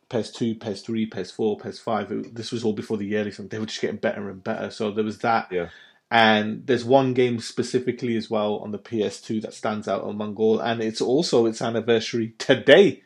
PES 0.08 0.30
two, 0.32 0.54
PES 0.54 0.82
three, 0.82 1.06
PES 1.06 1.30
four, 1.30 1.56
PES 1.58 1.78
five. 1.78 2.10
It- 2.12 2.34
This 2.34 2.52
was 2.52 2.64
all 2.64 2.72
before 2.72 2.96
the 2.96 3.06
yearly, 3.06 3.30
so 3.32 3.42
they 3.42 3.58
were 3.58 3.66
just 3.66 3.80
getting 3.80 3.96
better 3.96 4.28
and 4.30 4.42
better. 4.42 4.70
So 4.70 4.90
there 4.90 5.04
was 5.04 5.18
that. 5.18 5.48
Yeah. 5.50 5.68
And 6.10 6.64
there's 6.66 6.84
one 6.84 7.14
game 7.14 7.40
specifically 7.40 8.16
as 8.16 8.30
well 8.30 8.56
on 8.58 8.70
the 8.70 8.78
PS2 8.78 9.40
that 9.42 9.54
stands 9.54 9.88
out 9.88 10.04
among 10.08 10.36
all, 10.36 10.60
and 10.60 10.80
it's 10.80 11.00
also 11.00 11.46
its 11.46 11.60
anniversary 11.60 12.34
today, 12.38 13.02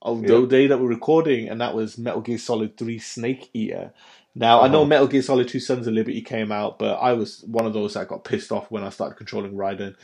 of 0.00 0.22
the 0.22 0.40
Yeah. 0.40 0.46
day 0.46 0.66
that 0.68 0.80
we're 0.80 0.88
recording, 0.88 1.48
and 1.48 1.60
that 1.60 1.74
was 1.74 1.98
Metal 1.98 2.22
Gear 2.22 2.38
Solid 2.38 2.76
3 2.78 2.98
Snake 2.98 3.50
Eater. 3.52 3.92
Now 4.34 4.62
I 4.62 4.68
know 4.68 4.80
Uh-huh. 4.80 4.88
Metal 4.88 5.06
Gear 5.08 5.20
Solid 5.22 5.46
2 5.48 5.60
Sons 5.60 5.86
of 5.86 5.92
Liberty 5.92 6.22
came 6.22 6.50
out, 6.50 6.78
but 6.78 6.94
I 6.94 7.12
was 7.12 7.44
one 7.46 7.66
of 7.66 7.74
those 7.74 7.94
that 7.94 8.08
got 8.08 8.24
pissed 8.24 8.50
off 8.50 8.70
when 8.70 8.82
I 8.82 8.88
started 8.88 9.16
controlling 9.16 9.52
Raiden. 9.52 9.94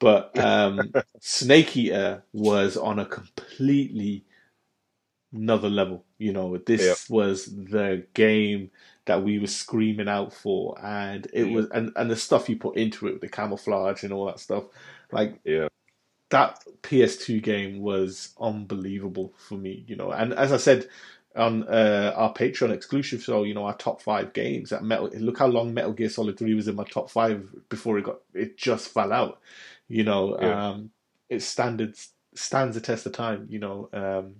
But 0.00 0.36
um, 0.38 0.92
Snake 1.20 1.76
Eater 1.76 2.24
was 2.32 2.76
on 2.76 2.98
a 2.98 3.06
completely 3.06 4.24
another 5.36 5.68
level. 5.68 6.04
You 6.18 6.32
know, 6.32 6.56
this 6.58 6.82
Yeah. 6.82 7.14
was 7.14 7.46
the 7.46 8.06
game 8.14 8.70
that 9.04 9.22
we 9.22 9.38
were 9.38 9.46
screaming 9.46 10.08
out 10.08 10.32
for, 10.32 10.76
and 10.84 11.26
it 11.32 11.44
was 11.44 11.68
and 11.70 11.92
and 11.96 12.10
the 12.10 12.16
stuff 12.16 12.48
you 12.48 12.56
put 12.56 12.76
into 12.76 13.06
it 13.08 13.12
with 13.12 13.20
the 13.22 13.28
camouflage 13.28 14.02
and 14.02 14.12
all 14.12 14.26
that 14.26 14.40
stuff, 14.40 14.64
like 15.12 15.38
Yeah. 15.44 15.68
that 16.30 16.64
PS2 16.82 17.40
game 17.40 17.80
was 17.80 18.34
unbelievable 18.40 19.32
for 19.36 19.56
me. 19.56 19.84
You 19.86 19.96
know, 19.96 20.10
and 20.10 20.32
as 20.34 20.52
I 20.52 20.56
said 20.56 20.88
on 21.36 21.64
uh, 21.68 22.14
our 22.16 22.32
Patreon 22.32 22.70
exclusive 22.72 23.22
show, 23.22 23.42
you 23.44 23.54
know, 23.54 23.64
our 23.66 23.76
top 23.76 24.00
five 24.00 24.32
games 24.32 24.70
that 24.70 24.82
Metal. 24.82 25.10
Look 25.14 25.38
how 25.38 25.46
long 25.46 25.74
Metal 25.74 25.92
Gear 25.92 26.08
Solid 26.08 26.38
Three 26.38 26.54
was 26.54 26.66
in 26.66 26.74
my 26.76 26.84
top 26.84 27.10
five 27.10 27.54
before 27.68 27.98
it 27.98 28.04
got 28.04 28.20
it 28.34 28.56
just 28.56 28.88
fell 28.88 29.12
out. 29.12 29.40
You 29.88 30.04
know, 30.04 30.38
Yeah. 30.40 30.68
um, 30.70 30.90
its 31.28 31.44
standards 31.44 32.10
stands 32.34 32.74
the 32.74 32.80
test 32.80 33.06
of 33.06 33.12
time. 33.12 33.46
You 33.50 33.58
know, 33.58 33.88
um, 33.92 34.36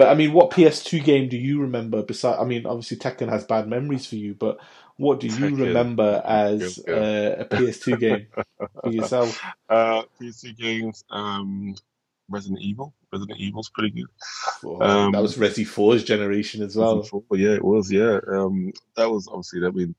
but 0.00 0.08
I 0.08 0.14
mean, 0.14 0.32
what 0.32 0.50
PS2 0.50 1.04
game 1.04 1.28
do 1.28 1.36
you 1.36 1.60
remember? 1.60 2.02
Besides, 2.02 2.38
I 2.40 2.46
mean, 2.46 2.64
obviously 2.64 2.96
Tekken 2.96 3.28
has 3.28 3.44
bad 3.44 3.68
memories 3.68 4.06
for 4.06 4.14
you, 4.14 4.32
but 4.34 4.58
what 4.96 5.20
do 5.20 5.26
you 5.26 5.34
Tekken. 5.34 5.58
remember 5.58 6.22
as 6.24 6.78
uh, 6.88 7.36
a 7.40 7.44
PS2 7.44 7.98
game 8.00 8.26
for 8.82 8.90
yourself? 8.90 9.38
Uh, 9.68 10.04
PC 10.18 10.56
games, 10.56 11.04
um, 11.10 11.74
Resident 12.30 12.62
Evil. 12.62 12.94
Resident 13.12 13.38
Evil's 13.40 13.68
pretty 13.68 13.90
good. 13.90 14.06
Oh, 14.64 14.80
Um, 14.80 15.12
that 15.12 15.20
was 15.20 15.36
Resi 15.36 15.66
4's 15.66 16.02
generation 16.02 16.62
as 16.62 16.76
well. 16.76 16.96
Resident 16.96 17.24
Evil, 17.30 17.38
yeah, 17.38 17.54
it 17.56 17.64
was. 17.64 17.92
Yeah, 17.92 18.20
um, 18.26 18.72
that 18.96 19.10
was 19.10 19.28
obviously. 19.28 19.66
I 19.66 19.70
mean, 19.70 19.94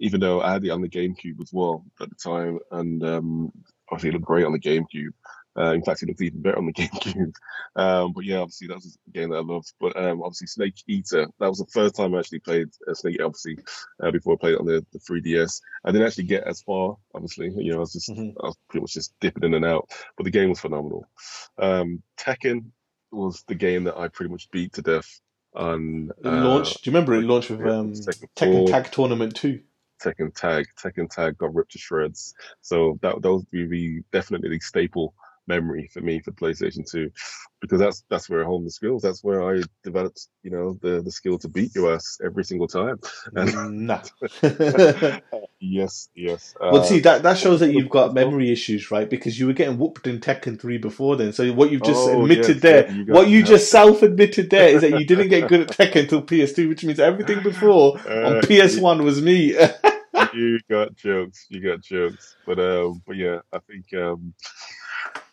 even 0.00 0.18
though 0.18 0.40
I 0.40 0.54
had 0.54 0.64
it 0.64 0.70
on 0.70 0.82
the 0.82 0.88
GameCube 0.88 1.40
as 1.40 1.52
well 1.52 1.84
at 2.00 2.08
the 2.08 2.16
time, 2.16 2.58
and 2.72 3.04
um, 3.04 3.52
obviously 3.92 4.08
it 4.08 4.14
looked 4.14 4.24
great 4.24 4.44
on 4.44 4.52
the 4.52 4.58
GameCube. 4.58 5.12
Uh, 5.58 5.72
in 5.72 5.82
fact, 5.82 6.02
it 6.02 6.08
looked 6.08 6.20
even 6.20 6.42
better 6.42 6.58
on 6.58 6.66
the 6.66 6.72
GameCube. 6.74 7.34
Um, 7.76 8.12
but 8.12 8.24
yeah, 8.24 8.38
obviously 8.38 8.68
that 8.68 8.74
was 8.76 8.98
a 9.06 9.10
game 9.10 9.30
that 9.30 9.36
I 9.36 9.40
loved. 9.40 9.72
But 9.80 9.96
um, 9.96 10.22
obviously 10.22 10.46
Snake 10.48 10.74
Eater, 10.86 11.26
that 11.38 11.48
was 11.48 11.58
the 11.58 11.66
first 11.72 11.96
time 11.96 12.14
I 12.14 12.18
actually 12.18 12.40
played 12.40 12.68
uh, 12.88 12.94
Snake 12.94 13.14
Eater, 13.14 13.24
obviously, 13.24 13.58
uh, 14.02 14.10
before 14.10 14.34
I 14.34 14.36
played 14.36 14.54
it 14.54 14.60
on 14.60 14.66
the, 14.66 14.84
the 14.92 14.98
3DS. 14.98 15.60
I 15.84 15.92
didn't 15.92 16.06
actually 16.06 16.24
get 16.24 16.44
as 16.44 16.62
far, 16.62 16.96
obviously. 17.14 17.52
You 17.56 17.72
know, 17.72 17.76
I 17.78 17.80
was 17.80 17.92
just, 17.92 18.10
Mhm. 18.10 18.34
I 18.42 18.46
was 18.46 18.56
pretty 18.68 18.82
much 18.82 18.94
just 18.94 19.14
dipping 19.20 19.44
in 19.44 19.54
and 19.54 19.64
out. 19.64 19.90
But 20.16 20.24
the 20.24 20.30
game 20.30 20.50
was 20.50 20.60
phenomenal. 20.60 21.06
Um, 21.58 22.02
Tekken 22.18 22.66
was 23.10 23.44
the 23.48 23.54
game 23.54 23.84
that 23.84 23.96
I 23.96 24.08
pretty 24.08 24.30
much 24.30 24.50
beat 24.50 24.74
to 24.74 24.82
death 24.82 25.20
on 25.54 26.10
It 26.18 26.26
uh, 26.26 26.44
launched. 26.44 26.84
Do 26.84 26.90
you 26.90 26.94
remember 26.94 27.14
it 27.14 27.22
launched 27.22 27.50
with 27.50 27.60
um, 27.62 27.92
Tekken 27.92 28.28
Tekken 28.36 28.66
Tag 28.70 28.90
Tournament 28.92 29.34
2? 29.36 29.60
Tekken 30.02 30.34
Tag. 30.34 30.66
Tekken 30.78 31.08
Tag 31.08 31.38
got 31.38 31.54
ripped 31.54 31.72
to 31.72 31.78
shreds. 31.78 32.34
So 32.60 32.98
that 33.02 33.22
that 33.22 33.32
would 33.32 33.50
be 33.50 34.02
definitely 34.12 34.50
the 34.50 34.60
staple 34.60 35.14
memory 35.46 35.88
for 35.92 36.00
me 36.00 36.20
for 36.20 36.32
PlayStation 36.32 36.88
2 36.90 37.10
because 37.60 37.78
that's 37.80 38.04
that's 38.10 38.28
where 38.28 38.42
I 38.42 38.46
honed 38.46 38.66
the 38.66 38.70
skills. 38.70 39.02
That's 39.02 39.24
where 39.24 39.42
I 39.48 39.62
developed, 39.84 40.28
you 40.42 40.50
know, 40.50 40.78
the 40.82 41.02
the 41.02 41.10
skill 41.12 41.38
to 41.38 41.48
beat 41.48 41.74
your 41.74 41.94
ass 41.94 42.18
every 42.24 42.44
single 42.44 42.68
time. 42.68 42.98
And 43.34 43.86
Nah. 43.86 44.02
yes, 45.60 46.08
yes. 46.14 46.54
well, 46.68 46.82
uh, 46.82 46.84
see 46.84 47.00
that 47.00 47.22
that 47.22 47.38
shows 47.38 47.60
that 47.60 47.72
you've 47.72 47.90
got 47.90 48.14
memory 48.14 48.50
issues, 48.52 48.90
right? 48.90 49.08
Because 49.08 49.38
you 49.38 49.46
were 49.46 49.52
getting 49.52 49.78
whooped 49.78 50.06
in 50.06 50.20
Tekken 50.20 50.60
3 50.60 50.78
before 50.78 51.16
then. 51.16 51.32
So 51.32 51.50
what 51.52 51.70
you've 51.70 51.82
just 51.82 52.08
Oh, 52.08 52.22
admitted 52.22 52.56
yes, 52.56 52.62
there, 52.62 52.86
yeah, 52.86 52.90
you 52.90 53.04
what 53.06 53.28
you 53.28 53.38
yeah. 53.38 53.44
just 53.44 53.70
self-admitted 53.70 54.50
there, 54.50 54.68
is 54.68 54.80
that 54.82 54.92
you 54.92 55.06
didn't 55.06 55.28
get 55.28 55.48
good 55.48 55.62
at 55.62 55.68
Tekken 55.78 56.02
until 56.02 56.22
PS2, 56.22 56.68
which 56.68 56.84
means 56.84 57.00
everything 57.00 57.42
before 57.42 57.98
on 58.22 58.36
Uh, 58.36 58.40
PS1 58.42 59.02
was 59.04 59.22
me. 59.22 59.56
you 60.34 60.58
got 60.70 60.94
jokes. 60.96 61.46
You 61.48 61.60
got 61.62 61.80
jokes. 61.80 62.36
But 62.46 62.58
um, 62.58 63.02
but 63.06 63.16
yeah, 63.16 63.40
I 63.52 63.58
think 63.60 63.86
um, 63.94 64.34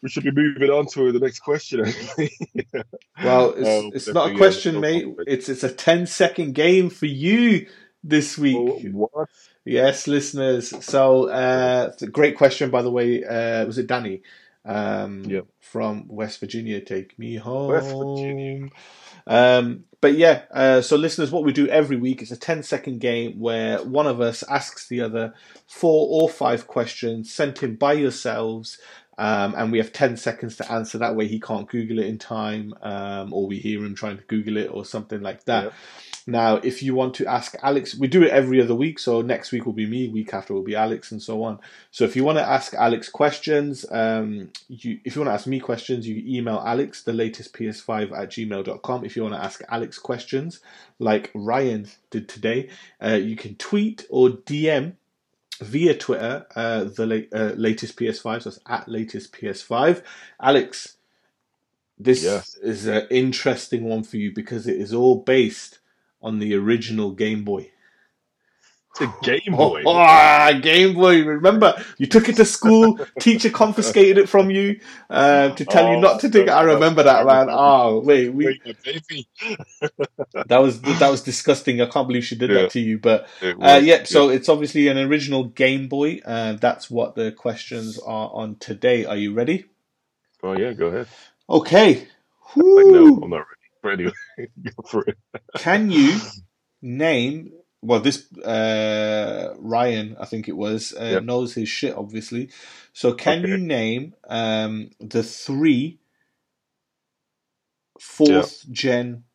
we 0.02 0.10
should 0.10 0.24
be 0.24 0.32
moving 0.32 0.70
on 0.70 0.86
to 0.88 1.12
the 1.12 1.20
next 1.20 1.40
question. 1.40 1.86
actually. 1.86 2.32
Well, 3.24 3.52
it's, 3.52 3.68
Um, 3.86 3.92
it's 3.94 4.08
not 4.10 4.32
a 4.32 4.38
question, 4.38 4.76
no 4.76 4.82
mate. 4.82 5.06
It's 5.28 5.48
it's 5.50 5.64
a 5.64 5.72
10 5.72 6.08
second 6.08 6.54
game 6.56 6.90
for 6.90 7.06
you 7.06 7.68
this 8.04 8.38
week. 8.38 8.58
Oh, 8.58 8.80
what? 8.92 9.30
Yes, 9.66 10.08
listeners. 10.08 10.74
So, 10.84 11.30
uh, 11.30 11.92
it's 11.94 12.02
a 12.02 12.08
great 12.08 12.36
question, 12.38 12.70
by 12.70 12.82
the 12.82 12.92
way. 12.92 13.24
Uh, 13.24 13.66
was 13.66 13.78
it 13.78 13.88
Danny 13.88 14.24
um, 14.66 15.24
Yep. 15.26 15.46
from 15.62 16.08
West 16.10 16.40
Virginia? 16.42 16.82
Take 16.82 17.18
me 17.18 17.36
home. 17.36 17.70
West 17.70 17.96
Virginia. 17.96 18.70
Um, 19.26 19.86
but 20.02 20.16
yeah, 20.18 20.42
uh, 20.52 20.82
so 20.82 20.98
listeners, 20.98 21.32
what 21.32 21.46
we 21.46 21.54
do 21.54 21.68
every 21.70 21.96
week 21.96 22.22
is 22.22 22.32
a 22.32 22.36
10 22.36 22.64
second 22.64 23.00
game 23.00 23.40
where 23.40 23.78
one 23.84 24.06
of 24.08 24.20
us 24.20 24.44
asks 24.50 24.88
the 24.90 25.00
other 25.00 25.34
four 25.66 26.22
or 26.22 26.28
five 26.30 26.68
questions 26.68 27.34
sent 27.34 27.64
in 27.64 27.76
by 27.76 27.94
yourselves. 27.94 28.80
Um, 29.18 29.54
and 29.56 29.72
we 29.72 29.78
have 29.78 29.94
10 29.94 30.18
seconds 30.18 30.58
to 30.58 30.72
answer. 30.72 30.98
That 30.98 31.16
way 31.16 31.28
he 31.28 31.40
can't 31.40 31.70
Google 31.70 32.00
it 32.00 32.08
in 32.08 32.18
time, 32.18 32.74
um, 32.82 33.34
or 33.34 33.48
we 33.48 33.60
hear 33.60 33.84
him 33.84 33.96
trying 33.96 34.18
to 34.18 34.24
Google 34.24 34.58
it 34.58 34.68
or 34.72 34.86
something 34.86 35.22
like 35.22 35.46
that. 35.46 35.74
Now, 36.26 36.56
if 36.56 36.82
you 36.82 36.96
want 36.96 37.16
to 37.16 37.26
ask 37.26 37.56
Alex, 37.62 37.96
we 37.96 38.08
do 38.08 38.24
it 38.24 38.30
every 38.30 38.62
other 38.62 38.76
week. 38.76 38.98
So 38.98 39.22
next 39.22 39.52
week 39.52 39.66
will 39.66 39.74
be 39.74 39.86
me, 39.86 40.08
week 40.08 40.34
after 40.34 40.54
will 40.54 40.64
be 40.64 40.76
Alex, 40.76 41.12
and 41.12 41.22
so 41.22 41.44
on. 41.44 41.60
So 41.92 42.06
if 42.06 42.16
you 42.16 42.24
want 42.24 42.38
to 42.38 42.50
ask 42.50 42.74
Alex 42.74 43.10
questions, 43.10 43.86
um, 43.92 44.50
you, 44.70 45.00
if 45.04 45.16
you 45.16 45.22
want 45.22 45.30
to 45.30 45.34
ask 45.34 45.48
me 45.48 45.60
questions, 45.60 46.08
you 46.08 46.24
email 46.26 46.64
Alex, 46.66 47.04
the 47.04 47.14
latest 47.14 47.54
PS5 47.54 48.18
at 48.18 48.30
gmail.com. 48.30 49.06
If 49.06 49.16
you 49.16 49.24
want 49.24 49.36
to 49.36 49.44
ask 49.44 49.62
Alex 49.68 50.00
questions, 50.00 50.62
like 50.98 51.30
Ryan 51.34 51.88
did 52.10 52.30
today, 52.30 52.70
uh, 53.04 53.16
you 53.16 53.36
can 53.36 53.56
tweet 53.56 54.06
or 54.10 54.30
DM 54.30 54.94
via 55.64 55.96
Twitter 55.98 56.46
uh, 56.56 56.84
the 56.86 57.06
la- 57.06 57.40
uh, 57.40 57.54
latest 57.56 57.98
PS5. 57.98 58.44
So 58.44 58.50
it's 58.50 58.60
at 58.68 58.88
latest 58.90 59.34
PS5. 59.34 60.04
Alex, 60.42 60.98
this 61.98 62.24
Yes. 62.24 62.56
is 62.64 62.88
an 62.88 63.08
interesting 63.12 63.86
one 63.86 64.04
for 64.04 64.18
you 64.18 64.34
because 64.34 64.68
it 64.68 64.78
is 64.78 64.94
all 64.94 65.24
based 65.24 65.80
on 66.22 66.40
the 66.40 66.56
original 66.56 67.12
Game 67.12 67.44
Boy. 67.44 67.72
The 69.00 69.12
Game 69.24 69.56
Boy. 69.56 69.84
Ah, 69.88 70.52
Game 70.62 70.94
Boy. 70.94 71.24
Remember, 71.24 71.74
you 71.98 72.06
took 72.06 72.30
it 72.30 72.36
to 72.36 72.46
school. 72.46 73.00
teacher 73.20 73.50
confiscated 73.50 74.18
it 74.20 74.30
from 74.30 74.52
you 74.52 74.80
uh, 75.10 75.50
to 75.50 75.66
tell 75.66 75.90
you 75.90 75.98
Oh, 75.98 76.00
not 76.00 76.20
to 76.22 76.30
take 76.30 76.44
it. 76.48 76.50
I 76.52 76.62
remember 76.62 77.04
that, 77.04 77.26
man. 77.26 77.48
Oh, 77.50 78.00
wait, 78.06 78.30
we 78.30 78.62
that 80.48 80.60
was 80.60 80.82
that 80.82 81.10
was 81.10 81.22
disgusting. 81.22 81.82
I 81.82 81.88
can't 81.88 82.08
believe 82.08 82.24
she 82.24 82.36
did 82.36 82.52
Yeah. 82.52 82.64
that 82.64 82.72
to 82.72 82.80
you. 82.80 83.00
But 83.00 83.28
uh, 83.42 83.54
was, 83.58 83.84
yeah, 83.84 84.04
so 84.04 84.30
it's 84.30 84.48
obviously 84.50 84.88
an 84.90 84.98
original 85.00 85.46
Game 85.46 85.88
Boy. 85.88 86.22
Uh, 86.24 86.54
that's 86.54 86.92
what 86.92 87.16
the 87.16 87.32
questions 87.32 87.98
are 88.00 88.30
on 88.34 88.58
today. 88.58 89.06
Are 89.06 89.18
you 89.18 89.34
ready? 89.34 89.66
Oh 90.44 90.54
yeah, 90.58 90.74
go 90.74 90.88
ahead. 90.88 91.08
Okay. 91.50 92.08
Like 92.56 92.86
no, 92.86 93.20
I'm 93.24 93.30
not 93.32 93.38
ready. 93.38 93.48
But 93.82 93.94
anyway, 93.94 94.12
go 94.64 94.84
for 94.88 95.04
it. 95.06 95.18
Can 95.58 95.90
you 95.90 96.20
name? 96.82 97.52
Well, 97.84 98.02
this 98.02 98.32
uh, 98.40 99.56
Ryan, 99.60 100.18
I 100.20 100.26
think 100.26 100.50
it 100.50 100.58
was, 100.58 100.94
uh, 100.96 101.18
Yep. 101.18 101.24
knows 101.24 101.56
his 101.56 101.70
shit, 101.70 101.96
obviously. 101.98 102.50
So, 102.94 103.14
can 103.14 103.44
Okay. 103.44 103.48
you 103.48 103.58
name 103.60 104.16
um, 104.30 104.92
the 105.02 105.24
three 105.24 106.00
fourth 108.00 108.66
gen 108.72 109.26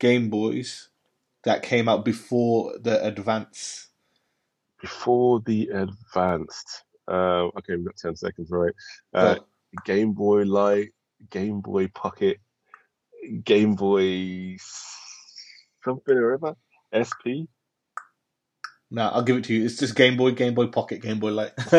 Game 0.00 0.30
Boys 0.30 0.90
that 1.44 1.62
came 1.62 1.88
out 1.88 2.04
before 2.04 2.78
the 2.80 3.04
Advance? 3.04 3.88
Before 4.80 5.40
the 5.40 5.68
advanced. 5.70 6.84
Uh, 7.08 7.48
okay, 7.58 7.76
we've 7.76 7.86
got 7.86 7.96
ten 7.96 8.16
seconds, 8.16 8.48
right? 8.50 8.74
Uh, 9.14 9.36
Go. 9.36 9.46
Game 9.84 10.12
Boy 10.12 10.42
Light, 10.44 10.90
Game 11.30 11.60
Boy 11.60 11.88
Pocket, 11.88 12.38
Game 13.44 13.74
Boy 13.76 14.56
something 15.84 16.16
or 16.16 16.34
other. 16.34 16.56
SP. 16.94 17.48
No, 18.94 19.08
I'll 19.08 19.22
give 19.22 19.38
it 19.38 19.44
to 19.44 19.54
you. 19.54 19.64
It's 19.64 19.78
just 19.78 19.96
Game 19.96 20.18
Boy, 20.18 20.32
Game 20.32 20.52
Boy 20.52 20.66
Pocket, 20.66 21.00
Game 21.00 21.18
Boy 21.18 21.30
Light. 21.30 21.52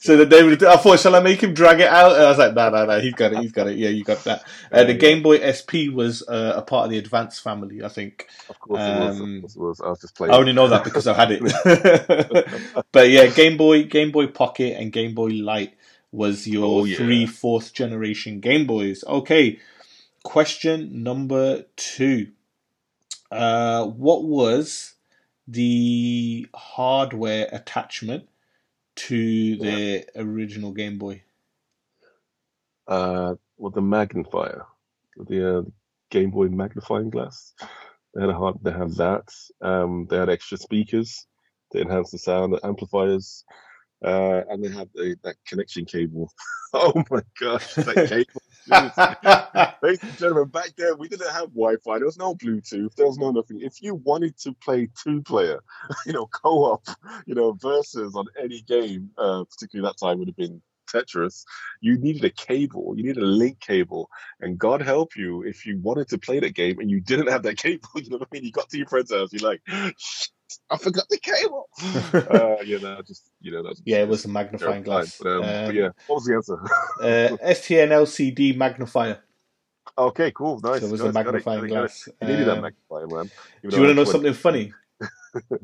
so 0.00 0.16
that 0.18 0.26
David, 0.28 0.62
I 0.64 0.76
thought, 0.76 1.00
shall 1.00 1.14
I 1.16 1.20
make 1.20 1.42
him 1.42 1.54
drag 1.54 1.80
it 1.80 1.88
out? 1.88 2.12
And 2.12 2.22
I 2.24 2.28
was 2.28 2.36
like, 2.36 2.52
no, 2.52 2.68
no, 2.68 2.84
no, 2.84 3.00
he's 3.00 3.14
got 3.14 3.32
it, 3.32 3.38
he's 3.38 3.52
got 3.52 3.68
it. 3.68 3.78
Yeah, 3.78 3.88
you 3.88 4.04
got 4.04 4.22
that. 4.24 4.44
Uh, 4.70 4.84
the 4.84 4.92
Yeah. 4.92 4.98
Game 4.98 5.22
Boy 5.22 5.38
SP 5.40 5.88
was 5.90 6.22
uh, 6.28 6.52
a 6.56 6.60
part 6.62 6.84
of 6.84 6.90
the 6.90 6.98
Advance 6.98 7.38
family, 7.38 7.82
I 7.82 7.88
think. 7.88 8.28
Of 8.50 8.60
course 8.60 8.80
it 8.82 8.98
was. 9.00 9.20
Um, 9.20 9.34
Of 9.36 9.40
course 9.42 9.56
it 9.56 9.60
was. 9.60 9.80
I 9.80 9.88
was 9.88 10.00
just 10.02 10.14
playing. 10.14 10.34
I 10.34 10.36
only 10.36 10.52
know 10.52 10.68
that 10.68 10.84
because 10.84 11.06
I've 11.06 11.16
had 11.16 11.30
it. 11.32 12.84
but 12.92 13.08
yeah, 13.08 13.28
Game 13.28 13.56
Boy, 13.56 13.84
Game 13.84 14.10
Boy 14.12 14.26
Pocket, 14.26 14.76
and 14.78 14.92
Game 14.92 15.14
Boy 15.14 15.28
Light 15.28 15.72
was 16.10 16.46
your 16.46 16.82
Oh, 16.82 16.84
yeah. 16.84 16.96
three 16.98 17.24
fourth 17.24 17.72
generation 17.72 18.40
Game 18.40 18.66
Boys. 18.66 19.04
Okay, 19.06 19.58
question 20.22 21.02
number 21.02 21.64
two. 21.76 22.28
Uh, 23.30 23.86
what 23.86 24.24
was 24.24 24.96
the 25.48 26.46
hardware 26.54 27.48
attachment 27.52 28.28
to 28.94 29.56
the 29.56 30.04
original 30.16 30.72
Game 30.72 30.98
Boy? 30.98 31.22
uh, 32.86 33.34
with 33.58 33.74
the 33.74 33.80
magnifier, 33.80 34.66
the 35.16 35.58
uh, 35.58 35.62
Game 36.10 36.30
Boy 36.30 36.48
magnifying 36.48 37.10
glass. 37.10 37.52
They 38.14 38.20
had 38.20 38.30
a 38.30 38.34
hard, 38.34 38.56
they 38.62 38.72
had 38.72 38.94
that. 38.96 39.28
Um, 39.60 40.06
they 40.10 40.16
had 40.16 40.28
extra 40.28 40.58
speakers 40.58 41.26
to 41.72 41.80
enhance 41.80 42.10
the 42.10 42.18
sound, 42.18 42.52
the 42.52 42.66
amplifiers, 42.66 43.44
uh, 44.04 44.42
and 44.48 44.62
they 44.62 44.68
had 44.68 44.88
the, 44.94 45.16
that 45.24 45.36
connection 45.46 45.84
cable. 45.84 46.30
oh 46.74 46.92
my 47.10 47.22
gosh, 47.40 47.74
that 47.74 48.08
cable! 48.08 48.42
Ladies 49.82 50.02
and 50.02 50.18
gentlemen, 50.18 50.48
back 50.48 50.72
then 50.76 50.96
we 50.98 51.08
didn't 51.08 51.30
have 51.30 51.48
Wi-Fi. 51.48 51.98
There 51.98 52.06
was 52.06 52.18
no 52.18 52.34
Bluetooth. 52.34 52.94
There 52.94 53.06
was 53.06 53.18
no 53.18 53.30
nothing. 53.30 53.60
If 53.60 53.82
you 53.82 53.96
wanted 53.96 54.38
to 54.38 54.52
play 54.54 54.88
two-player, 55.02 55.60
you 56.06 56.12
know, 56.12 56.26
co-op, 56.26 56.86
you 57.26 57.34
know, 57.34 57.52
versus 57.52 58.14
on 58.14 58.26
any 58.40 58.62
game, 58.62 59.10
uh, 59.18 59.44
particularly 59.44 59.88
that 59.88 60.04
time 60.04 60.18
would 60.18 60.28
have 60.28 60.36
been 60.36 60.62
Tetris. 60.92 61.44
You 61.80 61.98
needed 61.98 62.24
a 62.24 62.30
cable. 62.30 62.94
You 62.96 63.04
needed 63.04 63.22
a 63.22 63.26
link 63.26 63.60
cable. 63.60 64.08
And 64.40 64.58
God 64.58 64.82
help 64.82 65.16
you 65.16 65.42
if 65.42 65.66
you 65.66 65.78
wanted 65.80 66.08
to 66.08 66.18
play 66.18 66.40
that 66.40 66.54
game 66.54 66.78
and 66.78 66.90
you 66.90 67.00
didn't 67.00 67.28
have 67.28 67.42
that 67.44 67.56
cable. 67.56 67.88
You 67.96 68.10
know 68.10 68.18
what 68.18 68.28
I 68.32 68.36
mean? 68.36 68.44
You 68.44 68.52
got 68.52 68.68
to 68.70 68.78
your 68.78 68.86
friend's 68.86 69.12
house. 69.12 69.32
You're 69.32 69.48
like, 69.48 69.62
I 70.70 70.76
forgot 70.78 71.04
the 71.08 71.18
cable. 71.18 71.68
uh, 72.30 72.62
you 72.64 72.78
know, 72.80 73.00
just 73.06 73.30
you 73.40 73.52
know, 73.52 73.62
that's 73.62 73.82
yeah, 73.84 73.98
it 73.98 74.08
was 74.08 74.24
a 74.24 74.28
magnifying 74.28 74.82
glass. 74.82 75.18
But, 75.22 75.32
um, 75.32 75.40
but 75.40 75.68
Um, 75.68 75.74
yeah, 75.76 75.88
what 76.06 76.16
was 76.16 76.24
the 76.24 76.34
answer? 76.34 76.58
uh, 77.00 77.36
STN 77.46 77.88
LCD 77.90 78.56
magnifier. 78.56 79.20
okay, 79.96 80.30
cool, 80.32 80.60
nice. 80.62 80.80
So 80.80 80.86
it 80.88 80.90
was 80.92 81.00
nice, 81.00 81.10
a 81.10 81.12
magnifying 81.12 81.60
got 81.60 81.64
it, 81.66 81.68
got 81.68 81.74
it. 81.76 81.78
glass. 81.78 82.08
You 82.20 82.28
needed 82.28 82.46
that 82.48 82.56
Um, 82.56 82.62
magnifier, 82.62 83.06
man. 83.06 83.30
Even 83.64 83.70
Do 83.70 83.76
you 83.76 83.82
want 83.82 83.90
to 83.90 83.94
know 83.94 84.00
that's 84.02 84.10
something 84.12 84.34
funny? 84.34 84.72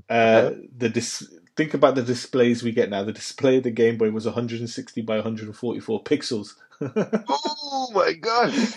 Uh, 0.09 0.53
the 0.78 0.89
dis- 0.89 1.30
think 1.55 1.74
about 1.74 1.95
the 1.95 2.03
displays 2.03 2.62
we 2.62 2.72
get 2.72 2.89
now. 2.89 3.03
The 3.05 3.12
display 3.12 3.59
of 3.59 3.64
the 3.64 3.70
Game 3.70 3.99
Boy 3.99 4.11
was 4.11 4.24
160 4.24 5.03
by 5.03 5.16
144 5.16 6.03
pixels. 6.03 6.55
Oh 7.28 7.91
my 7.93 8.14
gosh! 8.14 8.72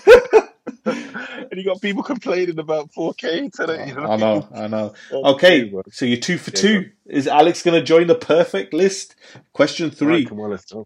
And 0.85 1.51
you 1.53 1.63
got 1.63 1.81
people 1.81 2.03
complaining 2.03 2.59
about 2.59 2.91
4K 2.91 3.51
today. 3.51 3.89
You 3.89 3.95
know 3.95 4.05
I 4.05 4.15
know, 4.17 4.47
I 4.53 4.67
know. 4.67 4.93
Okay, 5.11 5.71
so 5.91 6.05
you're 6.05 6.17
two 6.17 6.37
for 6.37 6.51
two. 6.51 6.89
Is 7.05 7.27
Alex 7.27 7.61
going 7.61 7.79
to 7.79 7.85
join 7.85 8.07
the 8.07 8.15
perfect 8.15 8.73
list? 8.73 9.15
Question 9.53 9.91
three: 9.91 10.21
right, 10.21 10.29
come 10.29 10.39
on, 10.39 10.51
let's 10.51 10.71
go. 10.71 10.85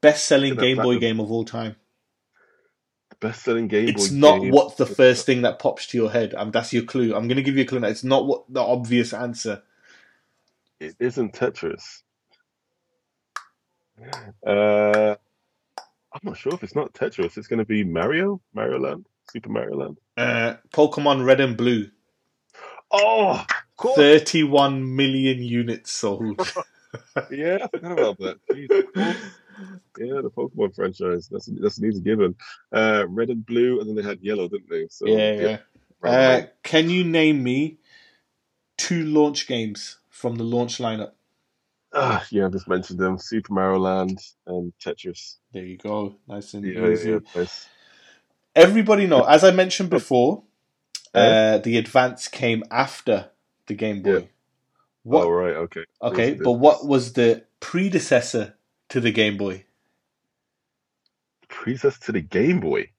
best-selling 0.00 0.54
Get 0.54 0.60
that 0.60 0.62
Game 0.62 0.76
Boy 0.78 0.98
game 0.98 1.20
of 1.20 1.30
all 1.30 1.44
time. 1.44 1.76
Best-selling 3.20 3.68
Game 3.68 3.86
Boy. 3.86 3.92
It's 3.92 4.10
not 4.10 4.40
game. 4.40 4.50
what's 4.52 4.76
the 4.76 4.86
first 4.86 5.26
thing 5.26 5.42
that 5.42 5.58
pops 5.58 5.86
to 5.88 5.98
your 5.98 6.10
head. 6.10 6.34
Um, 6.34 6.50
that's 6.50 6.72
your 6.72 6.84
clue. 6.84 7.14
I'm 7.14 7.28
going 7.28 7.36
to 7.36 7.42
give 7.42 7.56
you 7.56 7.62
a 7.62 7.66
clue. 7.66 7.80
Now. 7.80 7.88
It's 7.88 8.04
not 8.04 8.26
what 8.26 8.44
the 8.48 8.60
obvious 8.60 9.12
answer. 9.12 9.62
It 10.80 10.96
isn't 11.00 11.34
Tetris. 11.34 12.02
Uh, 14.46 15.16
I'm 16.12 16.20
not 16.22 16.36
sure 16.36 16.54
if 16.54 16.62
it's 16.62 16.74
not 16.74 16.92
Tetris. 16.92 17.36
It's 17.36 17.48
going 17.48 17.58
to 17.58 17.64
be 17.64 17.84
Mario, 17.84 18.40
Mario 18.54 18.78
Land, 18.78 19.06
Super 19.30 19.50
Mario 19.50 19.76
Land. 19.76 19.98
Uh, 20.16 20.56
Pokemon 20.72 21.24
Red 21.26 21.40
and 21.40 21.56
Blue. 21.56 21.90
Oh, 22.92 23.44
cool. 23.76 23.96
31 23.96 24.96
million 24.96 25.42
units 25.42 25.92
sold. 25.92 26.42
Yeah, 27.30 27.58
I 27.62 27.68
forgot 27.68 27.92
about 27.92 28.18
that. 28.20 28.38
Jeez. 28.52 28.70
Yeah, 29.98 30.22
the 30.22 30.30
Pokemon 30.30 30.74
franchise. 30.74 31.28
That's 31.30 31.46
that's 31.60 31.78
an 31.78 31.86
easy 31.86 32.00
given. 32.00 32.34
Uh, 32.72 33.06
red 33.08 33.30
and 33.30 33.44
blue, 33.46 33.80
and 33.80 33.88
then 33.88 33.96
they 33.96 34.02
had 34.08 34.20
yellow, 34.22 34.48
didn't 34.48 34.70
they? 34.70 34.86
So 34.90 35.06
yeah, 35.08 35.32
yeah. 35.32 35.58
right, 36.00 36.12
Uh, 36.12 36.14
right. 36.24 36.50
can 36.62 36.90
you 36.90 37.04
name 37.04 37.42
me 37.42 37.78
two 38.78 39.04
launch 39.04 39.46
games 39.48 39.98
from 40.10 40.36
the 40.36 40.44
launch 40.44 40.78
lineup? 40.78 41.12
Ah, 41.94 42.26
yeah, 42.30 42.46
I 42.46 42.50
just 42.50 42.68
mentioned 42.68 42.98
them: 43.00 43.18
Super 43.18 43.52
Mario 43.54 43.78
Land 43.78 44.20
and 44.46 44.72
Tetris. 44.84 45.36
There 45.52 45.64
you 45.64 45.78
go. 45.78 46.16
Nice 46.28 46.54
and 46.54 46.64
Yeah, 46.64 46.88
easy. 46.92 47.10
yeah, 47.12 47.18
nice. 47.34 47.70
Everybody 48.58 49.06
know, 49.06 49.22
as 49.24 49.44
I 49.44 49.50
mentioned 49.50 49.90
before, 49.90 50.42
uh, 51.14 51.58
the 51.58 51.78
Advance 51.78 52.28
came 52.28 52.64
after 52.70 53.30
the 53.66 53.74
Game 53.74 54.02
Boy. 54.02 54.18
Yeah. 54.18 54.26
What? 55.04 55.24
Oh, 55.26 55.30
right, 55.30 55.54
okay. 55.56 55.84
okay, 56.02 56.34
but 56.34 56.52
what 56.52 56.86
was 56.86 57.14
the 57.14 57.44
predecessor 57.60 58.54
to 58.90 59.00
the 59.00 59.10
Game 59.12 59.36
Boy? 59.36 59.64
predecessor 61.48 62.00
to 62.06 62.12
the 62.12 62.20
Game 62.20 62.60
Boy? 62.60 62.90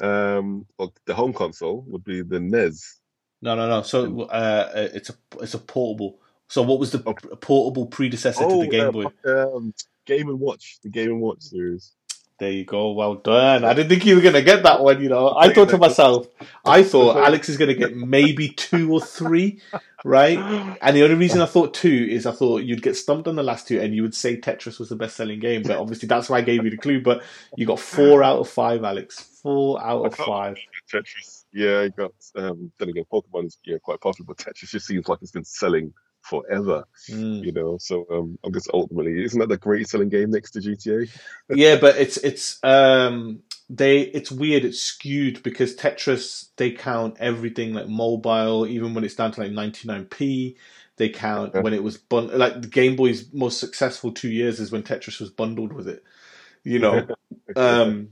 Um, 0.00 0.66
well, 0.78 0.92
the 1.06 1.14
home 1.14 1.32
console 1.32 1.84
would 1.88 2.04
be 2.04 2.22
the 2.22 2.40
NES. 2.40 2.98
No, 3.40 3.54
no, 3.54 3.68
no. 3.68 3.82
So 3.82 4.22
uh, 4.22 4.70
it's 4.94 5.10
a 5.10 5.14
it's 5.40 5.54
a 5.54 5.58
portable. 5.58 6.18
So 6.48 6.62
what 6.62 6.78
was 6.78 6.92
the 6.92 7.02
Oh. 7.06 7.14
portable 7.36 7.86
predecessor 7.86 8.44
to 8.44 8.58
the 8.58 8.68
Game 8.68 8.88
uh, 8.88 8.92
Boy? 8.92 9.04
Um, 9.24 9.74
Game 10.06 10.28
and 10.28 10.40
Watch, 10.40 10.78
the 10.82 10.90
Game 10.90 11.10
and 11.10 11.20
Watch 11.20 11.42
series. 11.42 11.92
There 12.42 12.50
you 12.50 12.64
go. 12.64 12.90
Well 12.90 13.14
done. 13.14 13.64
I 13.64 13.72
didn't 13.72 13.88
think 13.88 14.04
you 14.04 14.16
were 14.16 14.20
going 14.20 14.34
to 14.34 14.42
get 14.42 14.64
that 14.64 14.82
one, 14.82 15.00
you 15.00 15.08
know. 15.08 15.32
I 15.32 15.54
thought 15.54 15.68
to 15.68 15.78
myself, 15.78 16.26
I 16.64 16.82
thought 16.82 17.16
Alex 17.16 17.48
is 17.48 17.56
going 17.56 17.68
to 17.68 17.74
get 17.76 17.96
maybe 17.96 18.48
two 18.48 18.92
or 18.92 19.00
three, 19.00 19.60
right? 20.04 20.36
And 20.82 20.96
the 20.96 21.04
only 21.04 21.14
reason 21.14 21.40
I 21.40 21.46
thought 21.46 21.72
two 21.72 22.08
is 22.10 22.26
I 22.26 22.32
thought 22.32 22.64
you'd 22.64 22.82
get 22.82 22.96
stumped 22.96 23.28
on 23.28 23.36
the 23.36 23.44
last 23.44 23.68
two 23.68 23.80
and 23.80 23.94
you 23.94 24.02
would 24.02 24.16
say 24.16 24.40
Tetris 24.40 24.80
was 24.80 24.88
the 24.88 24.96
best 24.96 25.14
selling 25.14 25.38
game. 25.38 25.62
But 25.62 25.78
obviously 25.78 26.08
that's 26.08 26.28
why 26.28 26.38
I 26.38 26.40
gave 26.40 26.64
you 26.64 26.70
the 26.70 26.78
clue. 26.78 27.00
But 27.00 27.22
you 27.56 27.64
got 27.64 27.78
four 27.78 28.24
out 28.24 28.40
of 28.40 28.48
five, 28.48 28.82
Alex. 28.82 29.20
Four 29.40 29.80
out 29.80 30.04
of 30.04 30.16
five. 30.16 30.56
Tetris. 30.92 31.44
Yeah, 31.52 31.82
you 31.82 31.90
got. 31.90 32.12
Um, 32.34 32.72
then 32.76 32.88
again, 32.88 33.04
Pokemon 33.12 33.46
is 33.46 33.58
yeah 33.64 33.78
quite 33.80 34.00
popular, 34.00 34.26
but 34.26 34.38
Tetris 34.38 34.70
just 34.70 34.88
seems 34.88 35.06
like 35.06 35.20
it's 35.22 35.30
been 35.30 35.44
selling 35.44 35.94
forever. 36.22 36.84
Mm. 37.10 37.44
You 37.44 37.52
know, 37.52 37.78
so 37.78 38.06
um, 38.10 38.38
I 38.44 38.50
guess 38.50 38.68
ultimately, 38.72 39.22
isn't 39.24 39.38
that 39.38 39.48
the 39.48 39.58
greatest 39.58 39.90
selling 39.90 40.08
game 40.08 40.30
next 40.30 40.52
to 40.52 40.60
GTA? 40.60 41.08
yeah, 41.54 41.76
but 41.76 41.96
it's 41.96 42.16
it's 42.18 42.62
um 42.64 43.42
they 43.68 44.00
it's 44.00 44.30
weird. 44.30 44.64
It's 44.64 44.80
skewed 44.80 45.42
because 45.42 45.76
Tetris 45.76 46.48
they 46.56 46.70
count 46.70 47.16
everything 47.18 47.74
like 47.74 47.88
mobile, 47.88 48.66
even 48.66 48.94
when 48.94 49.04
it's 49.04 49.14
down 49.14 49.32
to 49.32 49.40
like 49.40 49.52
ninety 49.52 49.88
nine 49.88 50.06
p. 50.06 50.56
They 50.96 51.08
count 51.08 51.54
when 51.54 51.72
it 51.72 51.82
was 51.82 51.96
bun- 51.96 52.36
like 52.36 52.60
the 52.60 52.68
Game 52.68 52.96
Boy's 52.96 53.32
most 53.32 53.58
successful 53.58 54.12
two 54.12 54.28
years 54.28 54.60
is 54.60 54.70
when 54.70 54.82
Tetris 54.82 55.20
was 55.20 55.30
bundled 55.30 55.72
with 55.72 55.88
it. 55.88 56.04
You 56.64 56.78
know, 56.78 57.06
um, 57.56 58.10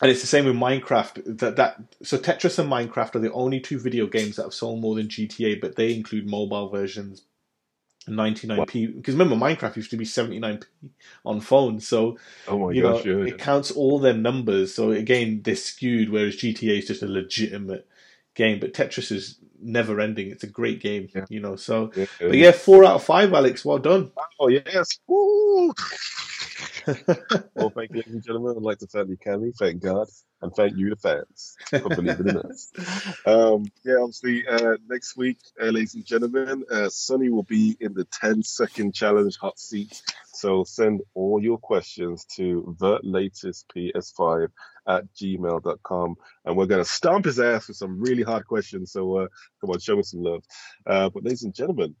and 0.00 0.10
it's 0.10 0.20
the 0.20 0.28
same 0.28 0.44
with 0.44 0.54
Minecraft. 0.54 1.38
That 1.38 1.56
that 1.56 1.80
so 2.02 2.18
Tetris 2.18 2.58
and 2.58 2.70
Minecraft 2.70 3.16
are 3.16 3.20
the 3.20 3.32
only 3.32 3.60
two 3.60 3.78
video 3.78 4.06
games 4.06 4.36
that 4.36 4.44
have 4.44 4.54
sold 4.54 4.80
more 4.80 4.94
than 4.94 5.08
GTA, 5.08 5.60
but 5.60 5.76
they 5.76 5.94
include 5.94 6.30
mobile 6.30 6.68
versions. 6.68 7.22
99p 8.08 8.96
because 8.96 9.14
remember 9.14 9.36
Minecraft 9.36 9.76
used 9.76 9.90
to 9.90 9.96
be 9.96 10.04
79p 10.04 10.64
on 11.24 11.40
phone 11.40 11.78
so 11.80 12.18
Oh 12.48 12.58
my 12.58 12.72
you 12.72 12.82
gosh, 12.82 13.04
know 13.04 13.18
yeah. 13.22 13.26
it 13.26 13.38
counts 13.38 13.70
all 13.70 13.98
their 13.98 14.14
numbers 14.14 14.74
so 14.74 14.90
again 14.90 15.40
they're 15.44 15.54
skewed 15.56 16.10
whereas 16.10 16.36
GTA 16.36 16.78
is 16.80 16.86
just 16.86 17.02
a 17.02 17.06
legitimate 17.08 17.86
game 18.34 18.58
but 18.60 18.74
Tetris 18.74 19.12
is 19.12 19.38
never 19.64 20.00
ending 20.00 20.30
it's 20.30 20.42
a 20.42 20.48
great 20.48 20.80
game 20.82 21.08
Yeah. 21.14 21.24
you 21.28 21.38
know 21.40 21.54
so 21.54 21.92
yeah. 21.94 22.06
but 22.18 22.34
yeah 22.36 22.50
four 22.50 22.84
out 22.84 22.96
of 22.96 23.04
five 23.04 23.32
Alex 23.32 23.64
well 23.64 23.78
done 23.78 24.10
Oh 24.40 24.48
yes. 24.48 24.98
Woo! 25.06 25.72
Well, 27.54 27.70
thank 27.70 27.90
you, 27.90 27.96
ladies 27.96 28.14
and 28.14 28.24
gentlemen. 28.24 28.56
I'd 28.56 28.62
like 28.62 28.78
to 28.78 28.86
thank 28.86 29.08
you, 29.08 29.16
Cammy, 29.16 29.54
thank 29.56 29.82
God, 29.82 30.08
and 30.40 30.52
thank 30.54 30.76
you, 30.76 30.90
the 30.90 30.96
fans, 30.96 31.56
for 31.68 31.88
believing 31.88 32.28
in 32.28 32.38
us. 32.38 32.72
Um, 33.24 33.64
yeah, 33.84 33.96
obviously, 34.00 34.46
uh, 34.46 34.76
next 34.88 35.16
week, 35.16 35.38
uh, 35.60 35.66
ladies 35.66 35.94
and 35.94 36.04
gentlemen, 36.04 36.64
uh, 36.70 36.88
Sonny 36.88 37.28
will 37.28 37.44
be 37.44 37.76
in 37.78 37.94
the 37.94 38.04
10 38.04 38.42
second 38.42 38.94
challenge 38.94 39.36
hot 39.36 39.58
seat. 39.58 40.02
So 40.34 40.64
send 40.64 41.02
all 41.14 41.40
your 41.40 41.58
questions 41.58 42.24
to 42.36 42.74
the 42.80 42.98
latest 43.02 43.70
PS5 43.76 44.48
at 44.88 45.04
gmail.com. 45.14 46.16
And 46.44 46.56
we're 46.56 46.66
going 46.66 46.82
to 46.82 46.90
stomp 46.90 47.26
his 47.26 47.38
ass 47.38 47.68
with 47.68 47.76
some 47.76 48.00
really 48.00 48.22
hard 48.22 48.46
questions. 48.46 48.92
So 48.92 49.18
uh, 49.18 49.26
come 49.60 49.70
on, 49.70 49.78
show 49.78 49.96
me 49.96 50.02
some 50.02 50.22
love. 50.22 50.42
Uh, 50.86 51.10
but, 51.10 51.24
ladies 51.24 51.44
and 51.44 51.54
gentlemen, 51.54 51.94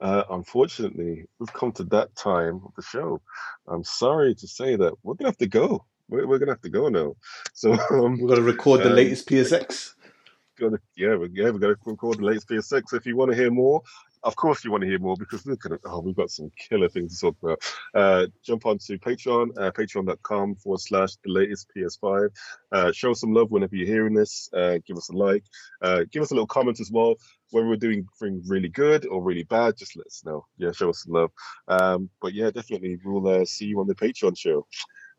uh, 0.00 0.24
unfortunately, 0.30 1.26
we've 1.38 1.52
come 1.52 1.72
to 1.72 1.84
that 1.84 2.14
time 2.16 2.60
of 2.64 2.72
the 2.76 2.82
show. 2.82 3.20
I'm 3.66 3.84
sorry 3.84 4.34
to 4.36 4.46
say 4.46 4.76
that 4.76 4.94
we're 5.02 5.14
gonna 5.14 5.28
have 5.30 5.38
to 5.38 5.46
go. 5.46 5.84
We're, 6.08 6.26
we're 6.26 6.38
gonna 6.38 6.52
have 6.52 6.60
to 6.62 6.70
go 6.70 6.88
now. 6.88 7.16
So 7.54 7.72
um, 7.90 8.18
we're 8.20 8.34
to 8.36 8.42
record 8.42 8.80
the 8.80 8.90
Um, 8.90 8.96
latest 8.96 9.28
PSX 9.28 9.94
gonna 10.58 10.78
yeah, 10.96 11.16
yeah, 11.32 11.50
we're 11.50 11.58
gonna 11.58 11.76
record 11.84 12.18
the 12.18 12.24
latest 12.24 12.48
PS6. 12.48 12.94
If 12.94 13.06
you 13.06 13.16
want 13.16 13.30
to 13.30 13.36
hear 13.36 13.50
more, 13.50 13.82
of 14.24 14.36
course 14.36 14.64
you 14.64 14.70
want 14.70 14.82
to 14.82 14.88
hear 14.88 14.98
more 14.98 15.16
because 15.18 15.46
look 15.46 15.64
at 15.66 15.72
it. 15.72 15.80
Oh, 15.84 16.00
we've 16.00 16.16
got 16.16 16.30
some 16.30 16.50
killer 16.58 16.88
things 16.88 17.20
to 17.20 17.26
talk 17.26 17.36
about. 17.42 17.62
Uh, 17.94 18.26
jump 18.42 18.66
onto 18.66 18.98
Patreon, 18.98 19.50
uh, 19.58 19.70
patreon.com 19.70 20.56
forward 20.56 20.80
slash 20.80 21.10
the 21.24 21.30
latest 21.30 21.70
PS5. 21.76 22.30
Uh, 22.72 22.92
show 22.92 23.12
some 23.12 23.32
love 23.32 23.50
whenever 23.50 23.76
you're 23.76 23.86
hearing 23.86 24.14
this. 24.14 24.48
Uh, 24.52 24.78
give 24.86 24.96
us 24.96 25.10
a 25.10 25.12
like. 25.12 25.44
Uh, 25.82 26.04
give 26.10 26.22
us 26.22 26.30
a 26.30 26.34
little 26.34 26.46
comment 26.46 26.80
as 26.80 26.90
well. 26.90 27.14
Whether 27.50 27.68
we're 27.68 27.76
doing 27.76 28.06
things 28.18 28.48
really 28.48 28.70
good 28.70 29.06
or 29.06 29.22
really 29.22 29.44
bad, 29.44 29.76
just 29.76 29.96
let 29.96 30.06
us 30.06 30.22
know. 30.24 30.46
Yeah, 30.56 30.72
show 30.72 30.90
us 30.90 31.04
some 31.04 31.12
love. 31.12 31.30
Um, 31.68 32.08
but 32.20 32.32
yeah, 32.34 32.50
definitely 32.50 32.98
we'll 33.04 33.28
uh, 33.28 33.44
see 33.44 33.66
you 33.66 33.78
on 33.80 33.86
the 33.86 33.94
Patreon 33.94 34.36
show. 34.36 34.66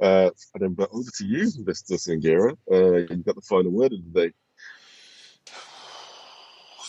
And 0.01 0.33
then 0.55 0.73
but 0.73 0.89
over 0.91 1.09
to 1.17 1.25
you, 1.25 1.43
Mr. 1.63 1.93
Singera. 1.93 2.57
Uh, 2.69 3.13
you 3.13 3.23
got 3.23 3.35
the 3.35 3.41
final 3.41 3.71
word 3.71 3.93
of 3.93 3.99
the 4.11 4.27
day. 4.27 4.33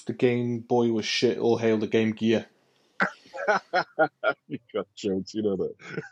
The 0.06 0.12
Game 0.12 0.60
Boy 0.60 0.90
was 0.90 1.04
shit 1.04 1.38
all 1.38 1.58
hail 1.58 1.78
the 1.78 1.86
Game 1.86 2.12
Gear 2.12 2.46
you 4.48 4.58
got 4.72 4.86
jokes, 4.94 5.34
you 5.34 5.42
know 5.42 5.56
that. 5.56 6.02